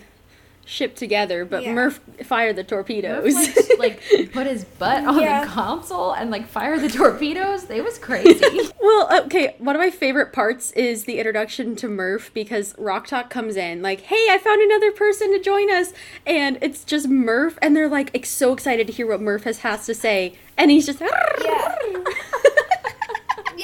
ship 0.69 0.97
together, 0.97 1.45
but 1.45 1.63
Yeah. 1.63 1.73
Murph 1.73 2.01
fired 2.25 2.57
the 2.57 2.63
Murph 2.63 2.69
torpedoes. 2.69 3.35
like, 3.79 4.03
like 4.19 4.33
put 4.33 4.47
his 4.49 4.65
butt 4.65 5.05
on 5.05 5.21
Yeah. 5.21 5.45
the 5.45 5.51
console 5.51 6.13
and 6.13 6.31
like 6.31 6.47
fire 6.49 6.79
the 6.79 6.89
torpedoes. 6.89 7.71
It 7.71 7.85
was 7.85 7.99
crazy. 7.99 8.69
well, 8.83 9.23
okay, 9.27 9.55
one 9.59 9.77
of 9.77 9.81
my 9.81 9.91
favorite 9.91 10.33
parts 10.33 10.73
is 10.73 11.05
the 11.05 11.19
introduction 11.19 11.77
to 11.77 11.89
Murph 11.89 12.33
because 12.35 12.75
Rok-Tahk 12.79 13.31
comes 13.31 13.57
in 13.57 13.81
like, 13.81 14.01
"Hey, 14.01 14.27
I 14.29 14.39
found 14.39 14.61
another 14.61 14.91
person 14.91 15.33
to 15.33 15.39
join 15.41 15.71
us," 15.71 15.93
and 16.27 16.59
it's 16.61 16.83
just 16.85 17.09
Murph, 17.09 17.59
and 17.63 17.77
they're 17.77 17.89
like 17.89 18.27
so 18.27 18.53
excited 18.53 18.89
to 18.89 18.93
hear 18.93 19.07
what 19.07 19.21
Murph 19.21 19.45
has, 19.45 19.61
has 19.61 19.87
to 19.87 19.95
say, 19.95 20.35
and 20.59 20.71
he's 20.71 20.85
just 20.87 21.01
Yeah. 21.01 21.75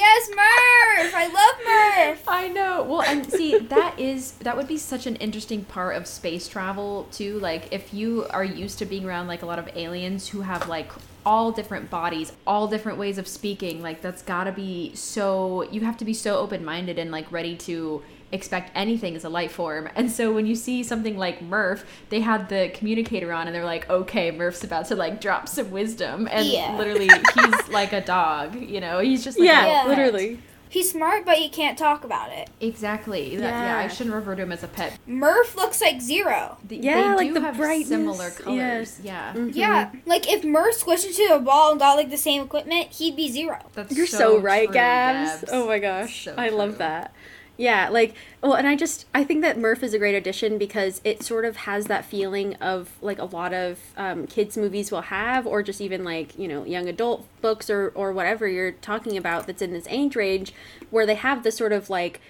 Yes, 0.03 0.29
Murph. 0.31 1.13
I 1.15 1.27
love 1.27 2.07
Murph. 2.09 2.23
I 2.27 2.49
know. 2.49 2.83
Well, 2.83 3.03
and 3.03 3.25
see, 3.31 3.57
that 3.57 3.97
is 3.97 4.33
that 4.41 4.57
would 4.57 4.67
be 4.67 4.77
such 4.77 5.07
an 5.07 5.15
interesting 5.15 5.63
part 5.63 5.95
of 5.95 6.07
space 6.07 6.49
travel 6.49 7.07
too. 7.11 7.39
Like 7.39 7.71
if 7.71 7.93
you 7.93 8.25
are 8.29 8.43
used 8.43 8.79
to 8.79 8.85
being 8.85 9.05
around 9.05 9.27
like 9.27 9.43
a 9.43 9.45
lot 9.45 9.59
of 9.59 9.69
aliens 9.77 10.27
who 10.27 10.41
have 10.41 10.67
like 10.67 10.91
all 11.25 11.51
different 11.51 11.89
bodies, 11.89 12.33
all 12.45 12.67
different 12.67 12.97
ways 12.97 13.17
of 13.17 13.27
speaking, 13.27 13.81
like 13.81 14.01
that's 14.01 14.21
got 14.21 14.43
to 14.45 14.51
be 14.51 14.93
so 14.95 15.63
you 15.71 15.81
have 15.81 15.97
to 15.97 16.05
be 16.05 16.13
so 16.13 16.37
open-minded 16.37 16.97
and 16.99 17.11
like 17.11 17.31
ready 17.31 17.55
to 17.57 18.01
expect 18.31 18.71
anything 18.73 19.15
as 19.15 19.23
a 19.23 19.29
life 19.29 19.51
form. 19.51 19.87
And 19.95 20.11
so 20.11 20.33
when 20.33 20.47
you 20.47 20.55
see 20.55 20.83
something 20.83 21.17
like 21.17 21.41
Murph, 21.41 21.85
they 22.09 22.19
had 22.21 22.49
the 22.49 22.71
communicator 22.73 23.31
on 23.31 23.45
and 23.47 23.55
they're 23.55 23.63
like, 23.65 23.87
"Okay, 23.89 24.31
Murph's 24.31 24.63
about 24.63 24.87
to 24.87 24.95
like 24.95 25.21
drop 25.21 25.47
some 25.47 25.69
wisdom." 25.71 26.27
And 26.31 26.47
Yeah. 26.47 26.75
literally 26.77 27.09
he's 27.33 27.67
like 27.69 27.93
a 27.93 28.01
dog, 28.01 28.55
you 28.55 28.81
know. 28.81 28.99
He's 28.99 29.23
just 29.23 29.37
like 29.39 29.47
yeah, 29.47 29.65
a 29.65 29.67
Yeah. 29.67 29.81
pet. 29.83 29.87
literally. 29.89 30.39
He's 30.73 30.89
smart, 30.89 31.23
but 31.23 31.37
he 31.37 31.49
can't 31.49 31.77
talk 31.77 32.03
about 32.03 32.31
it. 32.31 32.49
Exactly. 32.59 33.35
That, 33.35 33.43
yeah. 33.47 33.77
I 33.77 33.87
shouldn't 33.87 34.15
refer 34.15 34.33
to 34.33 34.41
him 34.41 34.51
as 34.51 34.63
a 34.63 34.67
pet. 34.67 34.97
Murph 35.05 35.55
looks 35.55 35.79
like 35.81 36.01
Zero. 36.01 36.57
Th- 36.67 36.81
Yeah, 36.81 37.09
they 37.11 37.15
like 37.15 37.27
do 37.27 37.33
the 37.35 37.41
have 37.41 37.57
brightness, 37.57 37.89
similar 37.89 38.29
yeah. 38.29 38.43
colors. 38.43 38.99
Yeah, 39.03 39.33
Mhm. 39.35 39.51
Yeah, 39.53 39.91
like 40.07 40.27
if 40.27 40.43
Murph 40.43 40.83
squished 40.83 41.05
into 41.05 41.31
a 41.35 41.37
ball 41.39 41.69
and 41.69 41.79
got 41.79 41.95
like 41.95 42.09
the 42.09 42.17
same 42.17 42.41
equipment, 42.41 42.87
he'd 42.93 43.15
be 43.15 43.29
Zero. 43.29 43.59
that's 43.75 43.95
You're 43.95 44.07
so, 44.07 44.39
right, 44.39 44.65
true, 44.65 44.73
Gabs. 44.73 45.45
Oh 45.51 45.67
my 45.67 45.77
gosh. 45.77 46.23
So 46.23 46.33
I 46.39 46.49
love 46.49 46.79
that. 46.79 47.13
Yeah, 47.55 47.89
like 47.89 48.15
well, 48.41 48.53
and 48.53 48.67
I 48.67 48.75
just 48.75 49.05
I 49.13 49.23
think 49.23 49.41
that 49.41 49.59
Murph 49.59 49.83
is 49.83 49.93
a 49.93 49.99
great 49.99 50.15
addition 50.15 50.57
because 50.57 51.01
it 51.03 51.21
sort 51.21 51.45
of 51.45 51.55
has 51.55 51.85
that 51.85 52.03
feeling 52.03 52.55
of 52.55 52.89
like 53.01 53.19
a 53.19 53.25
lot 53.25 53.53
of 53.53 53.79
um, 53.95 54.25
kids 54.25 54.57
movies 54.57 54.91
will 54.91 55.01
have, 55.03 55.45
or 55.45 55.61
just 55.61 55.79
even 55.79 56.03
like 56.03 56.37
you 56.37 56.47
know 56.47 56.65
young 56.65 56.89
adult 56.89 57.27
books 57.41 57.69
or 57.69 57.89
or 57.93 58.11
whatever 58.11 58.47
you're 58.47 58.71
talking 58.71 59.17
about 59.17 59.45
that's 59.45 59.61
in 59.61 59.71
this 59.71 59.85
age 59.89 60.15
range, 60.15 60.51
where 60.89 61.05
they 61.05 61.13
have 61.15 61.43
this 61.43 61.55
sort 61.55 61.71
of 61.73 61.89
like 61.91 62.21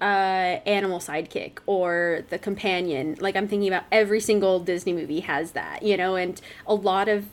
uh 0.00 0.60
animal 0.66 0.98
sidekick 0.98 1.58
or 1.66 2.24
the 2.30 2.38
companion. 2.38 3.16
Like 3.20 3.36
i'm 3.36 3.48
thinking 3.48 3.68
about 3.68 3.84
every 3.92 4.20
single 4.20 4.58
disney 4.60 4.92
movie 4.92 5.20
has 5.20 5.52
that 5.52 5.82
you 5.82 5.96
know 5.96 6.16
and 6.16 6.40
a 6.66 6.74
lot 6.74 7.08
of 7.08 7.26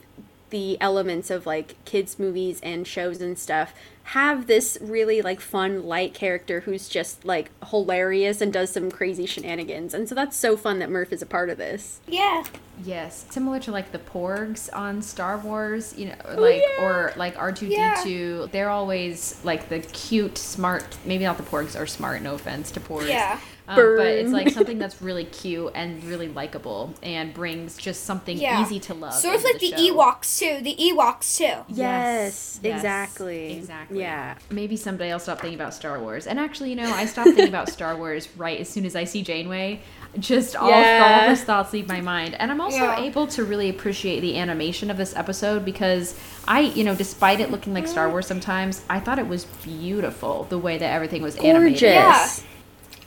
the 0.51 0.77
elements 0.81 1.29
of 1.31 1.45
like 1.45 1.83
kids 1.85 2.19
movies 2.19 2.59
and 2.61 2.85
shows 2.85 3.21
and 3.21 3.37
stuff 3.39 3.73
have 4.11 4.45
this 4.45 4.77
really 4.81 5.21
like 5.21 5.39
fun 5.39 5.83
light 5.85 6.13
character 6.13 6.59
who's 6.61 6.89
just 6.89 7.23
like 7.23 7.49
hilarious 7.69 8.41
and 8.41 8.51
does 8.51 8.69
some 8.69 8.91
crazy 8.91 9.25
shenanigans 9.25 9.93
and 9.93 10.09
so 10.09 10.13
that's 10.13 10.35
so 10.35 10.57
fun 10.57 10.79
that 10.79 10.89
murph 10.89 11.13
is 11.13 11.21
a 11.21 11.25
part 11.25 11.49
of 11.49 11.57
this 11.57 12.01
Yeah. 12.07 12.43
Yes, 12.83 13.25
similar 13.29 13.59
to 13.59 13.71
like 13.71 13.91
the 13.91 13.99
Porgs 13.99 14.67
on 14.73 15.03
Star 15.03 15.37
Wars, 15.37 15.93
you 15.97 16.07
know, 16.07 16.15
Oh, 16.25 16.41
like 16.41 16.61
yeah. 16.61 16.83
or 16.83 17.13
like 17.15 17.35
r2d2 17.35 17.69
Yeah. 17.69 18.01
two. 18.03 18.49
They're 18.51 18.69
always 18.71 19.39
like 19.43 19.69
the 19.69 19.79
cute, 19.81 20.35
smart. 20.37 20.83
Maybe 21.05 21.23
not 21.23 21.37
the 21.37 21.43
Porgs 21.43 21.79
are 21.79 21.85
smart. 21.85 22.23
No 22.23 22.33
offense 22.33 22.71
to 22.71 22.79
Porgs. 22.79 23.07
Yeah. 23.07 23.39
Um, 23.79 23.97
but 23.97 24.07
it's 24.07 24.31
like 24.31 24.49
something 24.49 24.77
that's 24.83 25.01
really 25.01 25.25
cute 25.25 25.71
and 25.75 26.03
really 26.03 26.27
likable 26.27 26.93
and 27.03 27.33
brings 27.33 27.77
just 27.77 28.03
something 28.03 28.37
Yeah. 28.37 28.61
easy 28.61 28.79
to 28.81 28.93
love. 28.93 29.13
Sort 29.13 29.35
of 29.35 29.43
like 29.43 29.59
the, 29.59 29.67
show. 29.69 29.75
Ewoks 29.77 30.39
too. 30.39 30.61
The 30.63 30.75
Ewoks 30.75 31.37
too. 31.37 31.63
yes, 31.69 32.59
yes, 32.63 32.75
exactly 32.75 33.57
Exactly. 33.57 33.99
yeah 33.99 34.35
Maybe 34.49 34.75
someday 34.77 35.11
I'll 35.11 35.19
stop 35.19 35.39
thinking 35.41 35.59
about 35.59 35.73
Star 35.73 35.99
Wars. 35.99 36.27
And 36.27 36.39
actually, 36.39 36.69
you 36.71 36.75
know, 36.75 36.91
I 36.93 37.05
stopped 37.05 37.29
thinking 37.29 37.47
about 37.47 37.69
Star 37.77 37.95
Wars 37.95 38.27
right 38.37 38.59
as 38.59 38.69
soon 38.69 38.85
as 38.85 38.95
I 38.95 39.03
see 39.05 39.21
Janeway. 39.21 39.79
Just 40.19 40.55
all, 40.57 40.69
Yeah. 40.69 41.19
all 41.21 41.29
those 41.29 41.43
thoughts 41.43 41.71
leave 41.71 41.87
my 41.87 42.01
mind. 42.01 42.35
And 42.37 42.51
I'm 42.51 42.59
also 42.59 42.77
Yeah. 42.77 42.99
able 42.99 43.27
to 43.27 43.43
really 43.45 43.69
appreciate 43.69 44.19
the 44.19 44.37
animation 44.37 44.91
of 44.91 44.97
this 44.97 45.15
episode 45.15 45.63
because 45.63 46.19
I, 46.47 46.61
you 46.61 46.83
know, 46.83 46.95
despite 46.95 47.39
it 47.39 47.49
looking 47.51 47.73
like 47.73 47.87
Star 47.87 48.09
Wars 48.09 48.27
sometimes, 48.27 48.81
I 48.89 48.99
thought 48.99 49.19
it 49.19 49.27
was 49.27 49.45
beautiful 49.63 50.47
the 50.49 50.57
way 50.57 50.77
that 50.77 50.91
everything 50.93 51.21
was 51.21 51.35
animated. 51.37 51.79
gorgeous 51.79 51.81
Yeah. 51.81 52.29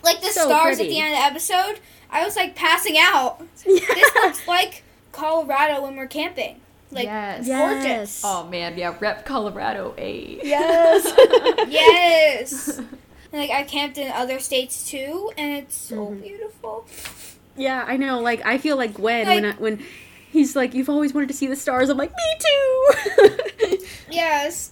Like 0.04 0.20
the 0.20 0.28
So 0.28 0.44
stars 0.46 0.78
at 0.80 0.86
the 0.86 0.98
end 1.00 1.14
of 1.14 1.18
the 1.18 1.24
episode, 1.24 1.80
I 2.10 2.24
was 2.24 2.36
like 2.36 2.54
passing 2.54 2.96
out. 2.98 3.42
This 3.64 4.14
looks 4.22 4.46
like 4.46 4.82
Colorado 5.12 5.82
when 5.82 5.96
we're 5.96 6.06
camping. 6.06 6.60
Like 6.90 7.04
yes. 7.06 7.46
gorgeous. 7.48 8.22
Oh 8.24 8.46
man, 8.46 8.76
yeah, 8.78 8.94
Rep 9.00 9.24
Colorado 9.24 9.94
A. 9.98 10.38
yes 10.42 11.04
yes. 11.68 12.80
And, 13.32 13.40
like 13.42 13.50
I 13.50 13.64
camped 13.64 13.98
in 13.98 14.12
other 14.12 14.38
states 14.38 14.88
too, 14.88 15.32
and 15.36 15.56
it's 15.56 15.74
so 15.76 15.96
Mm-hmm. 15.96 16.20
beautiful. 16.20 16.86
Yeah, 17.56 17.84
I 17.84 17.96
know. 17.96 18.20
Like 18.20 18.46
I 18.46 18.58
feel 18.58 18.76
like 18.76 18.94
Gwen 18.94 19.26
when 19.26 19.44
I, 19.44 19.52
when 19.54 19.82
he's 20.30 20.54
like, 20.54 20.72
"You've 20.72 20.88
always 20.88 21.12
wanted 21.14 21.28
to 21.30 21.34
see 21.34 21.48
the 21.48 21.56
stars." 21.56 21.88
I'm 21.88 21.96
like, 21.98 22.12
"Me 22.12 22.38
too." 22.38 23.78
Yes. 24.10 24.70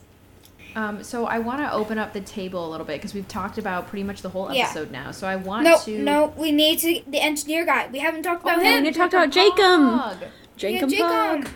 Um, 0.77 1.03
so 1.03 1.27
I 1.27 1.39
want 1.39 1.61
to 1.61 1.73
open 1.73 1.99
up 1.99 2.13
the 2.13 2.21
table 2.21 2.67
a 2.67 2.71
little 2.71 2.87
bit 2.87 2.97
because 2.99 3.15
we've 3.15 3.29
talked 3.29 3.59
about 3.59 3.89
pretty 3.89 4.03
much 4.05 4.23
the 4.23 4.29
whole 4.29 4.53
Yeah. 4.53 4.65
episode 4.65 4.91
now. 4.91 5.11
So 5.11 5.27
I 5.27 5.37
want 5.37 5.65
No, 5.65 5.79
to. 5.85 5.99
no, 6.03 6.33
we 6.37 6.53
need 6.53 6.79
to 6.81 7.01
the 7.07 7.21
engineer 7.21 7.65
guy. 7.65 7.89
We 7.93 7.99
haven't 7.99 8.23
talked 8.23 8.45
Oh, 8.45 8.51
about 8.51 8.63
no, 8.63 8.69
him. 8.71 8.75
we 8.77 8.81
need 8.83 8.95
to 8.95 8.99
talk 8.99 9.13
about 9.13 9.31
Jacob. 9.31 10.23
Jacob 10.57 10.91
yeah, 10.91 11.37
Jacob. 11.41 11.53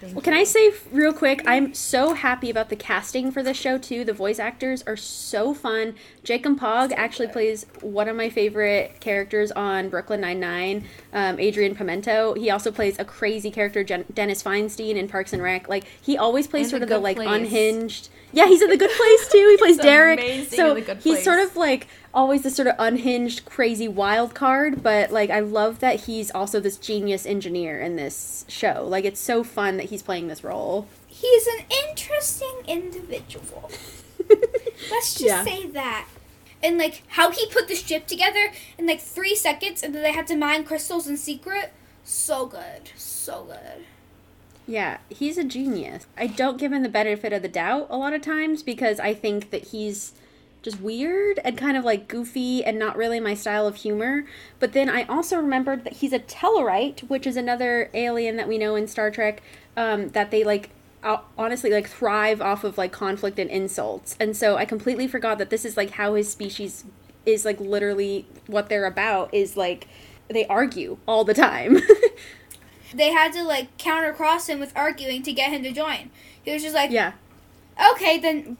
Thank 0.00 0.14
Well, 0.14 0.22
can 0.22 0.32
you. 0.34 0.40
I 0.40 0.44
say 0.44 0.72
real 0.90 1.12
quick? 1.12 1.42
I'm 1.46 1.74
so 1.74 2.14
happy 2.14 2.48
about 2.50 2.68
the 2.70 2.76
casting 2.76 3.30
for 3.30 3.42
this 3.42 3.56
show 3.56 3.76
too. 3.78 4.04
The 4.04 4.12
voice 4.14 4.38
actors 4.38 4.82
are 4.86 4.96
so 4.96 5.52
fun. 5.52 5.94
Jankom 6.24 6.56
Pog 6.58 6.92
actually 6.96 7.28
plays 7.28 7.66
one 7.82 8.08
of 8.08 8.16
my 8.16 8.30
favorite 8.30 8.98
characters 9.00 9.52
on 9.52 9.88
Brooklyn 9.90 10.20
Nine 10.20 10.40
Nine. 10.40 10.84
Um, 11.12 11.38
Adrian 11.38 11.74
Pimento. 11.74 12.34
He 12.34 12.50
also 12.50 12.70
plays 12.70 12.98
a 12.98 13.04
crazy 13.04 13.50
character, 13.50 13.84
Jen- 13.84 14.06
Dennis 14.14 14.42
Feinstein 14.42 14.96
in 14.96 15.06
Parks 15.08 15.32
and 15.32 15.42
Rec. 15.42 15.68
Like 15.68 15.84
he 16.00 16.16
always 16.16 16.46
plays 16.46 16.64
And 16.66 16.70
sort 16.70 16.82
of 16.82 16.88
the 16.88 16.98
like 16.98 17.16
Place. 17.16 17.28
unhinged. 17.28 18.08
Yeah, 18.32 18.46
he's 18.46 18.62
in 18.62 18.70
the 18.70 18.76
Good 18.76 18.90
Place 18.90 19.28
too. 19.32 19.48
He 19.50 19.56
plays 19.58 19.76
Derek. 19.76 20.20
so 20.50 20.70
in 20.70 20.74
The 20.76 20.80
Good 20.82 20.98
he's 20.98 21.22
sort 21.22 21.40
of 21.40 21.56
like 21.56 21.88
always 22.12 22.42
this 22.42 22.56
sort 22.56 22.68
of 22.68 22.74
unhinged, 22.78 23.44
crazy 23.44 23.88
wild 23.88 24.34
card. 24.34 24.82
But 24.82 25.10
like 25.10 25.30
I 25.30 25.40
love 25.40 25.80
that 25.80 26.00
he's 26.02 26.30
also 26.30 26.60
this 26.60 26.76
genius 26.76 27.26
engineer 27.26 27.80
in 27.80 27.96
this 27.96 28.44
show. 28.48 28.84
Like 28.88 29.04
it's 29.04 29.20
so 29.20 29.44
fun 29.44 29.76
that 29.76 29.86
he's 29.90 30.02
playing 30.02 30.28
this 30.28 30.42
role. 30.44 30.86
He's 31.06 31.46
an 31.46 31.64
interesting 31.88 32.54
individual. 32.66 33.70
Let's 34.90 35.14
just 35.14 35.20
Yeah. 35.20 35.44
say 35.44 35.66
that. 35.68 36.06
And 36.62 36.76
like 36.78 37.02
how 37.08 37.30
he 37.30 37.46
put 37.50 37.68
the 37.68 37.74
ship 37.74 38.06
together 38.06 38.52
in 38.76 38.86
like 38.86 39.00
three 39.00 39.34
seconds, 39.34 39.82
and 39.82 39.94
then 39.94 40.02
they 40.02 40.12
had 40.12 40.26
to 40.26 40.36
mine 40.36 40.64
crystals 40.64 41.06
in 41.08 41.16
secret. 41.16 41.72
So 42.04 42.46
good, 42.46 42.90
so 42.96 43.44
good. 43.44 43.84
Yeah, 44.66 44.98
he's 45.08 45.36
a 45.38 45.44
genius. 45.44 46.06
I 46.16 46.26
don't 46.26 46.58
give 46.58 46.72
him 46.72 46.82
the 46.82 46.88
benefit 46.88 47.32
of 47.32 47.42
the 47.42 47.48
doubt 47.48 47.86
a 47.90 47.96
lot 47.96 48.12
of 48.12 48.20
times 48.22 48.62
because 48.62 49.00
I 49.00 49.14
think 49.14 49.50
that 49.50 49.68
he's 49.68 50.12
just 50.62 50.80
weird 50.80 51.40
and 51.44 51.56
kind 51.56 51.76
of 51.76 51.84
like 51.84 52.08
goofy 52.08 52.64
and 52.64 52.78
not 52.78 52.96
really 52.96 53.20
my 53.20 53.34
style 53.34 53.66
of 53.66 53.76
humor. 53.76 54.24
But 54.58 54.72
then 54.72 54.88
I 54.88 55.04
also 55.04 55.36
remembered 55.36 55.84
that 55.84 55.94
he's 55.94 56.12
a 56.12 56.18
Tellarite, 56.18 57.08
which 57.08 57.26
is 57.26 57.36
another 57.36 57.90
alien 57.94 58.36
that 58.36 58.48
we 58.48 58.58
know 58.58 58.74
in 58.74 58.86
Star 58.86 59.10
Trek 59.10 59.42
um, 59.76 60.10
that 60.10 60.30
they 60.30 60.44
like 60.44 60.70
honestly 61.38 61.70
like 61.70 61.88
thrive 61.88 62.42
off 62.42 62.62
of 62.62 62.76
like 62.76 62.92
conflict 62.92 63.38
and 63.38 63.50
insults. 63.50 64.16
And 64.20 64.36
so 64.36 64.56
I 64.56 64.64
completely 64.64 65.08
forgot 65.08 65.38
that 65.38 65.50
this 65.50 65.64
is 65.64 65.76
like 65.76 65.92
how 65.92 66.14
his 66.14 66.30
species 66.30 66.84
is 67.24 67.44
like 67.44 67.58
literally 67.58 68.26
what 68.46 68.68
they're 68.68 68.86
about 68.86 69.32
is 69.32 69.56
like 69.56 69.88
they 70.28 70.46
argue 70.46 70.98
all 71.06 71.24
the 71.24 71.34
time. 71.34 71.78
They 72.92 73.12
had 73.12 73.32
to 73.34 73.42
like 73.42 73.76
counter 73.78 74.12
cross 74.12 74.48
him 74.48 74.60
with 74.60 74.76
arguing 74.76 75.22
to 75.22 75.32
get 75.32 75.50
him 75.50 75.62
to 75.62 75.72
join. 75.72 76.10
He 76.42 76.52
was 76.52 76.62
just 76.62 76.74
like, 76.74 76.90
yeah. 76.90 77.12
okay, 77.92 78.18
then 78.18 78.56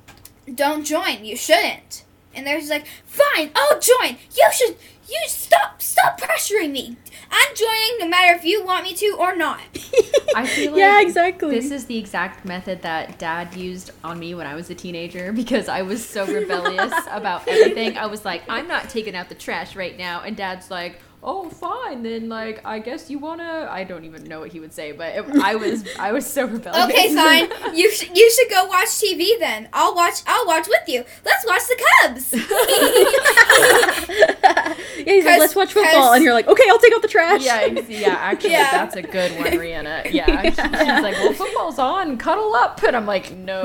don't 0.55 0.85
join. 0.85 1.25
You 1.25 1.37
shouldn't. 1.37 2.05
And 2.35 2.47
they're 2.47 2.59
just 2.59 2.71
like, 2.71 2.87
fine, 3.05 3.51
I'll 3.55 3.81
join. 3.81 4.17
You 4.37 4.49
should. 4.53 4.77
You 5.09 5.19
stop. 5.27 5.83
Stop 5.83 6.21
pressuring 6.21 6.71
me. 6.71 6.97
I'm 7.31 7.55
joining 7.55 7.99
no 7.99 8.09
matter 8.09 8.37
if 8.37 8.45
you 8.45 8.65
want 8.65 8.85
me 8.85 8.95
to 8.95 9.17
or 9.19 9.37
not. 9.37 9.61
I 10.35 10.47
feel 10.47 10.73
like 10.73 10.79
yeah, 10.79 11.01
exactly. 11.01 11.51
This 11.55 11.71
is 11.71 11.87
the 11.87 11.97
exact 11.97 12.45
method 12.45 12.83
that 12.83 13.19
dad 13.19 13.55
used 13.55 13.91
on 14.03 14.19
me 14.19 14.35
when 14.35 14.47
I 14.47 14.55
was 14.55 14.71
a 14.71 14.75
teenager 14.75 15.33
because 15.35 15.69
I 15.69 15.83
was 15.83 16.05
so 16.05 16.27
rebellious 16.27 16.93
about 17.11 17.47
everything. 17.47 17.97
I 17.97 18.07
was 18.07 18.25
like, 18.25 18.43
I'm 18.49 18.69
not 18.69 18.89
taking 18.89 19.15
out 19.15 19.29
the 19.29 19.35
trash 19.35 19.77
right 19.77 19.97
now. 19.97 20.23
And 20.23 20.37
dad's 20.37 20.71
like, 20.71 21.01
oh 21.23 21.51
fine 21.51 22.03
then 22.03 22.29
like 22.31 22.65
i 22.65 22.79
guess 22.79 23.11
you 23.11 23.19
wanna 23.19 23.69
i 23.71 23.85
don't 23.85 24.05
even 24.05 24.25
know 24.25 24.41
what 24.41 24.51
he 24.51 24.59
would 24.59 24.73
say 24.73 24.91
but 24.93 25.15
it, 25.15 25.25
i 25.43 25.55
was 25.55 25.85
i 25.99 26.13
was 26.13 26.27
so 26.27 26.47
rebellious 26.47 26.87
Okay, 26.91 27.15
fine. 27.15 27.51
You 27.77 27.91
sh- 27.93 28.09
you 28.15 28.31
should 28.31 28.49
go 28.51 28.65
watch 28.67 28.89
TV 28.89 29.39
then. 29.39 29.69
I'll 29.73 29.95
watch. 29.95 30.15
I'll 30.27 30.47
watch 30.47 30.67
with 30.67 30.89
you. 30.89 31.05
Let's 31.25 31.47
watch 31.47 31.63
the 31.69 31.77
Cubs. 32.03 32.33
yeah, 35.07 35.13
he's 35.13 35.25
like, 35.25 35.39
let's 35.39 35.55
watch 35.55 35.73
football, 35.73 35.93
cause- 36.09 36.17
and 36.17 36.25
you're 36.25 36.35
like, 36.35 36.49
okay, 36.49 36.65
I'll 36.69 36.79
take 36.79 36.93
out 36.93 37.03
the 37.03 37.09
trash. 37.09 37.45
yeah 37.45 37.65
yeah 37.67 38.15
actually 38.19 38.53
Yeah. 38.53 38.71
that's 38.71 38.97
a 38.97 39.03
good 39.03 39.33
one 39.39 39.53
Rhianna 39.53 40.11
yeah, 40.13 40.43
she's 40.43 40.59
like 41.03 41.15
well 41.17 41.33
football's 41.33 41.79
on 41.79 42.17
cuddle 42.19 42.55
up 42.55 42.83
and 42.83 42.97
i'm 42.97 43.07
like 43.07 43.35
no 43.37 43.63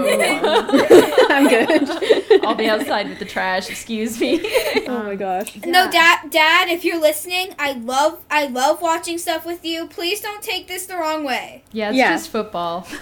I'm 1.29 1.47
good. 1.47 2.45
i'll 2.45 2.55
be 2.55 2.67
outside 2.67 3.09
with 3.09 3.19
the 3.19 3.25
trash 3.25 3.69
excuse 3.69 4.19
me 4.19 4.41
oh 4.87 5.03
my 5.03 5.15
gosh. 5.15 5.55
No, 5.65 5.89
dad, 5.89 6.29
dad, 6.29 6.69
if 6.69 6.83
you're 6.85 6.99
listening, 6.99 7.44
I 7.59 7.73
love, 7.73 8.19
I 8.29 8.47
love 8.47 8.81
watching 8.81 9.17
stuff 9.17 9.45
with 9.45 9.63
you. 9.65 9.87
Please 9.87 10.21
don't 10.21 10.41
take 10.41 10.67
this 10.67 10.85
the 10.85 10.95
wrong 10.95 11.23
way. 11.23 11.63
yeah 11.71 11.89
it's 11.89 11.97
Yeah. 11.97 12.11
just 12.13 12.29
football 12.29 12.87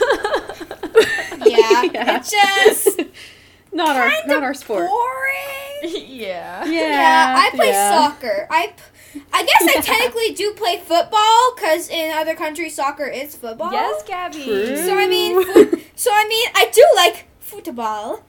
Yeah, 1.45 1.83
Yeah. 1.83 2.17
it's 2.17 2.31
just 2.31 2.99
Not 3.73 3.95
our 3.95 4.11
not 4.27 4.43
our 4.43 4.53
sport. 4.53 4.87
boring. 4.87 5.95
yeah 6.07 6.63
Yeah, 6.65 6.65
Yeah, 6.65 7.35
I 7.39 7.49
play 7.55 7.69
yeah. 7.69 7.89
soccer. 7.89 8.47
I, 8.51 8.67
p- 8.67 9.21
I 9.33 9.43
guess 9.43 9.63
I 9.77 9.81
technically 9.81 10.33
do 10.35 10.53
play 10.53 10.77
football 10.79 11.55
because 11.55 11.89
in 11.89 12.11
other 12.15 12.35
countries 12.35 12.75
soccer 12.75 13.05
is 13.07 13.35
football. 13.35 13.71
yes 13.71 14.03
gabby 14.03 14.43
True. 14.43 14.77
So 14.77 14.95
I 14.97 15.07
mean, 15.07 15.43
foot, 15.43 15.81
so 15.95 16.11
I 16.13 16.25
mean, 16.29 16.47
I 16.55 16.69
do 16.71 16.83
like 16.95 17.25
football. 17.39 18.23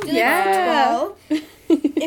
Do 0.00 0.06
like 0.08 0.14
Yeah. 0.14 0.44
football. 0.44 1.16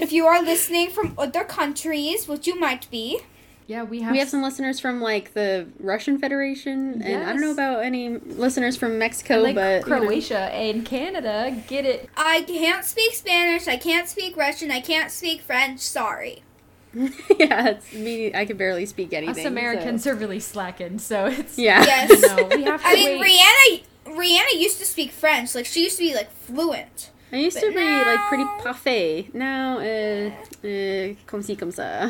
If 0.01 0.11
you 0.11 0.27
are 0.27 0.41
listening 0.43 0.91
from 0.91 1.15
other 1.17 1.43
countries, 1.43 2.27
which 2.27 2.45
you 2.45 2.59
might 2.59 2.87
be, 2.91 3.19
yeah 3.67 3.83
we 3.83 4.01
have 4.01 4.11
We 4.11 4.19
have 4.19 4.29
some 4.29 4.41
listeners 4.41 4.79
from 4.79 5.01
like 5.01 5.33
the 5.33 5.67
Russian 5.79 6.17
Federation, 6.19 7.01
and 7.01 7.23
I 7.23 7.31
don't 7.33 7.41
know 7.41 7.51
about 7.51 7.83
any 7.83 8.09
listeners 8.17 8.75
from 8.77 8.97
Mexico, 8.99 9.39
like 9.39 9.55
but 9.55 9.83
you 9.85 9.89
know. 9.89 9.99
croatia 10.01 10.39
and 10.53 10.85
canada 10.85 11.55
get 11.67 11.85
it 11.85 12.09
I 12.15 12.41
can't 12.41 12.85
speak 12.85 13.13
Spanish. 13.13 13.67
I 13.67 13.77
can't 13.77 14.07
speak 14.07 14.35
Russian. 14.37 14.71
I 14.71 14.81
can't 14.81 15.11
speak 15.11 15.41
French. 15.41 15.79
Sorry. 15.79 16.43
yeah, 16.93 17.69
it's 17.69 17.91
me. 17.93 18.33
I 18.33 18.45
can 18.45 18.55
barely 18.55 18.85
speak 18.85 19.11
anything. 19.13 19.35
us 19.35 19.41
so- 19.43 19.47
Americans 19.49 20.07
are 20.07 20.15
really 20.15 20.39
slacking 20.39 20.99
so 20.99 21.25
it's 21.25 21.57
Yeah. 21.57 21.83
Yes. 21.83 22.21
no 22.21 22.43
we 22.55 22.63
have 22.63 22.81
to 22.83 22.87
I 22.87 22.93
mean, 22.95 23.19
wait. 23.19 23.39
Rhianna. 23.41 23.83
Rhianna 24.15 24.59
used 24.61 24.77
to 24.79 24.85
speak 24.85 25.11
French. 25.11 25.55
Like 25.55 25.65
she 25.65 25.83
used 25.83 25.97
to 25.97 26.03
be 26.03 26.13
like 26.13 26.31
fluent. 26.31 27.09
I 27.35 27.39
used 27.39 27.59
But 27.59 27.67
to 27.67 27.73
be 27.73 27.83
like 28.05 28.19
pretty 28.29 28.45
now- 28.45 28.57
parfait. 28.63 29.29
Now, 29.33 29.79
uh, 29.79 30.31
uh, 30.65 31.15
comme 31.27 31.43
ci 31.43 31.55
comme 31.57 31.71
ça. 31.71 32.07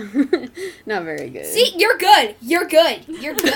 Not 0.85 1.03
very 1.03 1.29
good. 1.31 1.45
See, 1.47 1.73
you're 1.77 1.97
good. 1.97 2.35
You're 2.41 2.65
good. 2.67 3.05
You're 3.07 3.33
good. 3.33 3.53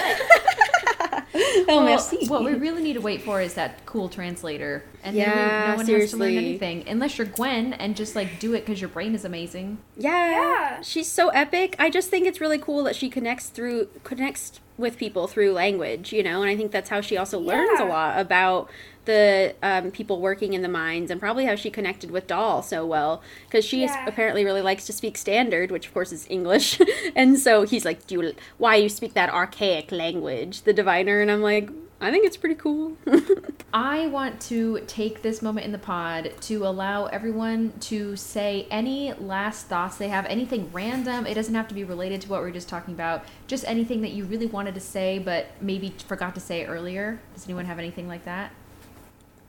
oh, 1.35 1.63
Well, 1.67 1.83
merci. 1.83 2.25
what 2.27 2.43
we 2.43 2.53
really 2.55 2.81
need 2.81 2.93
to 2.93 3.01
wait 3.01 3.21
for 3.21 3.39
is 3.39 3.53
that 3.53 3.85
cool 3.85 4.09
translator, 4.09 4.83
and 5.03 5.15
then 5.15 5.29
we, 5.29 5.35
Yeah, 5.35 5.67
no 5.71 5.75
one 5.75 5.85
has 5.85 5.85
to 5.85 5.91
learn 5.93 6.07
seriously. 6.07 6.37
anything 6.37 6.87
unless 6.89 7.17
you're 7.19 7.27
Gwen 7.27 7.73
and 7.73 7.95
just 7.95 8.15
like 8.15 8.39
do 8.39 8.53
it 8.55 8.65
because 8.65 8.81
your 8.81 8.89
brain 8.89 9.13
is 9.13 9.23
amazing. 9.23 9.77
Yeah. 9.95 10.31
Yeah. 10.31 10.81
She's 10.81 11.07
so 11.11 11.29
epic. 11.29 11.75
I 11.77 11.89
just 11.91 12.09
think 12.09 12.25
it's 12.25 12.41
really 12.41 12.57
cool 12.57 12.83
that 12.85 12.95
she 12.95 13.09
connects 13.09 13.49
through 13.49 13.89
connects 14.03 14.59
with 14.79 14.97
people 14.97 15.27
through 15.27 15.51
language, 15.51 16.11
you 16.13 16.23
know, 16.23 16.41
and 16.41 16.49
I 16.49 16.55
think 16.55 16.71
that's 16.71 16.89
how 16.89 17.01
she 17.01 17.17
also 17.17 17.37
learns 17.39 17.79
a 17.79 17.83
lot 17.85 18.19
about 18.19 18.69
the 19.05 19.55
um, 19.63 19.91
people 19.91 20.21
working 20.21 20.53
in 20.53 20.61
the 20.61 20.69
mines 20.69 21.09
and 21.11 21.19
probably 21.19 21.45
how 21.45 21.55
she 21.55 21.69
connected 21.69 22.11
with 22.11 22.27
Dal 22.27 22.61
so 22.61 22.85
well 22.85 23.21
because 23.45 23.65
she 23.65 23.81
Yeah. 23.81 23.95
apparently 24.05 24.45
really 24.45 24.61
likes 24.61 24.85
to 24.85 24.93
speak 24.93 25.17
standard, 25.17 25.71
which 25.71 25.87
of 25.87 25.93
course 25.93 26.11
is 26.11 26.25
English, 26.29 26.79
and 27.15 27.37
so 27.39 27.63
he's 27.63 27.85
like, 27.85 28.07
"Do 28.07 28.21
you, 28.21 28.33
why 28.57 28.75
you 28.77 28.89
speak 28.89 29.13
that 29.15 29.29
archaic 29.29 29.91
language, 29.91 30.61
the 30.63 30.73
diviner?" 30.73 31.21
And 31.21 31.29
I'm 31.31 31.41
like, 31.41 31.69
"I 32.01 32.11
think 32.11 32.25
it's 32.25 32.37
pretty 32.37 32.55
cool." 32.55 32.97
I 33.73 34.07
want 34.07 34.41
to 34.41 34.79
take 34.87 35.21
this 35.21 35.41
moment 35.41 35.65
in 35.65 35.71
the 35.71 35.77
pod 35.77 36.31
to 36.41 36.65
allow 36.65 37.05
everyone 37.05 37.73
to 37.81 38.15
say 38.15 38.65
any 38.71 39.13
last 39.13 39.67
thoughts 39.67 39.97
they 39.97 40.07
have, 40.09 40.25
anything 40.25 40.71
random. 40.73 41.27
It 41.27 41.35
doesn't 41.35 41.53
have 41.53 41.67
to 41.67 41.75
be 41.75 41.83
related 41.83 42.21
to 42.21 42.29
what 42.29 42.41
we 42.41 42.47
were 42.47 42.53
just 42.53 42.67
talking 42.69 42.93
about. 42.95 43.25
Just 43.45 43.63
anything 43.67 44.01
that 44.01 44.11
you 44.11 44.25
really 44.25 44.47
wanted 44.47 44.73
to 44.75 44.81
say 44.81 45.19
but 45.19 45.47
maybe 45.61 45.93
forgot 46.07 46.33
to 46.35 46.41
say 46.41 46.65
earlier. 46.65 47.19
Does 47.35 47.45
anyone 47.45 47.65
have 47.65 47.77
anything 47.77 48.07
like 48.07 48.25
that? 48.25 48.51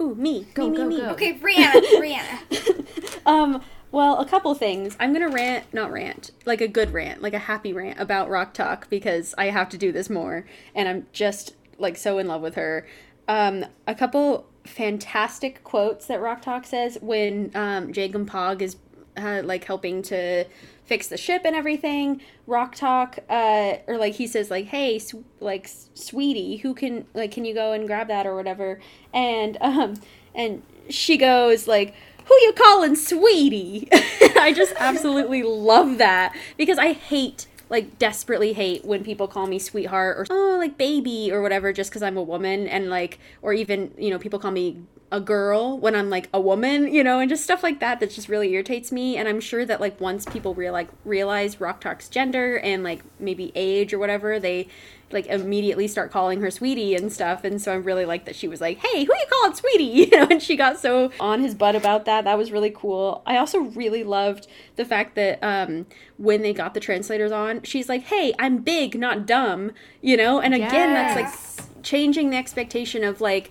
Ooh, 0.01 0.15
me, 0.15 0.47
Go, 0.55 0.69
me, 0.69 0.77
go, 0.77 0.87
me, 0.87 0.95
me. 0.97 1.01
go. 1.03 1.11
Okay, 1.11 1.39
Rhianna. 1.39 1.83
Rhianna. 2.01 3.21
um, 3.27 3.63
well, 3.93 4.19
a 4.19 4.27
couple 4.27 4.55
things. 4.55 4.97
I'm 5.01 5.13
gonna 5.13 5.29
rant, 5.29 5.73
not 5.75 5.91
rant, 5.93 6.31
like 6.47 6.61
a 6.61 6.69
good 6.69 6.93
rant, 6.93 7.21
like 7.23 7.35
a 7.35 7.39
happy 7.39 7.73
rant 7.73 7.99
about 8.01 8.31
Rok-Tahk 8.31 8.89
because 8.89 9.35
I 9.37 9.47
have 9.47 9.69
to 9.71 9.79
do 9.79 9.93
this 9.93 10.09
more, 10.09 10.47
and 10.75 10.89
I'm 10.89 11.07
just 11.13 11.55
like 11.81 11.97
so 11.97 12.19
in 12.19 12.29
love 12.29 12.43
with 12.43 12.55
her. 12.55 12.87
Um, 13.29 13.65
a 13.87 13.95
couple 13.95 14.47
fantastic 14.65 15.65
quotes 15.65 16.07
that 16.07 16.21
Rok-Tahk 16.21 16.67
says 16.67 16.99
when 17.01 17.51
um, 17.55 17.93
Jankom 17.93 18.27
Pog 18.27 18.61
is 18.61 18.77
uh, 19.17 19.43
like 19.45 19.65
helping 19.65 20.03
to 20.03 20.45
fix 20.85 21.09
the 21.09 21.17
ship 21.17 21.43
and 21.45 21.55
everything. 21.55 22.21
Rok-Tahk, 22.47 23.21
uh, 23.29 23.75
or 23.87 23.97
like 23.97 24.15
he 24.15 24.27
says, 24.27 24.51
like, 24.51 24.67
"Hey, 24.67 25.01
like, 25.39 25.69
sweetie, 25.95 26.57
who 26.57 26.75
can 26.75 27.07
like, 27.15 27.31
can 27.31 27.45
you 27.45 27.55
go 27.55 27.73
and 27.73 27.87
grab 27.87 28.09
that 28.09 28.27
or 28.27 28.35
whatever?" 28.35 28.81
And 29.13 29.57
um, 29.61 29.95
and 30.35 30.63
she 30.89 31.17
goes 31.17 31.69
like, 31.69 31.95
"Who 32.27 32.35
you 32.43 32.53
calling 32.53 32.97
sweetie?" 32.97 33.89
I 33.93 34.53
just 34.55 34.75
absolutely 34.79 35.43
love 35.43 35.99
that 35.99 36.37
because 36.57 36.79
I 36.79 36.93
hate 36.93 37.47
like 37.71 37.99
desperately 37.99 38.53
hate 38.53 38.85
when 38.85 39.03
people 39.03 39.29
call 39.29 39.47
me 39.47 39.59
sweetheart 39.59 40.19
or 40.19 40.27
oh 40.31 40.57
like 40.59 40.77
baby 40.77 41.31
or 41.33 41.41
whatever 41.41 41.73
just 41.73 41.91
because 41.91 42.03
I'm 42.03 42.17
a 42.17 42.23
woman 42.23 42.67
and 42.67 42.91
like 42.91 43.19
or 43.41 43.53
even 43.53 43.95
you 43.97 44.11
know 44.11 44.19
people 44.19 44.39
call 44.39 44.51
me 44.51 44.83
a 45.13 45.21
girl 45.21 45.79
when 45.79 45.97
I'm 45.97 46.09
like 46.09 46.29
a 46.33 46.41
woman 46.41 46.93
you 46.93 47.03
know 47.03 47.19
and 47.19 47.29
just 47.29 47.43
stuff 47.43 47.63
like 47.63 47.81
that 47.81 48.01
that 48.01 48.11
just 48.11 48.29
really 48.29 48.53
irritates 48.53 48.93
me. 48.93 49.17
And 49.17 49.29
I'm 49.29 49.41
sure 49.41 49.65
that 49.65 49.81
like 49.81 50.01
once 50.01 50.25
people 50.25 50.55
real 50.55 50.73
like 50.73 50.89
realize 51.05 51.61
Rok-Tahk's 51.61 52.09
gender 52.09 52.59
and 52.59 52.85
like 52.85 53.03
maybe 53.19 53.53
age 53.55 53.93
or 53.93 53.99
whatever 53.99 54.39
they 54.39 54.69
like 55.13 55.27
immediately 55.27 55.89
start 55.89 56.13
calling 56.13 56.41
her 56.41 56.53
sweetie 56.53 56.95
and 56.95 57.13
stuff. 57.13 57.43
And 57.43 57.61
so 57.61 57.75
I'm 57.75 57.83
really 57.83 58.05
like 58.05 58.25
that 58.27 58.37
she 58.37 58.47
was 58.47 58.61
like 58.61 58.79
hey 58.79 59.05
who 59.05 59.13
you 59.13 59.27
calling 59.31 59.55
sweetie? 59.55 59.85
You 60.11 60.11
know 60.11 60.29
and 60.31 60.43
she 60.43 60.57
got 60.57 60.79
so 60.79 61.11
on 61.19 61.41
his 61.41 61.55
butt 61.55 61.75
about 61.75 62.05
that. 62.05 62.25
That 62.25 62.39
was 62.39 62.53
really 62.53 62.71
cool. 62.71 63.23
I 63.27 63.37
also 63.37 63.59
really 63.59 64.05
loved 64.05 64.47
the 64.77 64.85
fact 64.85 65.17
that 65.17 65.39
um 65.43 65.87
when 66.17 66.43
they 66.43 66.53
got 66.53 66.75
the 66.75 66.81
translators 66.81 67.33
on 67.33 67.63
she's 67.63 67.89
like 67.89 68.05
hey 68.05 68.33
i'm 68.39 68.59
big 68.59 68.99
not 68.99 69.27
dumb 69.27 69.73
you 70.01 70.17
know? 70.17 70.41
And 70.41 70.55
again 70.55 70.93
that's 70.95 71.17
like 71.17 71.61
changing 71.83 72.31
the 72.31 72.37
expectation 72.37 73.05
of 73.05 73.21
like 73.21 73.51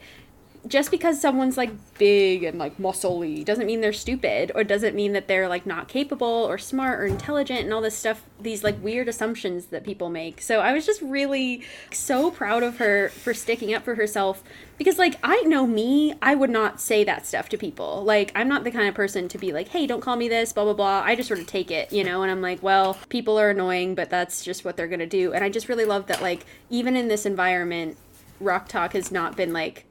just 0.68 0.91
because 0.91 1.22
someone's 1.22 1.57
like 1.57 1.72
big 1.97 2.43
and 2.43 2.60
like 2.60 2.78
muscly 2.78 3.45
doesn't 3.45 3.66
mean 3.66 3.82
they're 3.82 3.93
stupid 3.93 4.51
or 4.55 4.64
doesn't 4.64 4.95
mean 4.95 5.14
that 5.14 5.28
they're 5.28 5.47
like 5.47 5.66
not 5.66 5.88
capable 5.88 6.28
or 6.28 6.57
smart 6.57 6.99
or 6.99 7.05
intelligent 7.05 7.62
and 7.62 7.74
all 7.74 7.82
this 7.82 7.97
stuff 7.97 8.24
these 8.41 8.64
like 8.64 8.82
weird 8.84 9.07
assumptions 9.07 9.68
that 9.68 9.84
people 9.84 10.10
make. 10.10 10.41
So 10.41 10.60
i 10.60 10.74
was 10.74 10.86
just 10.86 11.01
really 11.01 11.64
so 11.91 12.30
proud 12.30 12.64
of 12.64 12.78
her 12.78 13.10
for 13.10 13.34
sticking 13.34 13.74
up 13.74 13.84
for 13.84 13.95
herself 13.95 14.43
because 14.78 14.97
like 14.97 15.16
i 15.24 15.41
know 15.41 15.66
me 15.66 16.14
i 16.22 16.36
would 16.36 16.49
not 16.49 16.82
say 16.82 17.03
that 17.03 17.26
stuff 17.26 17.47
to 17.49 17.57
people. 17.57 18.03
Like 18.03 18.32
i'm 18.36 18.49
not 18.49 18.64
the 18.64 18.72
kind 18.72 18.88
of 18.88 18.95
person 18.95 19.30
to 19.30 19.38
be 19.38 19.53
like 19.53 19.70
hey 19.70 19.88
don't 19.88 20.01
call 20.01 20.18
me 20.18 20.28
this 20.28 20.51
blah 20.51 20.66
blah 20.66 20.74
blah. 20.74 21.01
I 21.05 21.16
just 21.16 21.30
sort 21.30 21.39
of 21.39 21.47
take 21.47 21.72
it 21.72 21.93
you 21.93 22.03
know 22.03 22.22
and 22.22 22.32
i'm 22.32 22.41
like 22.41 22.62
well 22.62 22.97
people 23.07 23.39
are 23.39 23.51
annoying 23.51 23.95
but 23.95 24.10
that's 24.10 24.43
just 24.43 24.66
what 24.66 24.76
they're 24.76 24.88
gonna 24.88 25.07
do. 25.07 25.32
And 25.32 25.43
i 25.43 25.49
just 25.49 25.70
really 25.70 25.86
love 25.86 26.07
that 26.07 26.22
like 26.22 26.45
even 26.70 26.97
in 26.97 27.07
this 27.07 27.26
environment 27.26 27.97
Rok-Tahk 28.41 28.93
has 28.93 29.12
not 29.12 29.36
been 29.36 29.51
like 29.51 29.86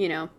you 0.00 0.08
know, 0.08 0.30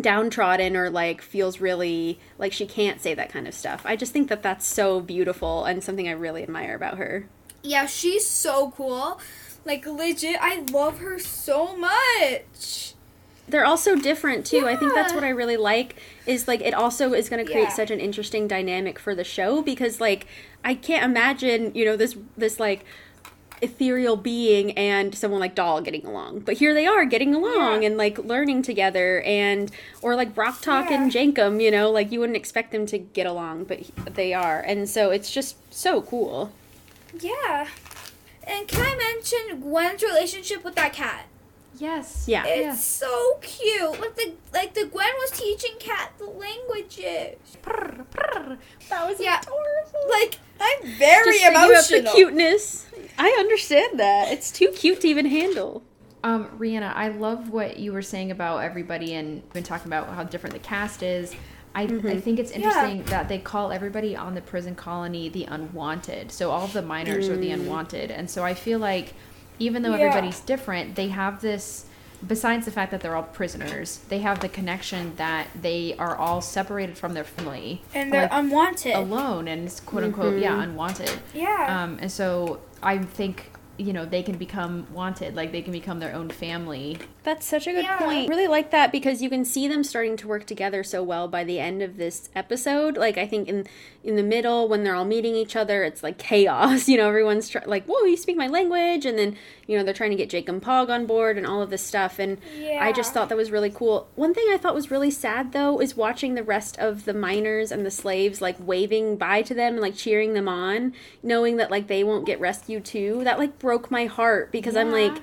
downtrodden 0.00 0.76
or 0.76 0.90
like 0.90 1.22
feels 1.22 1.60
really 1.60 2.18
like 2.38 2.52
she 2.52 2.66
can't 2.66 3.00
say 3.00 3.14
that 3.14 3.30
kind 3.30 3.46
of 3.46 3.54
stuff. 3.54 3.82
I 3.84 3.94
just 3.94 4.12
think 4.12 4.28
that 4.28 4.42
that's 4.42 4.66
so 4.66 5.00
beautiful 5.00 5.64
and 5.64 5.82
something 5.84 6.08
I 6.08 6.12
really 6.12 6.42
admire 6.42 6.74
about 6.74 6.98
her. 6.98 7.28
Yeah, 7.62 7.86
she's 7.86 8.26
so 8.26 8.72
cool. 8.76 9.20
Like 9.64 9.86
legit, 9.86 10.38
I 10.40 10.64
love 10.72 10.98
her 10.98 11.18
so 11.20 11.76
much. 11.76 12.94
They're 13.46 13.64
also 13.66 13.94
different 13.96 14.46
too. 14.46 14.66
I 14.66 14.74
think 14.76 14.94
that's 14.94 15.12
what 15.12 15.24
I 15.24 15.28
really 15.28 15.56
like 15.56 15.96
is 16.26 16.48
like 16.48 16.60
it 16.62 16.74
also 16.74 17.12
is 17.12 17.28
going 17.28 17.44
to 17.44 17.50
create 17.50 17.68
Yeah. 17.68 17.74
such 17.74 17.90
an 17.90 18.00
interesting 18.00 18.48
dynamic 18.48 18.98
for 18.98 19.14
the 19.14 19.24
show 19.24 19.60
because 19.62 20.00
like 20.00 20.26
I 20.64 20.74
can't 20.74 21.04
imagine, 21.04 21.72
you 21.74 21.84
know, 21.84 21.96
this 21.96 22.16
this 22.36 22.58
like 22.58 22.84
ethereal 23.62 24.16
being 24.16 24.72
and 24.72 25.14
someone 25.14 25.40
like 25.40 25.54
Dal 25.54 25.80
getting 25.82 26.06
along 26.06 26.40
but 26.40 26.56
here 26.58 26.72
they 26.74 26.86
are 26.86 27.04
getting 27.04 27.34
along 27.34 27.82
Yeah. 27.82 27.88
and 27.88 27.96
like 27.96 28.18
learning 28.18 28.62
together 28.62 29.20
and 29.22 29.70
or 30.02 30.14
like 30.16 30.36
Rok-Tahk 30.36 30.90
and 30.90 31.10
Jankom 31.12 31.62
you 31.62 31.70
know 31.70 31.90
like 31.90 32.10
you 32.10 32.20
wouldn't 32.20 32.36
expect 32.36 32.72
them 32.72 32.86
to 32.86 32.98
get 32.98 33.26
along 33.26 33.64
but 33.64 33.80
they 34.14 34.32
are 34.32 34.60
and 34.60 34.88
so 34.88 35.10
it's 35.10 35.30
just 35.30 35.56
so 35.72 36.00
cool 36.02 36.52
Yeah. 37.20 37.66
And 38.46 38.66
can 38.66 38.80
I 38.84 38.96
mention 38.96 39.60
Gwen's 39.60 40.02
relationship 40.02 40.64
with 40.64 40.74
that 40.74 40.92
cat? 40.92 41.26
Yes. 41.80 42.24
Yeah. 42.28 42.44
It's 42.46 42.60
Yes. 42.60 42.84
so 42.84 43.38
cute. 43.40 43.98
Like 44.00 44.14
the 44.14 44.32
like 44.52 44.74
the 44.74 44.84
Gwen 44.86 45.06
was 45.18 45.30
teaching 45.32 45.76
cat 45.80 46.12
the 46.18 46.26
languages. 46.26 47.36
Prr, 47.62 48.04
prr. 48.10 48.58
That 48.90 49.08
was 49.08 49.18
Yeah. 49.20 49.40
adorable. 49.40 50.10
Like 50.10 50.38
I'm 50.60 50.86
very 50.98 51.38
just 51.38 51.52
bringing 51.52 51.76
up 51.76 51.86
the 51.88 52.10
cuteness 52.14 52.86
I 53.18 53.28
understand 53.38 53.98
that. 53.98 54.32
It's 54.32 54.50
too 54.50 54.68
cute 54.68 55.00
to 55.02 55.08
even 55.08 55.26
handle. 55.26 55.82
Um, 56.22 56.48
Rhianna, 56.58 56.94
I 56.94 57.08
love 57.08 57.50
what 57.50 57.78
you 57.78 57.92
were 57.92 58.02
saying 58.02 58.30
about 58.30 58.58
everybody 58.58 59.14
and 59.14 59.48
been 59.52 59.62
talking 59.62 59.86
about 59.86 60.08
how 60.10 60.22
different 60.22 60.52
the 60.54 60.60
cast 60.60 61.02
is. 61.02 61.34
I, 61.74 61.82
I 61.84 62.18
think 62.20 62.38
it's 62.38 62.50
interesting 62.50 63.04
that 63.04 63.28
they 63.28 63.38
call 63.38 63.70
everybody 63.72 64.16
on 64.16 64.34
the 64.34 64.40
prison 64.40 64.74
colony 64.74 65.28
the 65.28 65.44
unwanted. 65.44 66.32
So 66.32 66.50
all 66.50 66.64
of 66.64 66.72
the 66.72 66.82
minors 66.82 67.28
are 67.28 67.36
the 67.36 67.52
unwanted. 67.52 68.10
And 68.10 68.28
so 68.28 68.42
I 68.44 68.54
feel 68.54 68.78
like 68.78 69.14
even 69.60 69.82
though 69.82 69.94
Yeah. 69.94 70.06
everybody's 70.06 70.40
different, 70.40 70.96
they 70.96 71.08
have 71.08 71.40
this 71.40 71.84
besides 72.26 72.66
the 72.66 72.70
fact 72.70 72.90
that 72.90 73.00
they're 73.00 73.16
all 73.16 73.22
prisoners, 73.22 74.00
they 74.10 74.18
have 74.18 74.40
the 74.40 74.48
connection 74.48 75.14
that 75.16 75.46
they 75.62 75.94
are 75.98 76.14
all 76.16 76.42
separated 76.42 76.98
from 76.98 77.14
their 77.14 77.24
family. 77.24 77.80
And 77.94 78.12
they're 78.12 78.22
like, 78.22 78.30
unwanted. 78.32 78.94
alone 78.94 79.48
and 79.48 79.64
it's 79.66 79.80
quote 79.80 80.04
unquote 80.04 80.38
yeah 80.38 80.60
unwanted 80.62 81.10
Yeah. 81.32 81.82
um 81.82 81.98
and 82.02 82.12
so 82.12 82.60
i 82.82 82.98
think 82.98 83.52
you 83.80 83.92
know 83.92 84.04
they 84.04 84.22
can 84.22 84.36
become 84.36 84.86
wanted 84.92 85.34
like 85.34 85.52
they 85.52 85.62
can 85.62 85.72
become 85.72 85.98
their 86.00 86.14
own 86.14 86.28
family 86.28 86.98
That's 87.22 87.44
such 87.46 87.66
a 87.66 87.72
good 87.72 87.84
Yeah. 87.84 87.98
point. 87.98 88.28
Really 88.30 88.46
like 88.48 88.70
that 88.70 88.92
because 88.92 89.20
you 89.22 89.28
can 89.28 89.44
see 89.44 89.68
them 89.68 89.84
starting 89.84 90.16
to 90.18 90.26
work 90.28 90.46
together 90.46 90.82
so 90.82 91.02
well 91.02 91.28
by 91.28 91.44
the 91.44 91.58
end 91.60 91.82
of 91.82 91.96
this 91.98 92.30
episode. 92.34 92.96
Like 92.96 93.18
I 93.18 93.26
think 93.26 93.48
in 93.48 93.66
in 94.02 94.16
the 94.16 94.22
middle 94.22 94.66
when 94.68 94.82
they're 94.84 94.94
all 94.94 95.04
meeting 95.04 95.34
each 95.36 95.54
other, 95.54 95.84
it's 95.84 96.02
like 96.02 96.16
chaos. 96.18 96.88
You 96.90 96.96
know, 96.96 97.08
everyone's 97.08 97.48
try- 97.48 97.62
like, 97.66 97.84
"Whoa, 97.86 98.04
you 98.06 98.16
speak 98.16 98.36
my 98.36 98.46
language," 98.46 99.04
and 99.06 99.18
then 99.18 99.36
you 99.66 99.76
know 99.76 99.84
they're 99.84 99.92
trying 99.94 100.10
to 100.10 100.16
get 100.16 100.30
Jankom 100.30 100.60
Pog 100.60 100.88
on 100.88 101.04
board 101.06 101.36
and 101.36 101.46
all 101.46 101.60
of 101.62 101.68
this 101.70 101.84
stuff. 101.84 102.18
And 102.18 102.38
I 102.80 102.90
just 102.92 103.12
thought 103.12 103.28
that 103.28 103.36
was 103.36 103.50
really 103.50 103.70
cool. 103.70 104.08
One 104.16 104.32
thing 104.34 104.46
I 104.50 104.56
thought 104.56 104.74
was 104.74 104.90
really 104.90 105.10
sad 105.10 105.52
though 105.52 105.78
is 105.80 105.96
watching 105.96 106.34
the 106.34 106.42
rest 106.42 106.78
of 106.78 107.04
the 107.04 107.14
miners 107.14 107.70
and 107.70 107.84
the 107.84 107.90
slaves 107.90 108.40
like 108.40 108.56
waving 108.58 109.16
bye 109.16 109.42
to 109.42 109.54
them 109.54 109.74
and 109.74 109.82
like 109.82 109.94
cheering 109.94 110.32
them 110.34 110.48
on, 110.48 110.94
knowing 111.22 111.58
that 111.58 111.70
like 111.70 111.86
they 111.86 112.02
won't 112.02 112.24
get 112.26 112.40
rescued 112.40 112.84
too. 112.86 113.22
That 113.24 113.38
like 113.38 113.58
broke 113.70 113.88
my 113.88 114.06
heart 114.06 114.50
because 114.50 114.74
I'm 114.74 114.90
like 114.90 115.22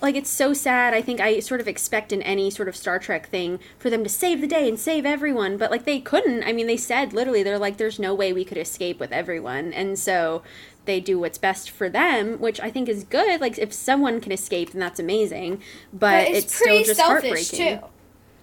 like 0.00 0.14
it's 0.14 0.30
so 0.30 0.54
sad. 0.54 0.94
I 0.94 1.02
think 1.02 1.18
I 1.20 1.40
sort 1.40 1.60
of 1.60 1.66
expect 1.66 2.12
in 2.12 2.22
any 2.22 2.48
sort 2.48 2.68
of 2.68 2.76
Star 2.76 3.00
Trek 3.00 3.28
thing 3.28 3.58
for 3.76 3.90
them 3.90 4.04
to 4.04 4.08
save 4.08 4.40
the 4.40 4.46
day 4.46 4.68
and 4.68 4.78
save 4.78 5.04
everyone, 5.04 5.56
but 5.56 5.72
like 5.72 5.84
they 5.84 5.98
couldn't. 5.98 6.44
I 6.44 6.52
mean, 6.52 6.68
they 6.68 6.76
said 6.76 7.12
literally 7.12 7.42
they're 7.42 7.58
like 7.58 7.78
there's 7.78 7.98
no 7.98 8.14
way 8.14 8.32
we 8.32 8.44
could 8.44 8.56
escape 8.56 9.00
with 9.00 9.10
everyone. 9.10 9.72
And 9.72 9.98
so 9.98 10.44
they 10.84 11.00
do 11.00 11.18
what's 11.18 11.38
best 11.38 11.70
for 11.70 11.88
them, 11.88 12.38
which 12.38 12.60
I 12.60 12.70
think 12.70 12.88
is 12.88 13.02
good. 13.02 13.40
Like 13.40 13.58
if 13.58 13.72
someone 13.72 14.20
can 14.20 14.30
escape, 14.30 14.70
then 14.70 14.78
that's 14.78 15.00
amazing. 15.00 15.60
But, 15.92 15.98
but 15.98 16.28
it's, 16.28 16.44
it's, 16.46 16.54
still 16.54 16.84
just 16.84 17.00
heartbreaking. 17.00 17.78
too. 17.80 17.86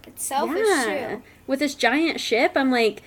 It's 0.05 0.25
selfish 0.25 0.67
yeah. 0.67 1.15
too. 1.15 1.23
With 1.47 1.59
this 1.59 1.75
giant 1.75 2.19
ship, 2.19 2.53
I'm 2.57 2.71
like, 2.71 3.03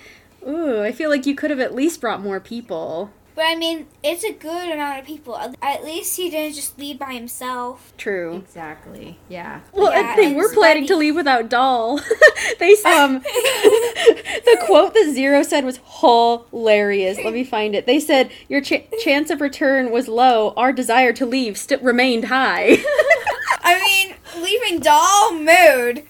ooh, 0.47 0.81
I 0.81 0.91
feel 0.91 1.11
like 1.11 1.27
you 1.27 1.35
could 1.35 1.51
have 1.51 1.59
at 1.59 1.75
least 1.75 2.01
brought 2.01 2.21
more 2.23 2.39
people. 2.39 3.11
But 3.35 3.45
I 3.47 3.55
mean, 3.55 3.87
it's 4.03 4.23
a 4.23 4.31
good 4.31 4.69
amount 4.71 4.99
of 4.99 5.05
people. 5.05 5.39
At 5.61 5.83
least 5.83 6.17
he 6.17 6.29
didn't 6.29 6.55
just 6.55 6.77
leave 6.77 6.99
by 6.99 7.13
himself. 7.13 7.93
True. 7.97 8.35
exactly 8.37 9.17
yeah 9.29 9.61
Well, 9.71 9.91
Yeah, 9.91 10.11
and 10.11 10.19
they 10.19 10.25
and 10.27 10.35
were 10.35 10.53
planning 10.53 10.85
to 10.87 10.95
leave 10.95 11.15
without 11.15 11.49
Dal. 11.49 11.97
they 12.59 12.73
um, 12.85 13.19
the 13.23 14.57
quote 14.65 14.93
that 14.93 15.11
Zero 15.13 15.43
said 15.43 15.65
was 15.65 15.79
hilarious. 15.99 17.17
Let 17.23 17.33
me 17.33 17.43
find 17.43 17.75
it. 17.75 17.85
They 17.85 17.99
said, 17.99 18.31
"Your 18.49 18.61
ch- 18.61 18.87
chance 19.03 19.29
of 19.29 19.41
return 19.41 19.91
was 19.91 20.07
low. 20.07 20.53
Our 20.55 20.71
desire 20.73 21.13
to 21.13 21.25
leave 21.25 21.57
st- 21.57 21.81
remained 21.81 22.25
high." 22.25 22.77
I 23.65 23.79
mean, 23.79 24.15
leaving 24.43 24.79
Dal 24.79 25.33
mood. 25.33 26.03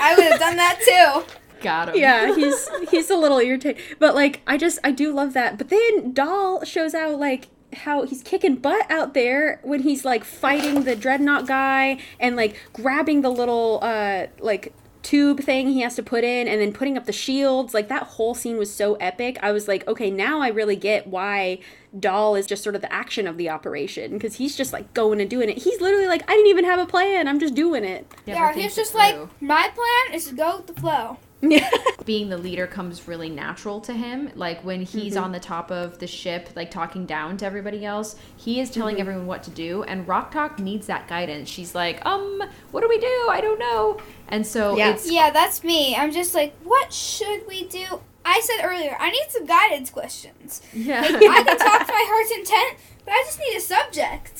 I 0.00 0.14
would 0.14 0.24
have 0.24 0.40
done 0.40 0.56
that 0.56 0.80
too. 0.84 1.34
Got 1.64 1.88
him. 1.88 1.96
Yeah, 1.96 2.34
he's 2.34 2.68
he's 2.90 3.08
a 3.10 3.16
little 3.16 3.38
irritated, 3.38 3.82
but 3.98 4.14
like 4.14 4.42
I 4.46 4.58
just 4.58 4.78
I 4.84 4.90
do 4.90 5.12
love 5.14 5.32
that. 5.32 5.56
But 5.56 5.70
then 5.70 6.12
Dal 6.12 6.62
shows 6.64 6.94
out 6.94 7.18
like 7.18 7.48
how 7.72 8.04
he's 8.04 8.22
kicking 8.22 8.56
butt 8.56 8.88
out 8.90 9.14
there 9.14 9.60
when 9.62 9.82
he's 9.82 10.04
like 10.04 10.24
fighting 10.24 10.84
the 10.84 10.94
Drednok 10.94 11.46
guy 11.46 11.98
and 12.20 12.36
like 12.36 12.56
grabbing 12.74 13.22
the 13.22 13.30
little 13.30 13.80
uh 13.82 14.26
like 14.40 14.74
tube 15.02 15.40
thing 15.40 15.68
he 15.68 15.80
has 15.80 15.94
to 15.96 16.02
put 16.02 16.24
in 16.24 16.48
and 16.48 16.60
then 16.60 16.72
putting 16.72 16.98
up 16.98 17.06
the 17.06 17.12
shields. 17.12 17.72
Like 17.72 17.88
that 17.88 18.02
whole 18.02 18.34
scene 18.34 18.58
was 18.58 18.72
so 18.72 18.96
epic. 18.96 19.38
I 19.42 19.50
was 19.50 19.66
like 19.66 19.88
okay 19.88 20.10
now 20.10 20.42
i 20.42 20.48
really 20.48 20.76
get 20.76 21.06
why 21.06 21.60
Dal 21.98 22.34
is 22.34 22.46
just 22.46 22.62
sort 22.62 22.74
of 22.74 22.82
the 22.82 22.92
action 22.92 23.26
of 23.26 23.38
the 23.38 23.48
operation 23.48 24.12
because 24.12 24.34
he's 24.36 24.54
just 24.54 24.74
like 24.74 24.92
going 24.92 25.18
and 25.18 25.30
doing 25.30 25.48
it. 25.48 25.56
He's 25.56 25.80
literally 25.80 26.08
like 26.08 26.30
i 26.30 26.34
didn't 26.34 26.48
even 26.48 26.66
have 26.66 26.78
a 26.78 26.86
plan. 26.86 27.26
I'm 27.26 27.40
just 27.40 27.54
doing 27.54 27.84
it. 27.84 28.06
Never 28.26 28.38
yeah, 28.38 28.52
he's 28.52 28.72
it 28.72 28.76
just 28.76 28.94
like, 28.94 29.16
my 29.40 29.70
plan 29.74 30.14
is 30.14 30.26
to 30.26 30.34
go 30.34 30.58
with 30.58 30.66
the 30.66 30.74
flow. 30.78 31.16
Yeah 31.50 31.68
being 32.04 32.28
the 32.28 32.36
leader 32.36 32.66
comes 32.66 33.08
really 33.08 33.30
natural 33.30 33.80
to 33.80 33.92
him. 33.92 34.30
Like 34.34 34.62
when 34.64 34.82
he's 34.82 35.16
on 35.16 35.32
the 35.32 35.40
top 35.40 35.70
of 35.70 35.98
the 35.98 36.06
ship, 36.06 36.50
like 36.54 36.70
talking 36.70 37.06
down 37.06 37.36
to 37.38 37.46
everybody 37.46 37.84
else, 37.84 38.16
he 38.36 38.60
is 38.60 38.70
telling 38.70 39.00
everyone 39.00 39.26
what 39.26 39.42
to 39.44 39.50
do. 39.50 39.82
And 39.84 40.06
Rok-Tahk 40.06 40.58
needs 40.58 40.86
that 40.86 41.08
guidance. 41.08 41.48
She's 41.48 41.74
like, 41.74 42.04
um, 42.06 42.42
what 42.70 42.82
do 42.82 42.88
we 42.88 42.98
do? 42.98 43.28
I 43.30 43.40
don't 43.40 43.58
know. 43.58 44.00
And 44.28 44.46
so 44.46 44.76
Yeah. 44.76 44.90
it's 44.90 45.10
Yeah, 45.10 45.30
that's 45.30 45.64
me. 45.64 45.96
I'm 45.96 46.12
just 46.12 46.34
like, 46.34 46.54
what 46.62 46.92
should 46.92 47.46
we 47.48 47.66
do? 47.68 48.00
I 48.24 48.40
said 48.40 48.64
earlier, 48.64 48.96
I 48.98 49.10
need 49.10 49.26
some 49.28 49.44
guidance 49.44 49.90
questions. 49.90 50.62
yeah, 50.72 51.02
I 51.02 51.08
can 51.08 51.58
talk 51.58 51.86
to 51.86 51.92
my 51.92 52.04
heart's 52.08 52.30
intent, 52.30 52.78
but 53.04 53.12
I 53.12 53.22
just 53.26 53.38
need 53.38 53.56
a 53.56 53.60
subject. 53.60 54.33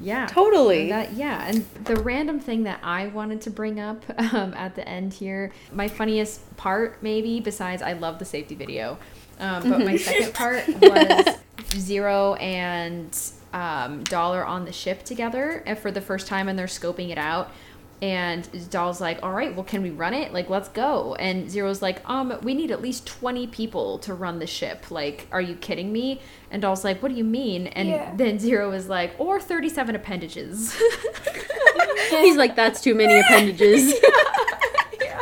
Yeah, 0.00 0.26
totally. 0.26 0.88
That 0.88 1.12
yeah, 1.14 1.46
and 1.46 1.64
the 1.84 1.96
random 1.96 2.40
thing 2.40 2.64
that 2.64 2.80
I 2.82 3.08
wanted 3.08 3.40
to 3.42 3.50
bring 3.50 3.80
up 3.80 4.04
um, 4.32 4.54
at 4.54 4.74
the 4.74 4.86
end 4.88 5.14
here, 5.14 5.52
my 5.72 5.88
funniest 5.88 6.56
part 6.56 7.02
maybe 7.02 7.40
besides 7.40 7.82
I 7.82 7.94
love 7.94 8.18
the 8.18 8.24
safety 8.24 8.54
video, 8.54 8.98
um, 9.38 9.68
but 9.68 9.80
my 9.80 9.96
second 9.96 10.34
part 10.34 10.66
was 10.68 11.36
Zero 11.70 12.34
and 12.34 13.16
um, 13.52 14.04
Dollar 14.04 14.44
on 14.44 14.64
the 14.64 14.72
ship 14.72 15.04
together 15.04 15.64
for 15.80 15.90
the 15.90 16.00
first 16.00 16.26
time, 16.26 16.48
and 16.48 16.58
they're 16.58 16.66
scoping 16.66 17.10
it 17.10 17.18
out. 17.18 17.52
And 18.00 18.48
Dal's 18.70 19.00
like, 19.00 19.18
"All 19.24 19.32
right, 19.32 19.54
well, 19.54 19.64
can 19.64 19.82
we 19.82 19.90
run 19.90 20.14
it? 20.14 20.32
Like, 20.32 20.48
let's 20.48 20.68
go." 20.68 21.14
And 21.16 21.50
Zero's 21.50 21.82
like, 21.82 22.00
"Um, 22.08 22.38
we 22.42 22.54
need 22.54 22.70
at 22.70 22.80
least 22.80 23.06
twenty 23.06 23.46
people 23.48 23.98
to 24.00 24.14
run 24.14 24.38
the 24.38 24.46
ship. 24.46 24.90
Like, 24.90 25.26
are 25.32 25.40
you 25.40 25.54
kidding 25.56 25.92
me?" 25.92 26.20
And 26.50 26.62
Dal's 26.62 26.84
like, 26.84 27.02
"What 27.02 27.08
do 27.10 27.14
you 27.16 27.24
mean?" 27.24 27.66
And 27.68 27.88
Yeah. 27.88 28.12
then 28.14 28.38
Zero 28.38 28.70
is 28.72 28.88
like, 28.88 29.14
"Or 29.18 29.40
thirty-seven 29.40 29.96
appendages." 29.96 30.76
he's 32.10 32.36
like 32.36 32.56
that's 32.56 32.80
too 32.80 32.94
many 32.94 33.18
appendages 33.20 33.92
Yeah. 33.92 33.98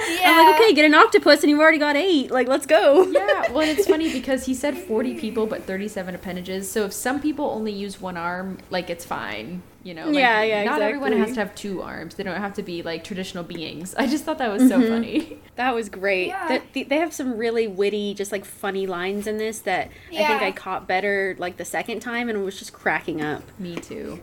I'm 0.25 0.47
like, 0.47 0.61
okay, 0.61 0.73
get 0.75 0.85
an 0.85 0.95
octopus, 0.95 1.43
and 1.43 1.51
you've 1.51 1.61
already 1.61 1.79
got 1.79 1.97
eight. 1.97 2.31
Like, 2.31 2.47
let's 2.49 2.67
go. 2.67 3.07
yeah, 3.07 3.51
well, 3.53 3.69
it's 3.69 3.87
funny 3.87 4.13
because 4.13 4.47
he 4.47 4.55
said 4.55 4.77
40 4.77 5.15
people, 5.19 5.47
but 5.47 5.65
37 5.65 6.15
appendages. 6.15 6.71
So 6.71 6.85
if 6.85 6.93
some 6.93 7.21
people 7.21 7.47
only 7.47 7.73
use 7.73 8.01
one 8.01 8.17
arm, 8.17 8.59
like 8.71 8.89
it's 8.91 9.05
fine. 9.05 9.63
You 9.87 9.95
know, 9.95 10.07
like, 10.07 10.17
Yeah, 10.17 10.43
yeah, 10.43 10.65
Not 10.65 10.83
everyone 10.83 11.13
has 11.13 11.35
to 11.35 11.39
have 11.39 11.55
two 11.55 11.81
arms. 11.81 12.17
They 12.17 12.25
don't 12.25 12.41
have 12.41 12.55
to 12.55 12.63
be 12.65 12.83
like 12.83 13.05
traditional 13.05 13.45
beings. 13.45 13.95
I 13.95 14.09
just 14.09 14.25
thought 14.25 14.39
that 14.39 14.53
was 14.53 14.69
so 14.69 14.81
funny. 14.81 15.39
That 15.55 15.75
was 15.77 15.89
great. 15.89 16.27
Yeah. 16.27 16.59
They, 16.75 16.83
they 16.83 16.97
have 16.97 17.13
some 17.15 17.39
really 17.39 17.69
witty, 17.69 18.13
just 18.13 18.33
like 18.33 18.45
funny 18.45 18.87
lines 18.89 19.29
in 19.29 19.39
this 19.39 19.61
that 19.61 19.91
I 20.13 20.27
think 20.27 20.43
I 20.43 20.51
caught 20.51 20.89
better 20.89 21.37
like 21.39 21.57
the 21.57 21.65
second 21.65 22.01
time 22.01 22.29
and 22.29 22.37
it 22.37 22.43
was 22.43 22.59
just 22.59 22.73
cracking 22.73 23.23
up. 23.23 23.45
Me 23.61 23.77
too. 23.77 24.21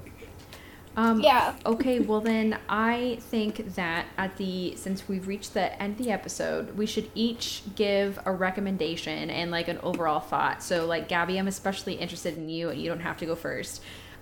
Um, 0.95 1.21
Yeah. 1.21 1.55
Okay, 1.65 1.99
well 2.01 2.19
then 2.21 2.59
I 2.69 3.17
think 3.21 3.73
that 3.75 4.05
at 4.17 4.35
the 4.37 4.75
since 4.75 5.07
we've 5.07 5.27
reached 5.27 5.53
the 5.53 5.81
end 5.81 5.97
of 5.97 6.05
the 6.05 6.11
episode, 6.11 6.77
we 6.77 6.85
should 6.85 7.09
each 7.15 7.63
give 7.75 8.19
a 8.25 8.31
recommendation 8.31 9.29
and 9.29 9.49
like 9.49 9.69
an 9.69 9.79
overall 9.81 10.19
thought. 10.19 10.61
So 10.61 10.85
like 10.85 11.07
Gabby, 11.07 11.39
I'm 11.39 11.47
especially 11.47 11.93
interested 11.95 12.37
in 12.37 12.49
you 12.49 12.69
and 12.69 12.81
you 12.81 12.89
don't 12.89 12.99
have 12.99 13.17
to 13.19 13.25
go 13.25 13.35
first. 13.35 13.81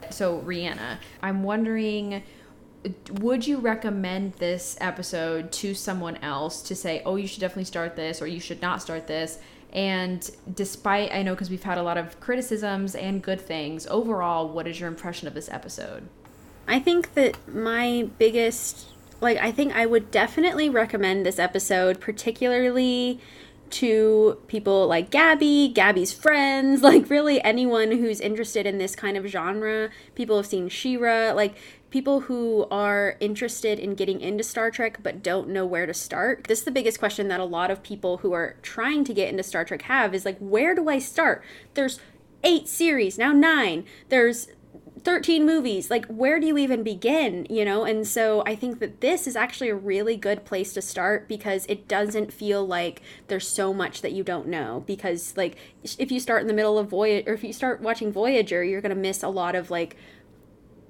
So 0.10 0.40
Rhianna, 0.42 0.98
I'm 1.22 1.44
wondering 1.44 2.24
would 3.12 3.46
you 3.46 3.60
recommend 3.60 4.34
this 4.34 4.76
episode 4.82 5.52
to 5.52 5.74
someone 5.76 6.18
else 6.18 6.64
to 6.64 6.76
say, 6.76 7.04
"Oh, 7.06 7.16
you 7.16 7.28
should 7.28 7.42
definitely 7.42 7.66
start 7.66 7.96
this" 7.96 8.22
or 8.22 8.28
"You 8.28 8.40
should 8.40 8.62
not 8.62 8.82
start 8.82 9.08
this"? 9.08 9.38
And 9.72 10.30
despite 10.54 11.14
I 11.14 11.22
know 11.22 11.34
because 11.34 11.50
we've 11.50 11.64
had 11.64 11.78
a 11.78 11.84
lot 11.84 11.98
of 11.98 12.20
criticisms 12.20 12.96
and 12.96 13.22
good 13.22 13.40
things, 13.40 13.88
overall, 13.88 14.50
what 14.50 14.68
is 14.68 14.80
your 14.80 14.90
impression 14.90 15.28
of 15.28 15.34
this 15.34 15.50
episode? 15.50 16.10
I 16.68 16.80
think 16.80 17.14
that 17.14 17.38
my 17.48 18.10
biggest 18.18 18.88
like 19.22 19.38
I 19.38 19.52
think 19.52 19.76
I 19.76 19.86
would 19.86 20.10
definitely 20.10 20.70
recommend 20.70 21.26
this 21.26 21.38
episode 21.38 22.00
particularly 22.00 23.20
to 23.72 24.38
people 24.48 24.88
like 24.88 25.10
Gabby, 25.10 25.70
Gabby's 25.70 26.14
friends, 26.14 26.82
like 26.84 27.10
really 27.10 27.42
anyone 27.44 27.92
who's 27.92 28.20
interested 28.20 28.66
in 28.66 28.78
this 28.78 28.96
kind 28.96 29.18
of 29.18 29.26
genre. 29.26 29.90
People 30.16 30.38
have 30.38 30.46
seen 30.46 30.70
She-Ra, 30.70 31.32
like 31.34 31.56
people 31.90 32.22
who 32.22 32.66
are 32.72 33.18
interested 33.20 33.78
in 33.78 33.96
getting 33.96 34.22
into 34.22 34.44
Star 34.44 34.72
Trek 34.72 35.00
but 35.04 35.22
don't 35.22 35.50
know 35.50 35.66
where 35.66 35.86
to 35.86 35.94
start. 35.94 36.46
This 36.46 36.60
is 36.60 36.66
the 36.66 36.72
biggest 36.72 37.00
question 37.00 37.28
that 37.28 37.40
a 37.40 37.46
lot 37.46 37.70
of 37.70 37.84
people 37.84 38.18
who 38.18 38.34
are 38.34 38.56
trying 38.62 39.04
to 39.04 39.14
get 39.14 39.30
into 39.30 39.44
Star 39.44 39.66
Trek 39.66 39.84
have 39.84 40.16
is 40.16 40.26
like 40.26 40.38
where 40.40 40.74
do 40.74 40.90
I 40.90 41.00
start? 41.00 41.44
There's 41.74 42.00
8 42.44 42.68
series, 42.68 43.18
now 43.18 43.32
9. 43.32 43.86
There's 44.10 44.48
13 45.04 45.46
movies 45.46 45.90
like 45.90 46.06
where 46.06 46.40
do 46.40 46.46
you 46.46 46.58
even 46.58 46.84
begin 46.84 47.48
you 47.50 47.66
know 47.66 47.84
and 47.84 48.08
so 48.08 48.44
i 48.46 48.56
think 48.56 48.80
that 48.80 49.02
this 49.02 49.26
is 49.26 49.36
actually 49.36 49.70
a 49.70 49.76
really 49.76 50.16
good 50.16 50.46
place 50.46 50.74
to 50.74 50.82
start 50.82 51.28
because 51.28 51.66
it 51.68 51.88
doesn't 51.88 52.32
feel 52.32 52.66
like 52.66 53.02
there's 53.28 53.48
so 53.48 53.74
much 53.74 54.02
that 54.02 54.12
you 54.12 54.24
don't 54.24 54.48
know 54.48 54.84
because 54.86 55.36
like 55.36 55.56
if 55.98 56.12
you 56.12 56.20
start 56.20 56.42
in 56.42 56.48
the 56.48 56.54
middle 56.54 56.78
of 56.78 56.88
voyage 56.88 57.26
or 57.28 57.34
if 57.34 57.44
you 57.44 57.52
start 57.52 57.82
watching 57.82 58.12
voyager 58.12 58.64
you're 58.64 58.82
going 58.82 58.96
to 58.96 59.02
miss 59.02 59.24
a 59.24 59.30
lot 59.30 59.56
of 59.56 59.72
like 59.72 59.96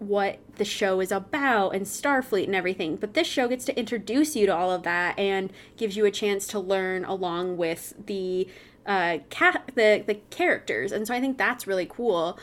what 0.01 0.39
the 0.55 0.65
show 0.65 0.99
is 0.99 1.11
about 1.11 1.75
and 1.75 1.85
Starfleet 1.85 2.45
and 2.45 2.55
everything. 2.55 2.95
But 2.95 3.13
this 3.13 3.27
show 3.27 3.47
gets 3.47 3.65
to 3.65 3.77
introduce 3.77 4.35
you 4.35 4.47
to 4.47 4.55
all 4.55 4.71
of 4.71 4.81
that 4.81 5.17
and 5.19 5.53
gives 5.77 5.95
you 5.95 6.05
a 6.05 6.11
chance 6.11 6.47
to 6.47 6.59
learn 6.59 7.05
along 7.05 7.57
with 7.57 7.93
the 8.07 8.47
uh, 8.83 9.19
cat 9.29 9.71
the 9.75 10.03
the 10.05 10.15
characters, 10.31 10.91
and 10.91 11.05
so 11.05 11.13
I 11.13 11.19
think 11.19 11.37
that's 11.37 11.67
really 11.67 11.85
cool. 11.85 12.39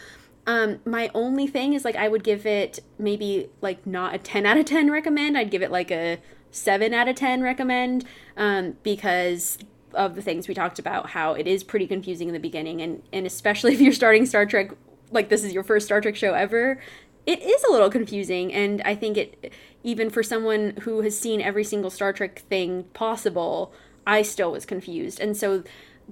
Um, 0.49 0.81
my 0.87 1.11
only 1.15 1.47
thing 1.47 1.75
is 1.75 1.85
like 1.85 1.95
I 1.95 2.09
would 2.09 2.25
give 2.25 2.47
it 2.47 2.81
maybe 2.99 3.51
like 3.61 3.87
not 3.87 4.15
a 4.15 4.19
ten 4.19 4.47
out 4.47 4.57
of 4.57 4.65
ten 4.65 4.91
recommend. 4.91 5.37
I'd 5.37 5.51
give 5.51 5.61
it 5.61 5.71
like 5.71 5.91
a 5.91 6.19
seven 6.51 6.95
out 6.95 7.07
of 7.07 7.17
ten 7.17 7.43
recommend 7.43 8.07
um, 8.35 8.79
because 8.83 9.59
of 9.93 10.15
the 10.15 10.23
things 10.23 10.49
we 10.49 10.55
talked 10.55 10.79
about. 10.79 11.11
How 11.11 11.35
it 11.35 11.47
is 11.47 11.63
pretty 11.63 11.87
confusing 11.87 12.29
in 12.29 12.35
the 12.35 12.41
beginning, 12.41 12.81
and 12.81 13.03
and 13.13 13.27
especially 13.27 13.75
if 13.75 13.81
you're 13.83 13.93
starting 13.93 14.25
Star 14.25 14.47
Trek 14.47 14.71
like 15.11 15.29
this 15.29 15.45
is 15.45 15.53
your 15.53 15.63
first 15.63 15.85
Star 15.85 16.01
Trek 16.01 16.17
show 16.17 16.33
ever, 16.33 16.81
it 17.27 17.43
is 17.43 17.63
a 17.65 17.71
little 17.71 17.91
confusing. 17.91 18.51
And 18.51 18.81
I 18.87 18.95
think 18.95 19.19
it 19.19 19.53
even 19.85 20.09
for 20.09 20.23
someone 20.23 20.79
who 20.81 21.03
has 21.03 21.19
seen 21.19 21.43
every 21.43 21.65
single 21.65 21.91
Star 21.91 22.15
Trek 22.15 22.39
thing 22.49 22.85
possible, 22.95 23.71
I 24.07 24.23
still 24.23 24.53
was 24.53 24.65
confused, 24.65 25.21
and 25.21 25.37
so 25.37 25.63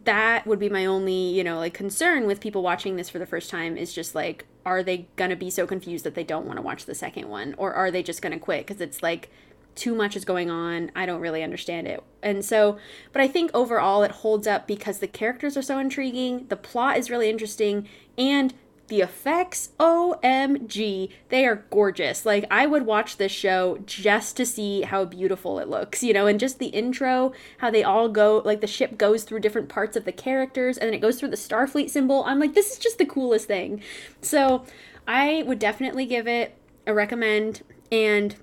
that 0.05 0.47
would 0.47 0.59
be 0.59 0.69
my 0.69 0.87
only, 0.87 1.31
you 1.31 1.43
know, 1.43 1.59
like 1.59 1.75
concern 1.75 2.27
with 2.27 2.41
people 2.41 2.63
watching 2.63 2.97
this 2.97 3.09
for 3.09 3.19
the 3.19 3.27
first 3.27 3.51
time 3.51 3.77
is 3.77 3.93
just 3.93 4.15
like, 4.15 4.45
are 4.65 4.83
they 4.83 5.09
going 5.17 5.31
to 5.31 5.37
be 5.37 5.51
so 5.51 5.67
confused 5.67 6.05
that 6.05 6.15
they 6.15 6.25
don't 6.25 6.47
want 6.47 6.59
to 6.59 6.63
watch 6.63 6.85
the 6.85 6.95
second 6.95 7.29
one? 7.29 7.55
Or 7.57 7.73
are 7.73 7.91
they 7.91 8.03
just 8.03 8.23
going 8.23 8.33
to 8.33 8.39
quit? 8.39 8.67
Because 8.67 8.81
it's 8.81 9.03
like 9.03 9.31
too 9.75 9.95
much 9.95 10.17
is 10.17 10.25
going 10.25 10.51
on. 10.51 10.91
I 10.97 11.07
don't 11.07 11.21
really 11.21 11.43
understand 11.43 11.87
it. 11.87 12.03
And 12.23 12.45
so, 12.45 12.79
but 13.13 13.23
I 13.23 13.29
think 13.29 13.51
overall 13.55 14.03
it 14.03 14.11
holds 14.11 14.47
up 14.47 14.67
because 14.67 14.99
the 14.99 15.07
characters 15.07 15.57
are 15.57 15.63
so 15.63 15.79
intriguing, 15.79 16.47
the 16.49 16.57
plot 16.57 16.97
is 16.97 17.11
really 17.11 17.31
interesting, 17.31 17.89
and 18.19 18.55
the 18.89 19.01
effects, 19.01 19.71
OMG, 19.81 21.11
they 21.29 21.45
are 21.45 21.65
gorgeous. 21.71 22.25
Like, 22.25 22.45
I 22.51 22.67
would 22.67 22.87
watch 22.87 23.17
this 23.17 23.33
show 23.33 23.79
just 23.85 24.37
to 24.37 24.47
see 24.47 24.83
how 24.83 25.05
beautiful 25.05 25.59
it 25.59 25.69
looks, 25.69 26.03
you 26.03 26.13
know, 26.13 26.27
and 26.27 26.39
just 26.39 26.59
the 26.59 26.67
intro, 26.67 27.33
how 27.59 27.71
they 27.71 27.83
all 27.83 28.09
go, 28.09 28.43
like, 28.45 28.61
the 28.61 28.67
ship 28.67 28.97
goes 28.97 29.25
through 29.25 29.41
different 29.41 29.69
parts 29.69 29.97
of 29.97 30.05
the 30.05 30.13
characters 30.13 30.79
and 30.79 30.87
then 30.87 30.95
it 30.95 31.01
goes 31.01 31.19
through 31.19 31.31
the 31.31 31.37
Starfleet 31.37 31.91
symbol. 31.91 32.25
I'm 32.25 32.39
like, 32.39 32.55
this 32.55 32.73
is 32.73 32.79
just 32.79 32.99
the 32.99 33.07
coolest 33.07 33.47
thing. 33.47 33.83
So, 34.21 34.65
I 35.07 35.45
would 35.47 35.59
definitely 35.59 36.07
give 36.07 36.27
it 36.27 36.57
a 36.87 36.95
recommend, 36.95 37.63
and, 37.91 38.37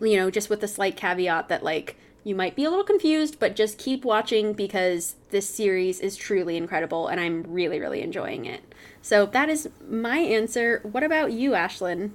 you 0.00 0.16
know, 0.16 0.30
just 0.30 0.50
with 0.50 0.62
a 0.62 0.68
slight 0.68 0.96
caveat 0.96 1.48
that, 1.48 1.62
like, 1.62 1.96
you 2.24 2.34
might 2.34 2.54
be 2.56 2.64
a 2.64 2.70
little 2.70 2.84
confused, 2.84 3.38
but 3.38 3.56
just 3.56 3.78
keep 3.78 4.04
watching 4.04 4.52
because 4.52 5.16
this 5.30 5.48
series 5.48 6.00
is 6.00 6.16
truly 6.16 6.56
incredible 6.56 7.08
and 7.08 7.20
I'm 7.20 7.42
really, 7.48 7.80
really 7.80 8.02
enjoying 8.02 8.44
it. 8.44 8.74
So 9.00 9.26
that 9.26 9.48
is 9.48 9.68
my 9.88 10.18
answer. 10.18 10.80
What 10.84 11.02
about 11.02 11.32
you, 11.32 11.52
Ashlyn? 11.52 12.12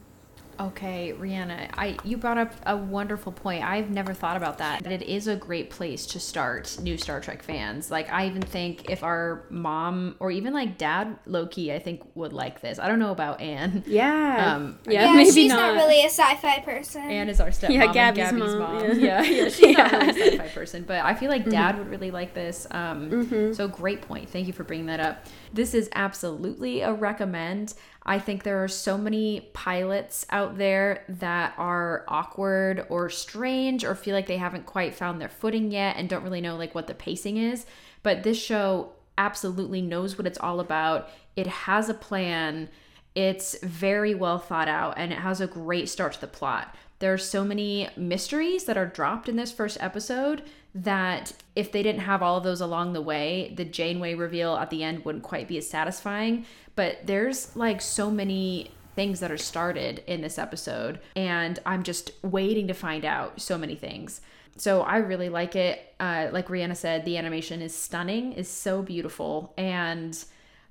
Okay, 0.59 1.13
Rhianna, 1.17 1.69
I 1.77 1.97
you 2.03 2.17
brought 2.17 2.37
up 2.37 2.53
a 2.65 2.75
wonderful 2.75 3.31
point. 3.31 3.63
I've 3.63 3.89
never 3.89 4.13
thought 4.13 4.37
about 4.37 4.57
that. 4.57 4.83
But 4.83 4.91
it 4.91 5.03
is 5.03 5.27
a 5.27 5.35
great 5.35 5.69
place 5.69 6.05
to 6.07 6.19
start 6.19 6.77
new 6.81 6.97
Star 6.97 7.19
Trek 7.21 7.43
fans. 7.43 7.91
Like 7.91 8.11
I 8.11 8.27
even 8.27 8.41
think 8.41 8.89
if 8.89 9.03
our 9.03 9.45
mom 9.49 10.15
or 10.19 10.31
even 10.31 10.53
like 10.53 10.77
dad 10.77 11.17
Loki, 11.25 11.71
I 11.73 11.79
think 11.79 12.01
would 12.15 12.33
like 12.33 12.61
this. 12.61 12.79
I 12.79 12.87
don't 12.87 12.99
know 12.99 13.11
about 13.11 13.41
Anne. 13.41 13.83
Yeah. 13.97 14.55
Um, 14.55 14.79
yeah, 14.85 15.05
Yeah, 15.05 15.13
maybe 15.13 15.31
she's 15.31 15.49
not. 15.49 15.75
not. 15.75 15.83
really 15.83 16.01
a 16.01 16.09
sci-fi 16.09 16.59
person. 16.59 17.01
Anne 17.03 17.29
is 17.29 17.39
our 17.39 17.49
stepmom. 17.49 17.69
Yeah, 17.73 17.91
Gabby's 17.93 18.23
Gabby's 18.23 18.39
mom, 18.39 18.59
mom. 18.59 18.99
yeah. 18.99 19.21
Yeah, 19.21 19.21
yeah, 19.23 19.49
she's 19.49 19.77
not 19.77 19.91
really 19.91 20.09
a 20.09 20.13
sci-fi 20.31 20.47
person, 20.49 20.83
but 20.87 21.03
I 21.05 21.13
feel 21.13 21.29
like 21.29 21.45
Dad 21.49 21.77
would 21.77 21.89
really 21.89 22.11
like 22.11 22.33
this. 22.33 22.67
Um, 22.71 23.09
Mm-hmm. 23.09 23.53
So 23.53 23.67
great 23.67 24.01
point. 24.01 24.29
Thank 24.29 24.47
you 24.47 24.53
for 24.53 24.63
bringing 24.63 24.87
that 24.87 24.99
up. 24.99 25.25
This 25.53 25.73
is 25.73 25.89
absolutely 25.93 26.81
a 26.81 26.93
recommend. 26.93 27.73
I 28.09 28.19
think 28.19 28.43
there 28.43 28.63
are 28.63 28.69
so 28.69 28.97
many 28.97 29.49
pilots 29.51 30.25
out 30.29 30.57
there 30.57 31.03
that 31.09 31.53
are 31.57 32.05
awkward 32.07 32.85
or 32.89 33.09
strange 33.09 33.83
or 33.83 33.95
feel 33.95 34.15
like 34.15 34.27
they 34.27 34.37
haven't 34.37 34.65
quite 34.65 34.95
found 34.95 35.19
their 35.19 35.27
footing 35.27 35.71
yet 35.71 35.97
and 35.97 36.07
don't 36.07 36.23
really 36.23 36.39
know 36.39 36.55
like 36.55 36.73
what 36.73 36.87
the 36.87 36.93
pacing 36.93 37.35
is. 37.35 37.65
But 38.03 38.23
this 38.23 38.41
show 38.41 38.93
absolutely 39.17 39.81
knows 39.81 40.17
what 40.17 40.25
it's 40.25 40.39
all 40.39 40.61
about. 40.61 41.09
It 41.35 41.47
has 41.47 41.89
a 41.89 41.93
plan. 41.93 42.69
It's 43.13 43.59
very 43.61 44.15
well 44.15 44.39
thought 44.39 44.69
out 44.69 44.93
and 44.97 45.11
it 45.11 45.19
has 45.19 45.41
a 45.41 45.47
great 45.47 45.89
start 45.89 46.13
to 46.13 46.21
the 46.21 46.27
plot. 46.27 46.73
There 46.99 47.13
are 47.13 47.17
so 47.17 47.43
many 47.43 47.89
mysteries 47.97 48.63
that 48.65 48.77
are 48.77 48.85
dropped 48.85 49.27
in 49.27 49.35
this 49.35 49.51
first 49.51 49.77
episode 49.81 50.43
that 50.83 51.33
if 51.55 51.71
they 51.71 51.81
didn't 51.81 52.01
have 52.01 52.21
all 52.21 52.37
of 52.37 52.43
those 52.43 52.61
along 52.61 52.93
the 52.93 53.01
way, 53.01 53.53
the 53.55 53.65
Janeway 53.65 54.13
reveal 54.13 54.55
at 54.55 54.69
the 54.69 54.83
end 54.83 55.05
wouldn't 55.05 55.23
quite 55.23 55.47
be 55.47 55.57
as 55.57 55.69
satisfying. 55.69 56.45
But 56.75 56.99
there's 57.05 57.55
like 57.55 57.81
so 57.81 58.11
many 58.11 58.71
things 58.95 59.19
that 59.19 59.31
are 59.31 59.37
started 59.37 60.03
in 60.07 60.21
this 60.21 60.37
episode, 60.37 60.99
and 61.15 61.59
I'm 61.65 61.83
just 61.83 62.11
waiting 62.21 62.67
to 62.67 62.73
find 62.73 63.05
out 63.05 63.41
so 63.41 63.57
many 63.57 63.75
things. 63.75 64.21
So 64.55 64.81
I 64.81 64.97
really 64.97 65.29
like 65.29 65.55
it. 65.55 65.93
Uh, 65.99 66.29
like 66.31 66.47
Rhianna 66.47 66.75
said, 66.75 67.05
the 67.05 67.17
animation 67.17 67.61
is 67.61 67.75
stunning, 67.75 68.33
is 68.33 68.47
so 68.47 68.81
beautiful, 68.81 69.53
and 69.57 70.13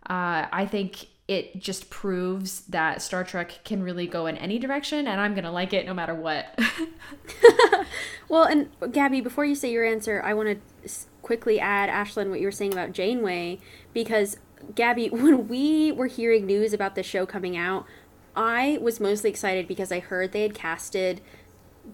uh, 0.08 0.46
I 0.52 0.66
think 0.66 1.06
it 1.28 1.58
just 1.60 1.90
proves 1.90 2.60
that 2.62 3.02
Star 3.02 3.24
Trek 3.24 3.64
can 3.64 3.82
really 3.82 4.06
go 4.06 4.26
in 4.26 4.36
any 4.36 4.58
direction, 4.58 5.06
and 5.08 5.20
I'm 5.20 5.34
gonna 5.34 5.52
like 5.52 5.72
it 5.72 5.86
no 5.86 5.94
matter 5.94 6.14
what. 6.14 6.58
Well, 8.28 8.44
and 8.44 8.68
Gabby, 8.92 9.20
before 9.20 9.44
you 9.44 9.54
say 9.54 9.70
your 9.70 9.84
answer, 9.84 10.20
I 10.24 10.34
want 10.34 10.48
to 10.48 10.90
quickly 11.22 11.60
add, 11.60 11.88
Ashlyn, 11.88 12.30
what 12.30 12.40
you 12.40 12.46
were 12.46 12.52
saying 12.52 12.72
about 12.72 12.92
Janeway, 12.92 13.60
because 13.92 14.36
Gabby, 14.74 15.08
when 15.10 15.48
we 15.48 15.92
were 15.92 16.06
hearing 16.06 16.46
news 16.46 16.72
about 16.72 16.94
the 16.94 17.02
show 17.02 17.26
coming 17.26 17.56
out, 17.56 17.86
I 18.34 18.78
was 18.82 19.00
mostly 19.00 19.30
excited 19.30 19.66
because 19.66 19.90
I 19.90 20.00
heard 20.00 20.32
they 20.32 20.42
had 20.42 20.54
casted 20.54 21.20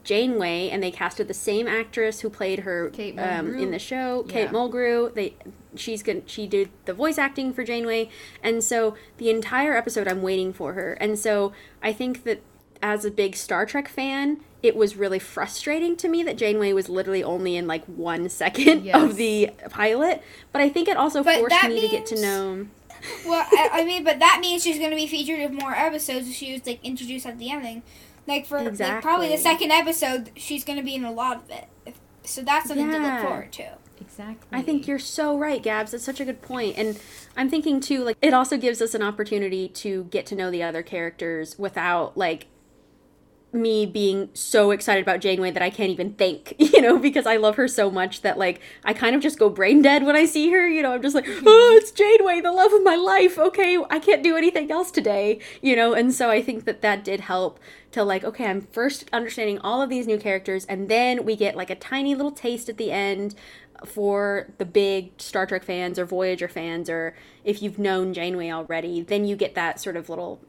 Janeway, 0.05 0.69
and 0.71 0.83
they 0.83 0.91
casted 0.91 1.29
the 1.29 1.35
same 1.35 1.67
actress 1.69 2.21
who 2.21 2.31
played 2.31 2.61
her 2.61 2.91
um, 3.19 3.55
in 3.59 3.71
the 3.71 3.79
show, 3.79 4.25
Kate 4.29 4.51
Mulgrew. 4.51 5.15
They 5.15 5.35
she's 5.75 6.03
going 6.03 6.23
she 6.27 6.47
did 6.47 6.71
the 6.85 6.93
voice 6.93 7.19
acting 7.19 7.53
for 7.53 7.65
Janeway, 7.65 8.09
and 8.43 8.63
so 8.63 8.97
the 9.19 9.31
entire 9.31 9.77
episode 9.77 10.09
I'm 10.09 10.23
waiting 10.23 10.53
for 10.53 10.73
her, 10.75 10.95
and 10.95 11.19
so 11.19 11.53
I 11.83 11.93
think 11.93 12.25
that 12.25 12.43
as 12.83 13.05
a 13.05 13.11
big 13.11 13.37
Star 13.37 13.65
Trek 13.65 13.89
fan, 13.89 14.41
it 14.63 14.75
was 14.75 14.97
really 14.97 15.21
frustrating 15.21 15.97
to 15.97 16.09
me 16.09 16.23
that 16.25 16.37
Janeway 16.37 16.73
was 16.73 16.89
literally 16.89 17.23
only 17.23 17.57
in 17.57 17.67
like 17.69 17.85
one 17.87 18.29
second 18.29 18.85
Yes. 18.85 18.97
of 19.03 19.17
the 19.17 19.51
pilot, 19.71 20.23
but 20.53 20.61
I 20.61 20.69
think 20.69 20.89
it 20.89 20.97
also 20.97 21.23
But 21.23 21.39
forced 21.39 21.63
me 21.69 21.81
to 21.81 21.89
get 21.89 22.07
to 22.07 22.21
know. 22.21 22.67
Well, 23.27 23.45
I, 23.51 23.69
I 23.73 23.85
mean, 23.85 24.05
but 24.05 24.21
that 24.21 24.39
means 24.41 24.63
she's 24.63 24.79
going 24.79 24.91
to 24.91 24.97
be 24.97 25.09
featured 25.09 25.41
in 25.41 25.55
more 25.57 25.75
episodes 25.75 26.29
if 26.29 26.35
she 26.35 26.53
was 26.53 26.65
like 26.67 26.79
introduced 26.85 27.27
at 27.27 27.39
the 27.39 27.51
ending. 27.51 27.83
Like 28.27 28.47
for 28.47 28.63
like, 28.63 29.03
probably 29.03 29.29
the 29.29 29.39
second 29.39 29.73
episode, 29.73 30.31
she's 30.37 30.65
going 30.65 30.79
to 30.79 30.85
be 30.85 30.95
in 30.95 31.05
a 31.05 31.13
lot 31.13 31.39
of 31.39 31.51
it. 31.51 31.97
So 32.25 32.43
that's 32.43 32.69
something 32.69 32.91
to 32.91 32.99
look 32.99 33.21
forward 33.21 33.53
to. 33.53 33.73
exactly. 34.01 34.49
I 34.53 34.63
think 34.63 34.87
you're 34.87 34.99
so 34.99 35.37
right, 35.37 35.63
Gabs. 35.63 35.93
That's 35.93 36.05
such 36.05 36.21
a 36.21 36.25
good 36.25 36.41
point. 36.43 36.79
And 36.79 36.99
I'm 37.37 37.49
thinking 37.51 37.81
too, 37.81 38.05
like 38.05 38.17
it 38.23 38.33
also 38.33 38.57
gives 38.57 38.81
us 38.81 38.95
an 38.95 39.03
opportunity 39.03 39.69
to 39.69 40.05
get 40.05 40.27
to 40.27 40.37
know 40.37 40.51
the 40.51 40.63
other 40.63 40.83
characters 40.83 41.59
without 41.59 42.17
like 42.17 42.47
me 43.53 43.85
being 43.85 44.31
so 44.33 44.71
excited 44.71 45.03
about 45.03 45.21
Janeway 45.21 45.51
that 45.51 45.63
I 45.63 45.71
can't 45.71 45.91
even 45.91 46.15
think, 46.15 46.55
you 46.59 46.81
know, 46.81 46.99
because 46.99 47.27
I 47.27 47.37
love 47.37 47.57
her 47.57 47.69
so 47.69 47.91
much 47.91 48.23
that 48.23 48.39
like 48.39 48.61
I 48.85 48.93
kind 48.93 49.15
of 49.15 49.23
just 49.23 49.39
go 49.39 49.49
brain 49.49 49.83
dead 49.83 50.05
when 50.05 50.17
I 50.17 50.25
see 50.25 50.51
her, 50.51 50.67
you 50.67 50.83
know, 50.83 50.93
I'm 50.93 51.03
just 51.03 51.15
like, 51.15 51.27
mm-hmm. 51.27 51.45
oh, 51.47 51.79
it's 51.81 51.91
Janeway, 51.91 52.41
the 52.41 52.53
love 52.53 52.73
of 52.73 52.83
my 52.83 52.97
life. 52.97 53.39
Okay, 53.39 53.79
I 53.91 53.99
can't 53.99 54.23
do 54.23 54.37
anything 54.37 54.71
else 54.71 54.91
today, 54.91 55.39
you 55.61 55.77
know, 55.77 55.93
and 55.93 56.15
so 56.15 56.31
I 56.31 56.43
think 56.43 56.65
that 56.65 56.81
that 56.83 57.05
did 57.05 57.21
help 57.21 57.61
to 57.93 58.03
like, 58.03 58.25
okay, 58.25 58.47
I'm 58.47 58.63
first 58.73 59.05
understanding 59.13 59.59
all 59.59 59.83
of 59.83 59.91
these 59.91 60.07
new 60.07 60.19
characters, 60.19 60.65
and 60.65 60.89
then 60.89 61.25
we 61.25 61.37
get 61.37 61.57
like 61.57 61.71
a 61.71 61.77
tiny 61.77 62.15
little 62.15 62.33
taste 62.33 62.69
at 62.69 62.79
the 62.79 62.91
end 62.91 63.35
for 63.85 64.49
the 64.59 64.65
big 64.65 65.21
Star 65.21 65.47
Trek 65.47 65.65
fans 65.65 65.99
or 65.99 66.07
Voyager 66.07 66.49
fans, 66.49 66.89
or 66.89 67.15
if 67.45 67.63
you've 67.63 67.79
known 67.79 68.15
Janeway 68.15 68.51
already, 68.51 69.03
then 69.03 69.25
you 69.25 69.37
get 69.37 69.55
that 69.55 69.81
sort 69.81 69.97
of 69.97 70.09
little 70.09 70.41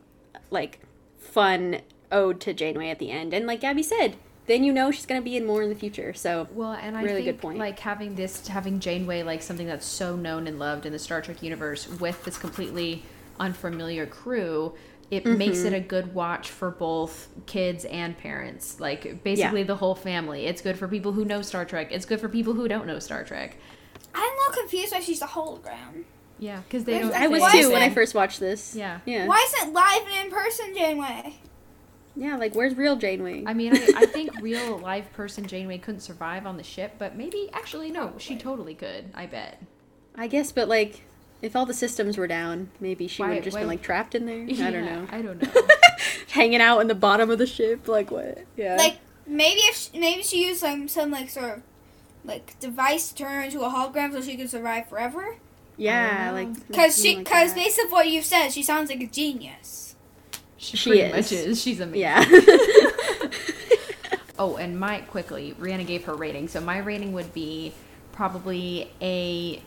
like 0.51 0.79
fun 1.17 1.81
ode 2.13 2.39
to 2.41 2.53
Janeway 2.53 2.89
at 2.89 2.99
the 2.99 3.11
end. 3.11 3.33
And 3.33 3.45
like 3.47 3.61
Gabby 3.61 3.83
said, 3.83 4.15
then 4.45 4.63
you 4.63 4.71
know 4.73 4.91
she's 4.91 5.05
gonna 5.05 5.21
be 5.21 5.35
in 5.37 5.45
more 5.45 5.61
in 5.63 5.69
the 5.69 5.75
future. 5.75 6.13
So 6.13 6.47
Well, 6.53 6.73
and 6.73 6.95
I 6.97 7.01
Really 7.03 7.23
think 7.23 7.37
good 7.37 7.41
point. 7.41 7.57
like 7.59 7.79
having 7.79 8.15
this, 8.15 8.47
having 8.47 8.79
Janeway 8.79 9.23
like 9.23 9.41
something 9.41 9.67
that's 9.67 9.85
so 9.85 10.15
known 10.15 10.47
and 10.47 10.59
loved 10.59 10.85
in 10.85 10.91
the 10.93 10.99
Star 10.99 11.21
Trek 11.21 11.41
universe 11.43 11.87
with 11.99 12.23
this 12.25 12.37
completely 12.37 13.03
unfamiliar 13.39 14.05
crew, 14.05 14.73
it 15.11 15.25
makes 15.25 15.59
Mm-hmm. 15.59 15.67
it 15.67 15.73
a 15.73 15.79
good 15.79 16.13
watch 16.13 16.49
for 16.49 16.71
both 16.71 17.27
kids 17.45 17.85
and 17.85 18.17
parents. 18.17 18.79
Like 18.79 19.23
basically 19.23 19.63
the 19.63 19.75
whole 19.75 19.95
family. 19.95 20.45
It's 20.45 20.61
good 20.61 20.77
for 20.77 20.87
people 20.87 21.11
who 21.13 21.23
know 21.25 21.41
Star 21.41 21.65
Trek. 21.65 21.89
It's 21.91 22.05
good 22.05 22.19
for 22.19 22.29
people 22.29 22.53
who 22.53 22.67
don't 22.67 22.85
know 22.87 22.99
Star 22.99 23.23
Trek. 23.23 23.57
I'm 24.15 24.23
a 24.31 24.35
little 24.49 24.61
confused 24.61 24.91
why 24.93 24.99
she's 24.99 25.21
a 25.21 25.27
hologram. 25.27 26.03
Yeah, 26.39 26.57
because 26.67 26.83
they 26.83 26.99
don't. 26.99 27.13
I 27.13 27.27
was 27.27 27.43
too 27.51 27.71
when 27.71 27.81
I 27.81 27.89
first 27.89 28.13
watched 28.15 28.39
this. 28.39 28.75
Yeah. 28.75 28.99
Yeah. 29.05 29.27
Why 29.27 29.47
isn't 29.55 29.73
live 29.73 30.01
and 30.11 30.25
in 30.25 30.31
person 30.31 30.75
Janeway? 30.75 31.35
Yeah, 32.15 32.37
like 32.37 32.53
where's 32.55 32.75
real 32.75 32.95
Janeway? 32.95 33.43
I 33.45 33.53
mean, 33.53 33.75
I, 33.75 33.91
I 33.97 34.05
think 34.07 34.39
real 34.41 34.77
live 34.77 35.11
person 35.13 35.45
Janeway 35.47 35.79
couldn't 35.79 36.01
survive 36.01 36.45
on 36.45 36.57
the 36.57 36.63
ship, 36.63 36.93
but 36.99 37.15
maybe 37.15 37.49
actually 37.53 37.89
no, 37.91 38.13
she 38.17 38.35
totally 38.37 38.75
could. 38.75 39.09
I 39.15 39.25
bet. 39.25 39.61
I 40.15 40.27
guess, 40.27 40.51
but 40.51 40.67
like 40.67 41.01
if 41.41 41.55
all 41.55 41.65
the 41.65 41.73
systems 41.73 42.17
were 42.17 42.27
down, 42.27 42.69
maybe 42.79 43.07
she 43.07 43.21
would 43.23 43.33
have 43.33 43.43
just 43.43 43.55
why- 43.55 43.61
been 43.61 43.67
like 43.67 43.81
trapped 43.81 44.13
in 44.15 44.25
there. 44.25 44.43
I 44.65 44.71
don't 44.71 44.85
know. 44.85 45.07
I 45.11 45.21
don't 45.21 45.41
know. 45.55 45.61
hanging 46.29 46.61
out 46.61 46.79
in 46.79 46.87
the 46.87 46.95
bottom 46.95 47.29
of 47.29 47.37
the 47.39 47.47
ship. 47.47 47.87
Like 47.87 48.11
what? 48.11 48.39
Yeah. 48.55 48.75
Like 48.77 48.97
maybe 49.25 49.61
if 49.61 49.75
she, 49.75 49.97
maybe 49.99 50.21
she 50.23 50.45
used 50.47 50.59
some 50.59 50.87
some 50.87 51.09
like 51.11 51.29
sort 51.29 51.57
of 51.57 51.63
like 52.25 52.57
device 52.59 53.09
to 53.09 53.15
turn 53.15 53.31
her 53.31 53.41
into 53.41 53.61
a 53.61 53.69
hologram 53.69 54.11
so 54.13 54.21
she 54.21 54.37
can 54.37 54.47
survive 54.47 54.87
forever. 54.87 55.35
yeah, 55.77 56.29
like 56.31 56.53
Because 56.67 56.95
she 56.95 57.15
something 57.15 57.17
like 57.17 57.25
because 57.25 57.53
based 57.53 57.79
on 57.79 57.89
what 57.89 58.07
you've 58.07 58.23
said, 58.23 58.49
she 58.49 58.61
sounds 58.63 58.89
like 58.89 59.01
a 59.01 59.07
genius. 59.07 59.82
She, 60.63 60.77
She 60.77 60.89
pretty 60.91 61.03
is. 61.05 61.11
much 61.15 61.31
is. 61.31 61.61
She's 61.61 61.79
amazing. 61.79 62.01
Yeah. 62.01 62.25
Oh, 64.39 64.55
and 64.57 64.79
my 64.79 64.99
quickly, 65.01 65.55
Rhianna 65.59 65.85
gave 65.85 66.05
her 66.05 66.15
rating. 66.15 66.47
So 66.47 66.59
my 66.59 66.79
rating 66.79 67.13
would 67.13 67.33
be 67.35 67.71
probably 68.13 68.89
a 68.99 69.61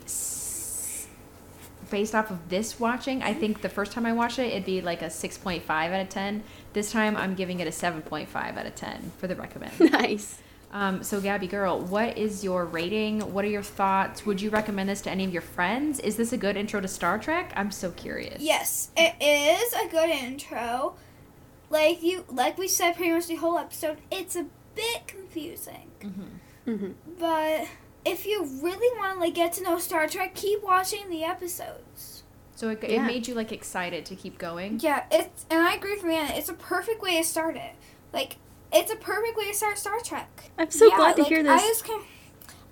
based 1.89 2.15
off 2.17 2.31
of 2.33 2.49
this 2.49 2.81
watching. 2.81 3.23
I 3.23 3.33
think 3.33 3.63
the 3.63 3.69
first 3.69 3.93
time 3.93 4.05
I 4.07 4.13
watched 4.13 4.41
it, 4.41 4.49
it'd 4.49 4.65
be 4.65 4.81
like 4.83 5.03
a 5.03 5.09
six 5.09 5.39
point 5.39 5.63
five 5.63 5.93
out 5.93 6.01
of 6.01 6.09
ten. 6.09 6.43
This 6.73 6.91
time, 6.91 7.17
I'm 7.17 7.35
giving 7.37 7.61
it 7.61 7.69
a 7.69 7.73
seven 7.73 8.03
point 8.03 8.29
five 8.29 8.57
out 8.59 8.67
of 8.67 8.75
ten 8.75 9.13
for 9.19 9.29
the 9.29 9.37
recommend. 9.37 9.79
nice. 9.93 10.39
Um, 10.77 11.03
so 11.03 11.23
Gabby 11.23 11.47
girl, 11.47 11.81
what 11.81 12.19
is 12.19 12.45
your 12.45 12.67
rating? 12.67 13.21
What 13.33 13.47
are 13.47 13.49
your 13.49 13.63
thoughts? 13.63 14.27
Would 14.27 14.43
you 14.43 14.51
recommend 14.51 14.91
this 14.91 15.01
to 15.03 15.11
any 15.11 15.25
of 15.25 15.33
your 15.33 15.41
friends? 15.41 15.99
Is 16.01 16.17
this 16.17 16.35
a 16.35 16.37
good 16.37 16.55
intro 16.55 16.83
to 16.83 16.87
Star 16.87 17.19
Trek? 17.19 17.51
I'm 17.57 17.71
so 17.71 17.93
curious. 17.93 18.43
Yes, 18.43 18.91
it 18.95 19.15
is 19.19 19.73
a 19.73 19.89
good 19.89 20.11
intro. 20.11 20.95
Like 21.71 22.03
you, 22.03 22.27
like 22.29 22.59
we 22.59 22.69
said, 22.69 22.95
pretty 22.95 23.11
much 23.11 23.27
the 23.27 23.37
whole 23.37 23.57
episode. 23.57 23.97
It's 24.11 24.37
a 24.37 24.49
bit 24.75 25.07
confusing, 25.07 25.91
hmm 26.03 26.71
hmm 26.71 26.91
but 27.19 27.69
if 28.05 28.27
you 28.27 28.45
really 28.45 28.99
want 28.99 29.15
to 29.15 29.21
like 29.21 29.35
get 29.35 29.55
to 29.55 29.63
know 29.63 29.79
Star 29.79 30.07
Trek, 30.07 30.35
keep 30.35 30.63
watching 30.63 31.09
the 31.09 31.25
episodes. 31.25 32.25
So 32.55 32.69
it, 32.69 32.85
it 32.85 33.01
made 33.01 33.27
you 33.27 33.35
like 33.35 33.51
excited 33.51 34.05
to 34.05 34.15
keep 34.15 34.37
going. 34.37 34.81
Yeah, 34.81 35.05
it's 35.11 35.47
and 35.49 35.61
I 35.61 35.73
agree 35.73 35.95
with 35.95 36.05
Rhianna. 36.05 36.37
It's 36.37 36.51
a 36.51 36.55
perfect 36.55 37.01
way 37.01 37.17
to 37.17 37.25
start 37.25 37.57
it. 37.57 37.77
Like 38.13 38.37
it's 38.77 38.93
a 38.93 38.97
perfect 38.97 39.37
way 39.37 39.49
to 39.49 39.55
start 39.55 39.79
Star 39.79 39.99
Trek. 40.01 40.51
I'm 40.59 40.71
so 40.71 40.89
Yeah, 40.89 40.97
glad 40.97 41.17
to 41.17 41.23
like, 41.23 41.29
hear 41.29 41.41
I 41.41 41.43
this. 41.57 41.69
was 41.69 41.83
com- 41.83 42.05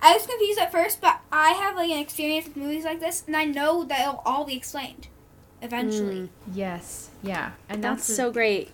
I 0.02 0.12
was 0.14 0.26
confused 0.26 0.58
at 0.60 0.70
first, 0.70 1.00
but 1.00 1.20
I 1.32 1.50
have 1.52 1.76
like 1.76 1.90
an 1.90 1.98
experience 1.98 2.46
with 2.46 2.56
movies 2.56 2.84
like 2.84 3.00
this, 3.00 3.24
and 3.26 3.36
I 3.36 3.44
know 3.44 3.84
that 3.84 4.00
it'll 4.00 4.22
all 4.26 4.44
be 4.44 4.54
explained 4.56 5.08
eventually. 5.62 6.14
Mm. 6.22 6.28
Yes. 6.52 7.10
Yeah. 7.22 7.52
And 7.68 7.82
That's 7.82 7.96
that's, 7.96 8.06
the- 8.08 8.14
so 8.14 8.30
great. 8.32 8.70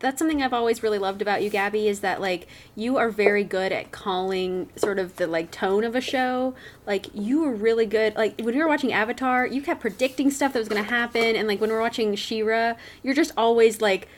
That's 0.00 0.18
something 0.18 0.42
I've 0.42 0.54
always 0.54 0.82
really 0.82 0.96
loved 0.98 1.20
about 1.20 1.42
you, 1.42 1.50
Gabby, 1.50 1.86
is 1.86 2.00
that 2.00 2.22
like 2.22 2.46
you 2.74 2.96
are 2.96 3.10
very 3.10 3.44
good 3.44 3.70
at 3.70 3.92
calling 3.92 4.70
sort 4.74 4.98
of 4.98 5.16
the 5.16 5.26
like 5.26 5.50
tone 5.50 5.84
of 5.84 5.94
a 5.94 6.00
show. 6.00 6.54
Like 6.86 7.08
you 7.12 7.42
were 7.42 7.52
really 7.52 7.84
good. 7.84 8.16
Like 8.16 8.40
when 8.40 8.54
we 8.54 8.62
were 8.62 8.68
watching 8.68 8.94
Avatar, 8.94 9.46
you 9.46 9.60
kept 9.60 9.82
predicting 9.82 10.30
stuff 10.30 10.54
that 10.54 10.58
was 10.58 10.68
going 10.68 10.82
to 10.82 10.88
happen, 10.88 11.36
and 11.36 11.46
like 11.46 11.60
when 11.60 11.68
we're 11.68 11.82
watching 11.82 12.14
She-Ra, 12.14 12.76
you're 13.02 13.12
just 13.12 13.32
always 13.36 13.82
like 13.82 14.08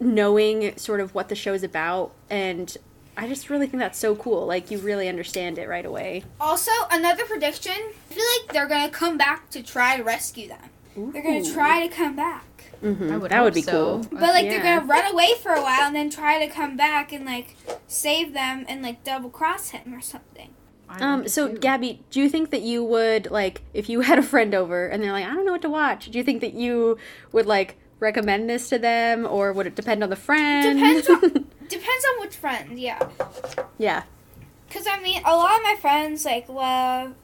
knowing 0.00 0.76
sort 0.76 1.00
of 1.00 1.14
what 1.14 1.28
the 1.28 1.34
show 1.34 1.54
is 1.54 1.62
about, 1.62 2.12
and 2.30 2.76
I 3.16 3.26
just 3.28 3.48
really 3.48 3.66
think 3.66 3.80
that's 3.80 3.98
so 3.98 4.14
cool. 4.14 4.46
Like 4.46 4.70
you 4.70 4.78
really 4.78 5.08
understand 5.08 5.58
it 5.58 5.68
right 5.68 5.86
away. 5.86 6.24
Also, 6.40 6.70
another 6.90 7.24
prediction. 7.24 7.72
I 7.72 8.14
feel 8.14 8.24
like 8.42 8.52
they're 8.52 8.66
gonna 8.68 8.90
come 8.90 9.16
back 9.16 9.50
to 9.50 9.62
try 9.62 9.96
to 9.96 10.02
rescue 10.02 10.48
them. 10.48 11.12
They're 11.12 11.22
gonna 11.22 11.44
try 11.44 11.86
to 11.86 11.94
come 11.94 12.16
back. 12.16 12.44
Mhm. 12.82 13.20
Would 13.22 13.30
that 13.30 13.42
would 13.42 13.54
be 13.54 13.62
so. 13.62 13.72
cool. 13.72 14.18
But 14.18 14.20
like 14.34 14.44
Yeah. 14.44 14.50
they're 14.50 14.62
gonna 14.80 14.86
run 14.86 15.10
away 15.12 15.34
for 15.42 15.52
a 15.52 15.62
while 15.62 15.82
and 15.86 15.96
then 15.96 16.10
try 16.10 16.38
to 16.46 16.52
come 16.52 16.76
back 16.76 17.10
and 17.12 17.24
like 17.24 17.56
save 17.88 18.34
them 18.34 18.66
and 18.68 18.82
like 18.82 19.02
double 19.02 19.30
cross 19.30 19.70
him 19.70 19.94
or 19.94 20.00
something. 20.02 20.50
I 20.88 21.02
Um, 21.02 21.26
so 21.26 21.48
too. 21.48 21.58
Gabby, 21.58 22.00
do 22.10 22.20
you 22.20 22.28
think 22.28 22.50
that 22.50 22.60
you 22.62 22.84
would 22.84 23.30
like 23.30 23.62
if 23.72 23.88
you 23.88 24.00
had 24.02 24.18
a 24.18 24.22
friend 24.22 24.54
over 24.54 24.86
and 24.86 25.02
they're 25.02 25.12
like, 25.12 25.24
I 25.24 25.32
don't 25.32 25.46
know 25.46 25.52
what 25.52 25.62
to 25.62 25.70
watch? 25.70 26.10
Do 26.10 26.18
you 26.18 26.22
think 26.24 26.42
that 26.42 26.52
you 26.54 26.98
would 27.32 27.46
like 27.46 27.76
recommend 28.00 28.48
this 28.48 28.68
to 28.70 28.78
them, 28.78 29.26
or 29.26 29.52
would 29.52 29.66
it 29.66 29.74
depend 29.74 30.02
on 30.02 30.10
the 30.10 30.16
friend? 30.16 30.78
Depends 30.78 31.08
on 31.08 31.20
depends 31.68 32.04
on 32.14 32.20
which 32.20 32.36
friend, 32.36 32.78
yeah. 32.78 33.08
yeah. 33.78 34.02
Cause 34.70 34.86
I 34.90 35.00
mean, 35.00 35.22
a 35.24 35.34
lot 35.36 35.56
of 35.56 35.62
my 35.62 35.76
friends 35.80 36.24
like 36.24 36.48
love 36.48 37.14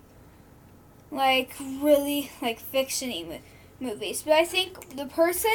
like 1.11 1.53
really 1.61 2.31
like 2.41 2.61
fictiony 2.73 3.29
mo- 3.29 3.41
movies, 3.81 4.23
but 4.23 4.35
I 4.35 4.45
think 4.45 4.97
the 4.97 5.07
person 5.07 5.51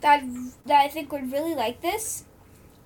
that 0.00 0.22
that 0.66 0.80
I 0.84 0.88
think 0.88 1.10
would 1.12 1.32
really 1.32 1.54
like 1.54 1.80
this 1.82 2.24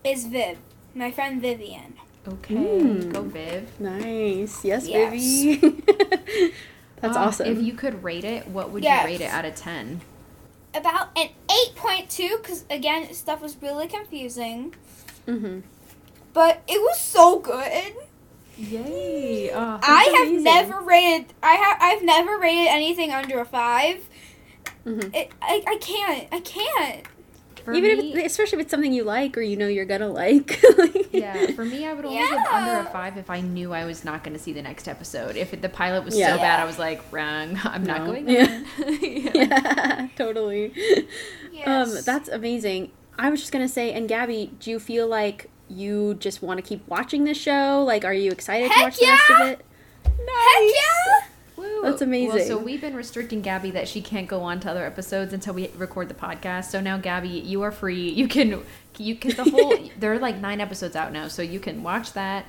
is 0.04 0.26
Viv, 0.26 0.58
my 0.94 1.10
friend 1.10 1.40
Vivian. 1.42 1.94
Okay. 2.26 2.54
Mm. 2.54 3.12
Go 3.12 3.22
Viv. 3.22 3.78
Nice. 3.80 4.64
Yes, 4.64 4.88
Yes. 4.88 5.12
Vivi. 5.12 5.56
That's 7.00 7.16
Uh, 7.16 7.20
awesome. 7.20 7.46
If 7.46 7.62
you 7.62 7.74
could 7.74 8.02
rate 8.02 8.24
it, 8.24 8.48
what 8.48 8.70
would 8.70 8.82
Yes. 8.82 9.02
you 9.04 9.10
rate 9.12 9.20
it 9.20 9.30
out 9.30 9.44
of 9.44 9.54
ten? 9.54 10.00
About 10.74 11.05
an 11.16 11.28
eight 11.50 11.76
point 11.76 12.10
two, 12.10 12.38
cause 12.44 12.64
again 12.70 13.12
stuff 13.14 13.42
was 13.42 13.60
really 13.62 13.88
confusing, 13.88 14.74
hmm 15.26 15.60
but 16.34 16.62
it 16.68 16.80
was 16.80 17.00
so 17.00 17.40
good. 17.40 17.94
Yay! 18.56 19.50
Uh, 19.50 19.78
I 19.82 20.04
have 20.28 20.28
amazing. 20.28 20.44
never 20.44 20.80
rated. 20.80 21.34
I 21.42 21.54
have. 21.54 21.78
I've 21.80 22.02
never 22.04 22.38
rated 22.38 22.68
anything 22.68 23.12
under 23.12 23.40
a 23.40 23.44
five. 23.44 24.08
hmm 24.84 25.08
It, 25.12 25.30
I, 25.42 25.62
I 25.66 25.76
can't. 25.78 26.28
I 26.32 26.40
can't. 26.40 27.06
For 27.66 27.74
Even 27.74 27.98
me, 27.98 28.10
if, 28.12 28.16
it's, 28.24 28.32
especially 28.32 28.58
if 28.60 28.62
it's 28.62 28.70
something 28.70 28.92
you 28.92 29.04
like 29.04 29.36
or 29.36 29.42
you 29.42 29.56
know 29.58 29.66
you're 29.68 29.84
gonna 29.84 30.08
like. 30.08 30.62
yeah, 31.12 31.48
for 31.48 31.64
me, 31.64 31.84
I 31.86 31.92
would 31.92 32.04
only 32.06 32.16
give 32.18 32.30
under 32.50 32.78
a 32.88 32.92
five 32.92 33.18
if 33.18 33.28
I 33.28 33.40
knew 33.42 33.74
I 33.74 33.84
was 33.84 34.04
not 34.04 34.22
going 34.24 34.34
to 34.36 34.42
see 34.42 34.52
the 34.54 34.62
next 34.62 34.86
episode. 34.88 35.36
If 35.36 35.60
the 35.60 35.68
pilot 35.68 36.04
was 36.04 36.16
Yeah. 36.16 36.32
so 36.34 36.38
bad, 36.38 36.60
I 36.60 36.64
was 36.64 36.78
like, 36.78 37.02
wrong. 37.12 37.58
I'm 37.64 37.84
not 37.84 38.06
going 38.06 38.28
Yeah. 38.28 38.62
there. 38.78 38.90
yeah. 39.02 39.30
yeah, 39.34 40.08
totally. 40.16 40.72
Yes. 41.52 41.66
Um, 41.98 42.02
that's 42.04 42.28
amazing. 42.30 42.92
I 43.18 43.28
was 43.30 43.40
just 43.40 43.52
gonna 43.52 43.68
say, 43.68 43.92
and 43.92 44.08
Gabby, 44.08 44.52
do 44.60 44.70
you 44.70 44.78
feel 44.78 45.06
like 45.08 45.50
you 45.68 46.14
just 46.14 46.42
want 46.42 46.58
to 46.58 46.62
keep 46.62 46.86
watching 46.88 47.24
this 47.24 47.36
show? 47.36 47.82
Like, 47.86 48.04
are 48.04 48.14
you 48.14 48.30
excited 48.30 48.68
to 48.68 48.74
Heck 48.74 48.84
watch 48.84 48.98
the 48.98 49.06
rest 49.06 49.30
of 49.30 49.40
it? 49.48 49.60
Heck 50.04 50.62
yeah! 50.62 51.28
Woo. 51.66 51.82
That's 51.82 52.00
Well, 52.00 52.08
amazing. 52.08 52.46
so 52.46 52.58
we've 52.58 52.80
been 52.80 52.94
restricting 52.96 53.40
Gabby 53.42 53.70
that 53.72 53.88
she 53.88 54.00
can't 54.00 54.26
go 54.28 54.40
on 54.42 54.60
to 54.60 54.70
other 54.70 54.84
episodes 54.84 55.32
until 55.32 55.54
we 55.54 55.68
record 55.76 56.08
the 56.08 56.14
podcast. 56.14 56.66
So 56.66 56.80
now, 56.80 56.98
Gabby, 56.98 57.28
you 57.28 57.62
are 57.62 57.72
free. 57.72 58.08
You 58.10 58.28
can, 58.28 58.62
you 58.98 59.16
can 59.16 59.36
the 59.36 59.44
whole. 59.44 59.76
there 59.98 60.12
are 60.12 60.18
like 60.18 60.36
nine 60.38 60.60
episodes 60.60 60.96
out 60.96 61.12
now, 61.12 61.28
so 61.28 61.42
you 61.42 61.60
can 61.60 61.82
watch 61.82 62.12
that 62.14 62.46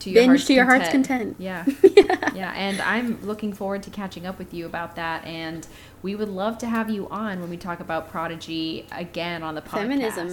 to 0.00 0.10
your 0.10 0.22
Binge 0.22 0.28
heart's 0.28 0.44
to 0.46 0.54
your 0.54 0.64
heart's 0.66 0.88
content. 0.90 1.36
Yeah. 1.38 1.64
yeah. 1.82 2.30
Yeah, 2.34 2.52
and 2.54 2.80
I'm 2.82 3.20
looking 3.26 3.52
forward 3.52 3.82
to 3.84 3.90
catching 3.90 4.26
up 4.26 4.38
with 4.38 4.52
you 4.54 4.66
about 4.66 4.96
that. 4.96 5.24
And 5.24 5.66
we 6.02 6.14
would 6.14 6.28
love 6.28 6.58
to 6.58 6.66
have 6.66 6.88
you 6.90 7.08
on 7.08 7.40
when 7.40 7.50
we 7.50 7.56
talk 7.56 7.80
about 7.80 8.10
Prodigy 8.10 8.86
again 8.92 9.42
on 9.42 9.54
the 9.54 9.62
podcast. 9.62 9.70
Feminism. 9.80 10.28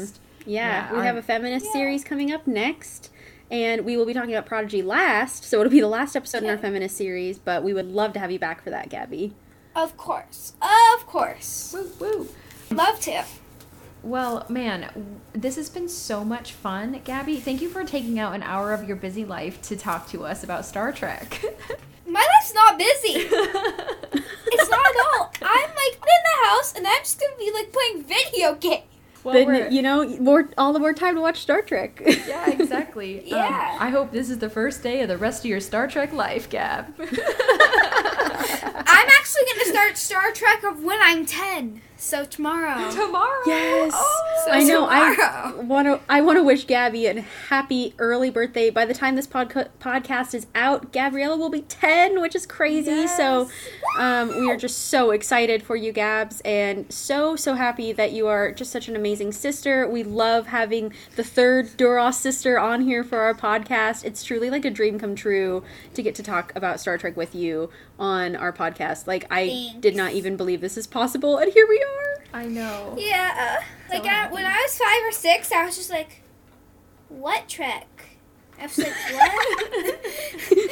Yeah, 0.45 0.87
Yeah, 0.87 0.91
we 0.91 0.97
our- 0.99 1.03
have 1.05 1.15
a 1.17 1.21
feminist 1.23 1.65
Yeah. 1.67 1.71
series 1.73 2.03
coming 2.03 2.31
up 2.31 2.45
next. 2.45 3.09
And 3.51 3.85
we 3.85 3.95
will 3.95 4.05
be 4.05 4.13
talking 4.13 4.33
about 4.33 4.45
Prodigy 4.47 4.81
last, 4.81 5.43
so 5.43 5.59
it'll 5.59 5.71
be 5.71 5.79
the 5.79 5.87
last 5.87 6.15
episode 6.15 6.43
in 6.43 6.49
our 6.49 6.57
feminist 6.57 6.97
series, 6.97 7.37
but 7.37 7.63
we 7.63 7.73
would 7.73 7.87
love 7.87 8.13
to 8.13 8.19
have 8.19 8.31
you 8.31 8.39
back 8.39 8.63
for 8.63 8.71
that, 8.71 8.89
Gabby. 8.89 9.33
Of 9.75 9.97
course. 9.97 10.53
Of 10.61 11.05
course. 11.05 11.73
Woo, 11.73 11.91
woo. 11.99 12.27
Love 12.71 12.99
to. 13.01 13.23
Well, 14.01 14.45
man, 14.49 15.19
this 15.33 15.55
has 15.57 15.69
been 15.69 15.89
so 15.89 16.23
much 16.23 16.53
fun. 16.53 17.01
Gabby, 17.03 17.37
thank 17.39 17.61
you 17.61 17.69
for 17.69 17.83
taking 17.83 18.17
out 18.19 18.33
an 18.33 18.43
hour 18.43 18.73
of 18.73 18.87
your 18.87 18.97
busy 18.97 19.25
life 19.25 19.61
to 19.63 19.75
talk 19.75 20.07
to 20.09 20.23
us 20.25 20.43
about 20.43 20.65
Star 20.65 20.91
Trek. 20.91 21.43
My 22.07 22.25
life's 22.39 22.53
not 22.53 22.77
busy. 22.77 23.27
It's 24.47 24.69
not 24.69 24.85
at 24.85 24.95
all. 25.19 25.33
I'm 25.41 25.69
like 25.69 25.93
in 25.95 25.99
the 26.01 26.47
house 26.47 26.73
and 26.75 26.87
I'm 26.87 26.99
just 26.99 27.19
gonna 27.19 27.35
be 27.37 27.51
like 27.51 27.73
playing 27.73 28.03
video 28.03 28.55
games. 28.55 28.83
Well, 29.25 29.33
then, 29.33 29.71
you 29.73 29.81
know, 29.81 30.07
more 30.19 30.49
all 30.57 30.71
the 30.71 30.79
more 30.79 30.93
time 30.93 31.15
to 31.15 31.21
watch 31.21 31.39
Star 31.39 31.61
Trek. 31.61 32.01
yeah, 32.27 32.49
exactly. 32.49 33.19
Um, 33.19 33.25
Yeah. 33.39 33.77
I 33.79 33.89
hope 33.89 34.11
this 34.11 34.29
is 34.29 34.37
the 34.39 34.49
first 34.49 34.83
day 34.83 35.01
of 35.01 35.07
the 35.09 35.17
rest 35.17 35.41
of 35.43 35.49
your 35.49 35.59
Star 35.59 35.87
Trek 35.87 36.13
life, 36.13 36.49
Gab. 36.49 36.93
I'm 38.51 39.09
actually 39.09 39.43
gonna 39.53 39.65
start 39.65 39.97
Star 39.97 40.31
Trek 40.31 40.63
of 40.63 40.83
when 40.83 40.99
I'm 41.01 41.25
ten. 41.25 41.81
So 41.97 42.25
tomorrow. 42.25 42.91
Tomorrow. 42.91 43.41
Yes. 43.47 43.93
So 44.45 44.51
I 44.51 44.63
know. 44.63 44.85
I 44.85 45.53
want 45.61 45.87
to. 45.87 45.99
I 46.09 46.21
want 46.21 46.37
to 46.37 46.43
wish 46.43 46.65
Gabby 46.67 47.07
a 47.07 47.21
happy 47.21 47.95
early 47.97 48.29
birthday. 48.29 48.69
By 48.69 48.85
the 48.85 48.93
time 48.93 49.15
this 49.15 49.25
podca- 49.25 49.69
podcast 49.79 50.35
is 50.35 50.45
out, 50.53 50.91
Gabriella 50.91 51.37
will 51.37 51.49
be 51.49 51.61
ten, 51.61 52.21
which 52.21 52.35
is 52.35 52.45
crazy. 52.45 53.07
So, 53.07 53.49
um, 53.97 54.27
we 54.39 54.51
are 54.51 54.57
just 54.57 54.89
so 54.89 55.11
excited 55.11 55.63
for 55.63 55.75
you, 55.75 55.91
Gabs, 55.91 56.41
and 56.41 56.91
so 56.91 57.35
so 57.37 57.55
happy 57.55 57.93
that 57.93 58.11
you 58.11 58.27
are 58.27 58.51
just 58.51 58.71
such 58.71 58.87
an 58.87 58.95
amazing 58.95 59.31
sister. 59.31 59.87
We 59.87 60.03
love 60.03 60.47
having 60.47 60.93
the 61.15 61.23
third 61.23 61.75
Duras 61.77 62.17
sister 62.17 62.59
on 62.59 62.81
here 62.81 63.03
for 63.03 63.19
our 63.19 63.33
podcast. 63.33 64.03
It's 64.03 64.23
truly 64.23 64.49
like 64.49 64.65
a 64.65 64.69
dream 64.69 64.99
come 64.99 65.15
true 65.15 65.63
to 65.93 66.03
get 66.03 66.13
to 66.15 66.23
talk 66.23 66.51
about 66.55 66.79
Star 66.79 66.97
Trek 66.97 67.15
with 67.15 67.33
you 67.33 67.69
on 67.97 68.34
our 68.35 68.51
podcast. 68.53 69.07
Like 69.07 69.25
I 69.31 69.47
Thanks. 69.47 69.79
did 69.79 69.95
not 69.95 70.13
even 70.13 70.37
believe 70.37 70.61
this 70.61 70.77
is 70.77 70.87
possible, 70.87 71.37
and 71.37 71.51
here 71.51 71.65
we 71.67 71.77
are. 71.81 72.39
I 72.41 72.45
know. 72.47 72.95
Yeah. 72.97 73.59
Like 73.89 74.05
I, 74.05 74.31
when 74.31 74.45
I 74.45 74.53
was 74.61 74.77
five 74.77 75.01
or 75.07 75.11
six, 75.11 75.51
I 75.51 75.65
was 75.65 75.75
just 75.77 75.89
like, 75.89 76.21
"What 77.09 77.47
Trek? 77.47 77.87
I 78.57 78.63
was 78.67 78.77
like, 78.77 78.87
what? 79.11 79.99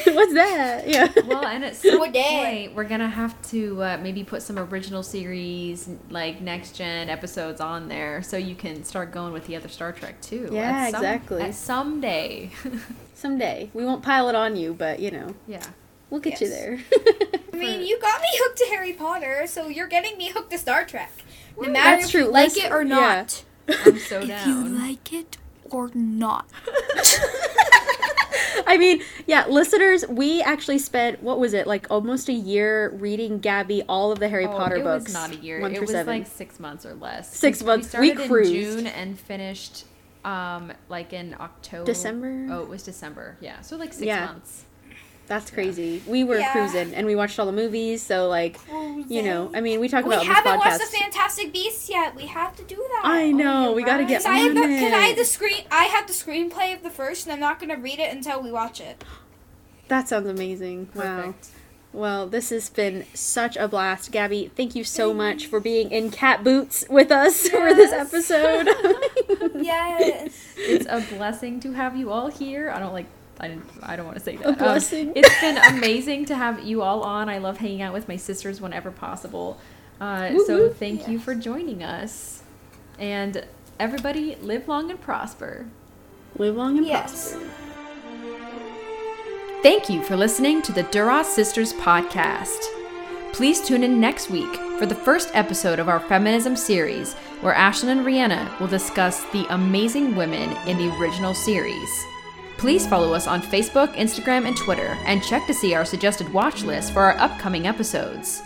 What's 0.16 0.34
that? 0.36 0.84
Yeah. 0.88 1.10
Well, 1.28 1.46
and 1.46 1.66
at 1.66 1.76
some 1.76 2.00
What 2.00 2.14
day? 2.14 2.64
point, 2.68 2.76
we're 2.78 2.86
gonna 2.86 3.10
have 3.10 3.40
to 3.50 3.84
uh, 3.84 3.98
maybe 4.02 4.24
put 4.24 4.42
some 4.42 4.58
original 4.58 5.04
series, 5.04 5.90
like 6.10 6.40
next 6.40 6.76
gen 6.78 7.10
episodes, 7.10 7.60
on 7.60 7.90
there, 7.90 8.22
so 8.24 8.38
you 8.38 8.56
can 8.56 8.86
start 8.86 9.12
going 9.12 9.34
with 9.34 9.48
the 9.48 9.56
other 9.58 9.68
Star 9.68 9.92
Trek 9.92 10.22
too. 10.22 10.48
Yeah, 10.52 10.62
At 10.72 10.92
some- 10.92 11.02
exactly. 11.04 11.42
At 11.42 11.56
someday. 11.56 12.52
Someday. 13.16 13.70
We 13.74 13.86
won't 13.86 14.02
pile 14.04 14.28
it 14.28 14.36
on 14.36 14.58
you, 14.58 14.74
but 14.74 15.00
you 15.00 15.10
know, 15.12 15.34
yeah. 15.48 15.64
We'll 16.14 16.22
get 16.22 16.40
you 16.40 16.48
there. 16.48 16.80
I 17.54 17.56
mean, 17.58 17.82
you 17.86 18.00
got 18.00 18.22
me 18.22 18.28
hooked 18.34 18.58
to 18.60 18.66
Harry 18.68 18.94
Potter, 18.94 19.46
so 19.48 19.68
you're 19.68 19.88
getting 19.88 20.16
me 20.18 20.30
hooked 20.30 20.52
to 20.52 20.58
Star 20.60 20.86
Trek. 20.86 21.12
No 21.58 21.64
Well, 21.64 21.72
matter 21.72 21.90
that's 21.98 22.06
if 22.06 22.12
true. 22.12 22.22
you 22.26 22.32
like 22.32 22.50
Let's- 22.56 22.58
it 22.58 22.72
or 22.72 22.84
yeah. 22.84 22.88
not. 22.88 23.44
I'm 23.86 23.98
so 23.98 24.26
down. 24.26 24.40
If 24.40 24.46
you 24.48 24.64
like 24.80 25.12
it 25.14 25.38
or 25.72 25.90
not. 25.94 26.46
I 28.68 28.78
mean, 28.78 29.02
yeah, 29.26 29.46
listeners, 29.48 30.06
we 30.08 30.42
actually 30.42 30.78
spent 30.80 31.22
what 31.24 31.40
was 31.40 31.54
it 31.54 31.66
like 31.68 31.88
almost 31.90 32.30
a 32.30 32.34
year 32.34 32.90
reading 32.92 33.40
Gabby 33.40 33.82
all 33.90 34.12
of 34.12 34.20
the 34.20 34.30
Harry 34.30 34.46
Oh, 34.46 34.52
Potter 34.58 34.78
it 34.78 34.84
books. 34.84 35.06
was 35.06 35.14
not 35.14 35.32
a 35.32 35.36
year. 35.38 35.60
one 35.62 35.74
It 35.76 35.82
was 35.82 35.90
seven. 35.92 36.08
like 36.14 36.28
six 36.28 36.60
months 36.60 36.86
or 36.86 36.94
less. 36.94 37.36
Six 37.36 37.62
We- 37.62 37.68
months. 37.68 37.94
We 37.94 38.00
We 38.00 38.10
started 38.12 38.28
cruised. 38.30 38.54
in 38.54 38.78
June 38.86 38.88
and 38.88 39.20
finished, 39.20 39.86
um, 40.24 40.72
like 40.90 41.14
in 41.14 41.36
October. 41.40 41.86
December? 41.86 42.48
Oh, 42.52 42.62
it 42.62 42.70
was 42.70 42.84
December. 42.84 43.38
Yeah, 43.42 43.62
so 43.62 43.76
like 43.78 43.94
six 43.94 44.06
Yeah. 44.06 44.26
months. 44.26 44.66
That's 45.28 45.50
crazy. 45.50 46.04
We 46.06 46.24
were 46.24 46.38
Yeah. 46.38 46.52
cruising 46.52 46.94
and 46.94 47.08
we 47.08 47.16
watched 47.16 47.40
all 47.40 47.46
the 47.46 47.52
movies, 47.52 48.02
so 48.02 48.28
like 48.28 48.60
you 49.08 49.22
know, 49.24 49.50
I 49.54 49.62
mean, 49.62 49.80
we 49.80 49.88
talk 49.88 50.06
about 50.06 50.22
we 50.22 50.28
haven't 50.28 50.60
this 50.60 50.80
watched 50.80 50.92
the 50.92 50.98
Fantastic 50.98 51.54
Beasts 51.54 51.90
yet. 51.90 52.16
We 52.16 52.28
have 52.28 52.56
to 52.58 52.64
do 52.64 52.76
that. 52.76 53.02
I 53.06 53.26
oh 53.26 53.32
know. 53.32 53.64
you're 53.68 53.74
we 53.76 53.84
got 53.84 53.98
to 53.98 54.06
get 54.06 54.24
Cause 54.24 54.26
I, 54.26 54.38
have 54.38 54.50
on 54.50 54.56
the, 54.56 54.80
cause 54.80 54.94
I 54.94 55.06
have 55.08 55.18
the 55.18 55.26
screen. 55.26 55.64
I 55.72 55.84
have 55.86 56.08
the 56.08 56.14
screenplay 56.14 56.76
of 56.76 56.84
the 56.84 56.90
first, 56.90 57.26
and 57.26 57.34
I'm 57.34 57.40
not 57.40 57.60
gonna 57.60 57.78
read 57.78 58.00
it 58.00 58.14
until 58.14 58.42
we 58.42 58.52
watch 58.52 58.80
it. 58.82 59.04
That 59.88 60.08
sounds 60.08 60.28
amazing. 60.28 60.90
Wow. 60.94 61.34
Well, 61.92 62.26
this 62.28 62.50
has 62.50 62.70
been 62.72 63.06
such 63.14 63.56
a 63.56 63.68
blast, 63.68 64.12
Gabby. 64.12 64.52
Thank 64.56 64.74
you 64.76 64.84
so 64.84 65.14
much 65.14 65.46
for 65.46 65.60
being 65.60 65.92
in 65.92 66.10
cat 66.10 66.44
boots 66.44 66.84
with 66.90 67.12
us 67.12 67.48
for 67.50 67.74
this 67.74 67.92
episode. 67.92 68.68
Yes. 69.56 70.34
It's 70.58 70.86
a 70.90 71.00
blessing 71.16 71.60
to 71.62 71.72
have 71.74 71.96
you 71.96 72.12
all 72.12 72.28
here. 72.28 72.70
I 72.70 72.80
don't 72.80 72.94
like. 72.94 73.06
I 73.40 73.48
didn't. 73.48 73.66
I 73.82 73.96
don't 73.96 74.06
want 74.06 74.18
to 74.18 74.24
say 74.24 74.38
that. 74.38 74.46
Um, 74.48 74.56
blessing. 74.56 75.14
it's 75.16 75.42
been 75.42 75.58
amazing 75.58 76.26
to 76.26 76.36
have 76.36 76.64
you 76.64 76.82
all 76.82 77.02
on. 77.04 77.30
I 77.30 77.40
love 77.40 77.58
hanging 77.58 77.82
out 77.82 77.94
with 77.94 78.08
my 78.08 78.16
sisters 78.16 78.62
whenever 78.62 78.92
possible. 78.92 79.60
Uh, 80.00 80.30
so 80.30 80.36
Woo-hoo. 80.36 80.70
thank 80.72 81.08
you 81.08 81.18
for 81.20 81.34
joining 81.36 81.84
us, 81.84 82.44
and 83.00 83.46
everybody 83.80 84.36
live 84.42 84.68
long 84.68 84.90
and 84.92 85.00
prosper. 85.02 85.66
Live 86.38 86.56
long 86.56 86.78
and 86.78 86.86
Yes. 86.88 87.32
prosper. 87.34 87.50
Thank 89.62 89.90
you 89.90 90.04
for 90.04 90.18
listening 90.18 90.62
to 90.64 90.72
the 90.74 90.84
Duras 90.84 91.28
Sisters 91.28 91.72
podcast. 91.74 92.60
Please 93.32 93.62
tune 93.62 93.84
in 93.84 94.00
next 94.00 94.30
week 94.30 94.54
for 94.78 94.86
the 94.86 94.94
first 94.96 95.30
episode 95.34 95.80
of 95.80 95.88
our 95.90 96.02
feminism 96.02 96.56
series, 96.56 97.14
where 97.42 97.54
Ashlyn 97.54 97.88
and 97.88 98.06
Rhianna 98.06 98.60
will 98.60 98.68
discuss 98.68 99.24
the 99.32 99.46
amazing 99.50 100.16
women 100.16 100.52
in 100.68 100.78
the 100.78 100.94
original 101.00 101.34
series. 101.34 102.06
Please 102.58 102.88
follow 102.88 103.14
us 103.14 103.28
on 103.28 103.42
Facebook, 103.42 103.94
Instagram, 103.96 104.48
and 104.48 104.56
Twitter, 104.56 104.98
and 105.06 105.24
check 105.24 105.46
to 105.48 105.54
see 105.54 105.74
our 105.74 105.86
suggested 105.86 106.32
watch 106.32 106.64
list 106.64 106.94
for 106.94 107.02
our 107.02 107.18
upcoming 107.18 107.68
episodes. 107.68 108.42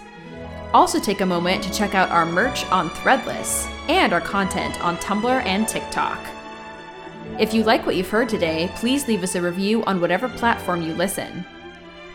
Also, 0.73 0.99
take 0.99 1.21
a 1.21 1.25
moment 1.25 1.63
to 1.63 1.71
check 1.71 1.95
out 1.95 2.09
our 2.09 2.25
merch 2.25 2.65
on 2.71 2.89
Threadless 2.89 3.67
and 3.89 4.13
our 4.13 4.21
content 4.21 4.81
on 4.83 4.97
Tumblr 4.97 5.45
and 5.45 5.67
TikTok. 5.67 6.19
If 7.39 7.53
you 7.53 7.63
like 7.63 7.85
what 7.85 7.95
you've 7.95 8.09
heard 8.09 8.29
today, 8.29 8.69
please 8.75 9.07
leave 9.07 9.23
us 9.23 9.35
a 9.35 9.41
review 9.41 9.83
on 9.85 10.01
whatever 10.01 10.27
platform 10.27 10.81
you 10.81 10.93
listen. 10.93 11.45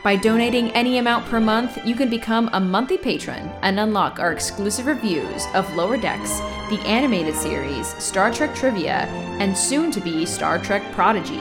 By 0.03 0.16
donating 0.16 0.72
any 0.72 0.99
amount 0.99 1.26
per 1.26 1.38
month, 1.38 1.78
you 1.86 1.95
can 1.95 2.11
become 2.11 2.51
a 2.53 2.59
monthly 2.59 2.99
patron 2.99 3.49
and 3.62 3.78
unlock 3.78 4.18
our 4.18 4.32
exclusive 4.32 4.86
reviews 4.86 5.47
of 5.55 5.72
Lower 5.76 5.97
Decks, 5.97 6.40
the 6.70 6.80
animated 6.84 7.36
series, 7.36 7.86
Star 8.03 8.32
Trek 8.32 8.53
Trivia, 8.53 9.07
and 9.38 9.57
soon 9.57 9.93
to 9.93 10.01
be 10.01 10.26
Star 10.26 10.59
Trek 10.59 10.82
Prodigy. 10.93 11.40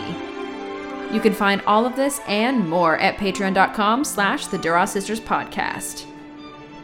You 1.12 1.20
can 1.20 1.34
find 1.34 1.62
all 1.68 1.86
of 1.86 1.96
this 1.96 2.22
and 2.26 2.68
more 2.70 2.98
at 2.98 3.18
patreon.com 3.18 4.06
slash 4.06 4.48
the 4.48 4.58
Duras 4.58 4.92
Sisters 4.92 5.20
Podcast. 5.20 6.06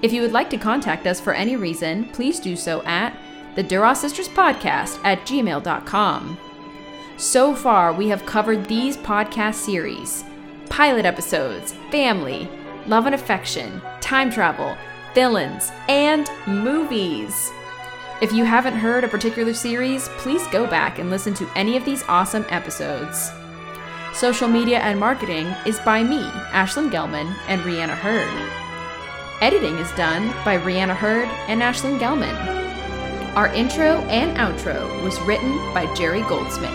If 0.02 0.12
you 0.12 0.22
would 0.22 0.34
like 0.34 0.50
to 0.50 0.58
contact 0.58 1.08
us 1.08 1.20
for 1.20 1.34
any 1.34 1.56
reason, 1.56 2.10
please 2.10 2.40
do 2.40 2.56
so 2.56 2.84
at 2.84 3.18
the 3.56 3.64
Duras 3.64 4.02
Sisters 4.02 4.28
Podcast 4.28 5.00
at 5.04 5.22
gmail.com. 5.22 6.38
So 7.16 7.56
far, 7.56 7.94
we 7.94 8.10
have 8.10 8.26
covered 8.26 8.66
these 8.66 8.98
podcast 8.98 9.56
series 9.56 10.24
pilot 10.70 11.06
episodes, 11.06 11.74
family, 11.90 12.50
love 12.88 13.06
and 13.06 13.16
affection, 13.16 13.82
time 14.02 14.30
travel, 14.30 14.78
villains, 15.16 15.72
and 15.88 16.30
movies. 16.46 17.52
If 18.22 18.34
you 18.34 18.44
haven't 18.44 18.76
heard 18.76 19.04
a 19.04 19.08
particular 19.08 19.54
series, 19.54 20.10
please 20.18 20.46
go 20.48 20.68
back 20.68 21.00
and 21.00 21.10
listen 21.10 21.34
to 21.36 21.50
any 21.56 21.78
of 21.78 21.86
these 21.86 22.04
awesome 22.10 22.46
episodes. 22.50 23.32
Social 24.18 24.48
media 24.48 24.80
and 24.80 25.00
marketing 25.00 25.46
is 25.68 25.78
by 25.82 26.02
me, 26.02 26.24
Ashlyn 26.50 26.90
Gelman, 26.90 27.32
and 27.48 27.62
Rhianna 27.62 27.96
Herd. 27.96 28.28
Editing 29.44 29.78
is 29.78 29.92
done 29.92 30.30
by 30.44 30.58
Rhianna 30.58 30.96
Herd 30.96 31.28
and 31.48 31.62
Ashlyn 31.62 32.00
Gelman. 32.00 32.36
Our 33.36 33.54
intro 33.54 34.02
and 34.10 34.36
outro 34.36 35.04
was 35.04 35.22
written 35.22 35.56
by 35.72 35.86
Jerry 35.94 36.22
Goldsmith. 36.22 36.74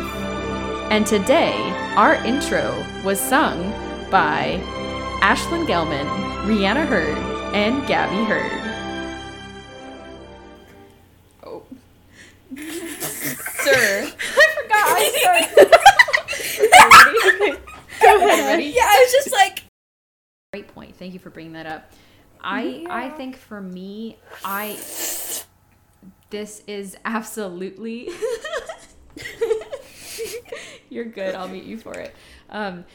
And 0.92 1.04
today, 1.04 1.56
our 1.96 2.14
intro 2.24 2.86
was 3.04 3.18
sung 3.18 3.72
by 4.08 4.60
Ashlyn 5.20 5.66
Gelman, 5.66 6.06
Rhianna 6.46 6.86
Herd, 6.86 7.18
and 7.56 7.84
Gabby 7.88 8.22
Herd. 8.22 8.52
Oh. 11.42 11.64
Sir. 13.64 14.12
I 14.38 14.46
forgot 14.62 14.86
I 14.86 15.48
started. 15.50 15.74
ready? 17.24 17.58
Go 18.02 18.16
ahead. 18.28 18.62
Yeah, 18.62 18.82
I 18.84 19.00
was 19.00 19.12
just 19.12 19.32
like, 19.32 19.62
Great 20.52 20.68
point. 20.68 20.94
Thank 20.96 21.14
you 21.14 21.18
for 21.18 21.30
bringing 21.30 21.54
that 21.54 21.66
up. 21.66 21.90
I 22.40 22.84
I 22.90 23.08
think 23.10 23.36
for 23.36 23.60
me, 23.60 24.18
I 24.44 24.78
this 26.30 26.62
is 26.66 26.96
absolutely 27.04 28.10
You're 30.90 31.06
good. 31.06 31.34
I'll 31.34 31.48
meet 31.48 31.64
you 31.64 31.78
for 31.78 31.94
it. 31.94 32.14
Um, 32.50 32.84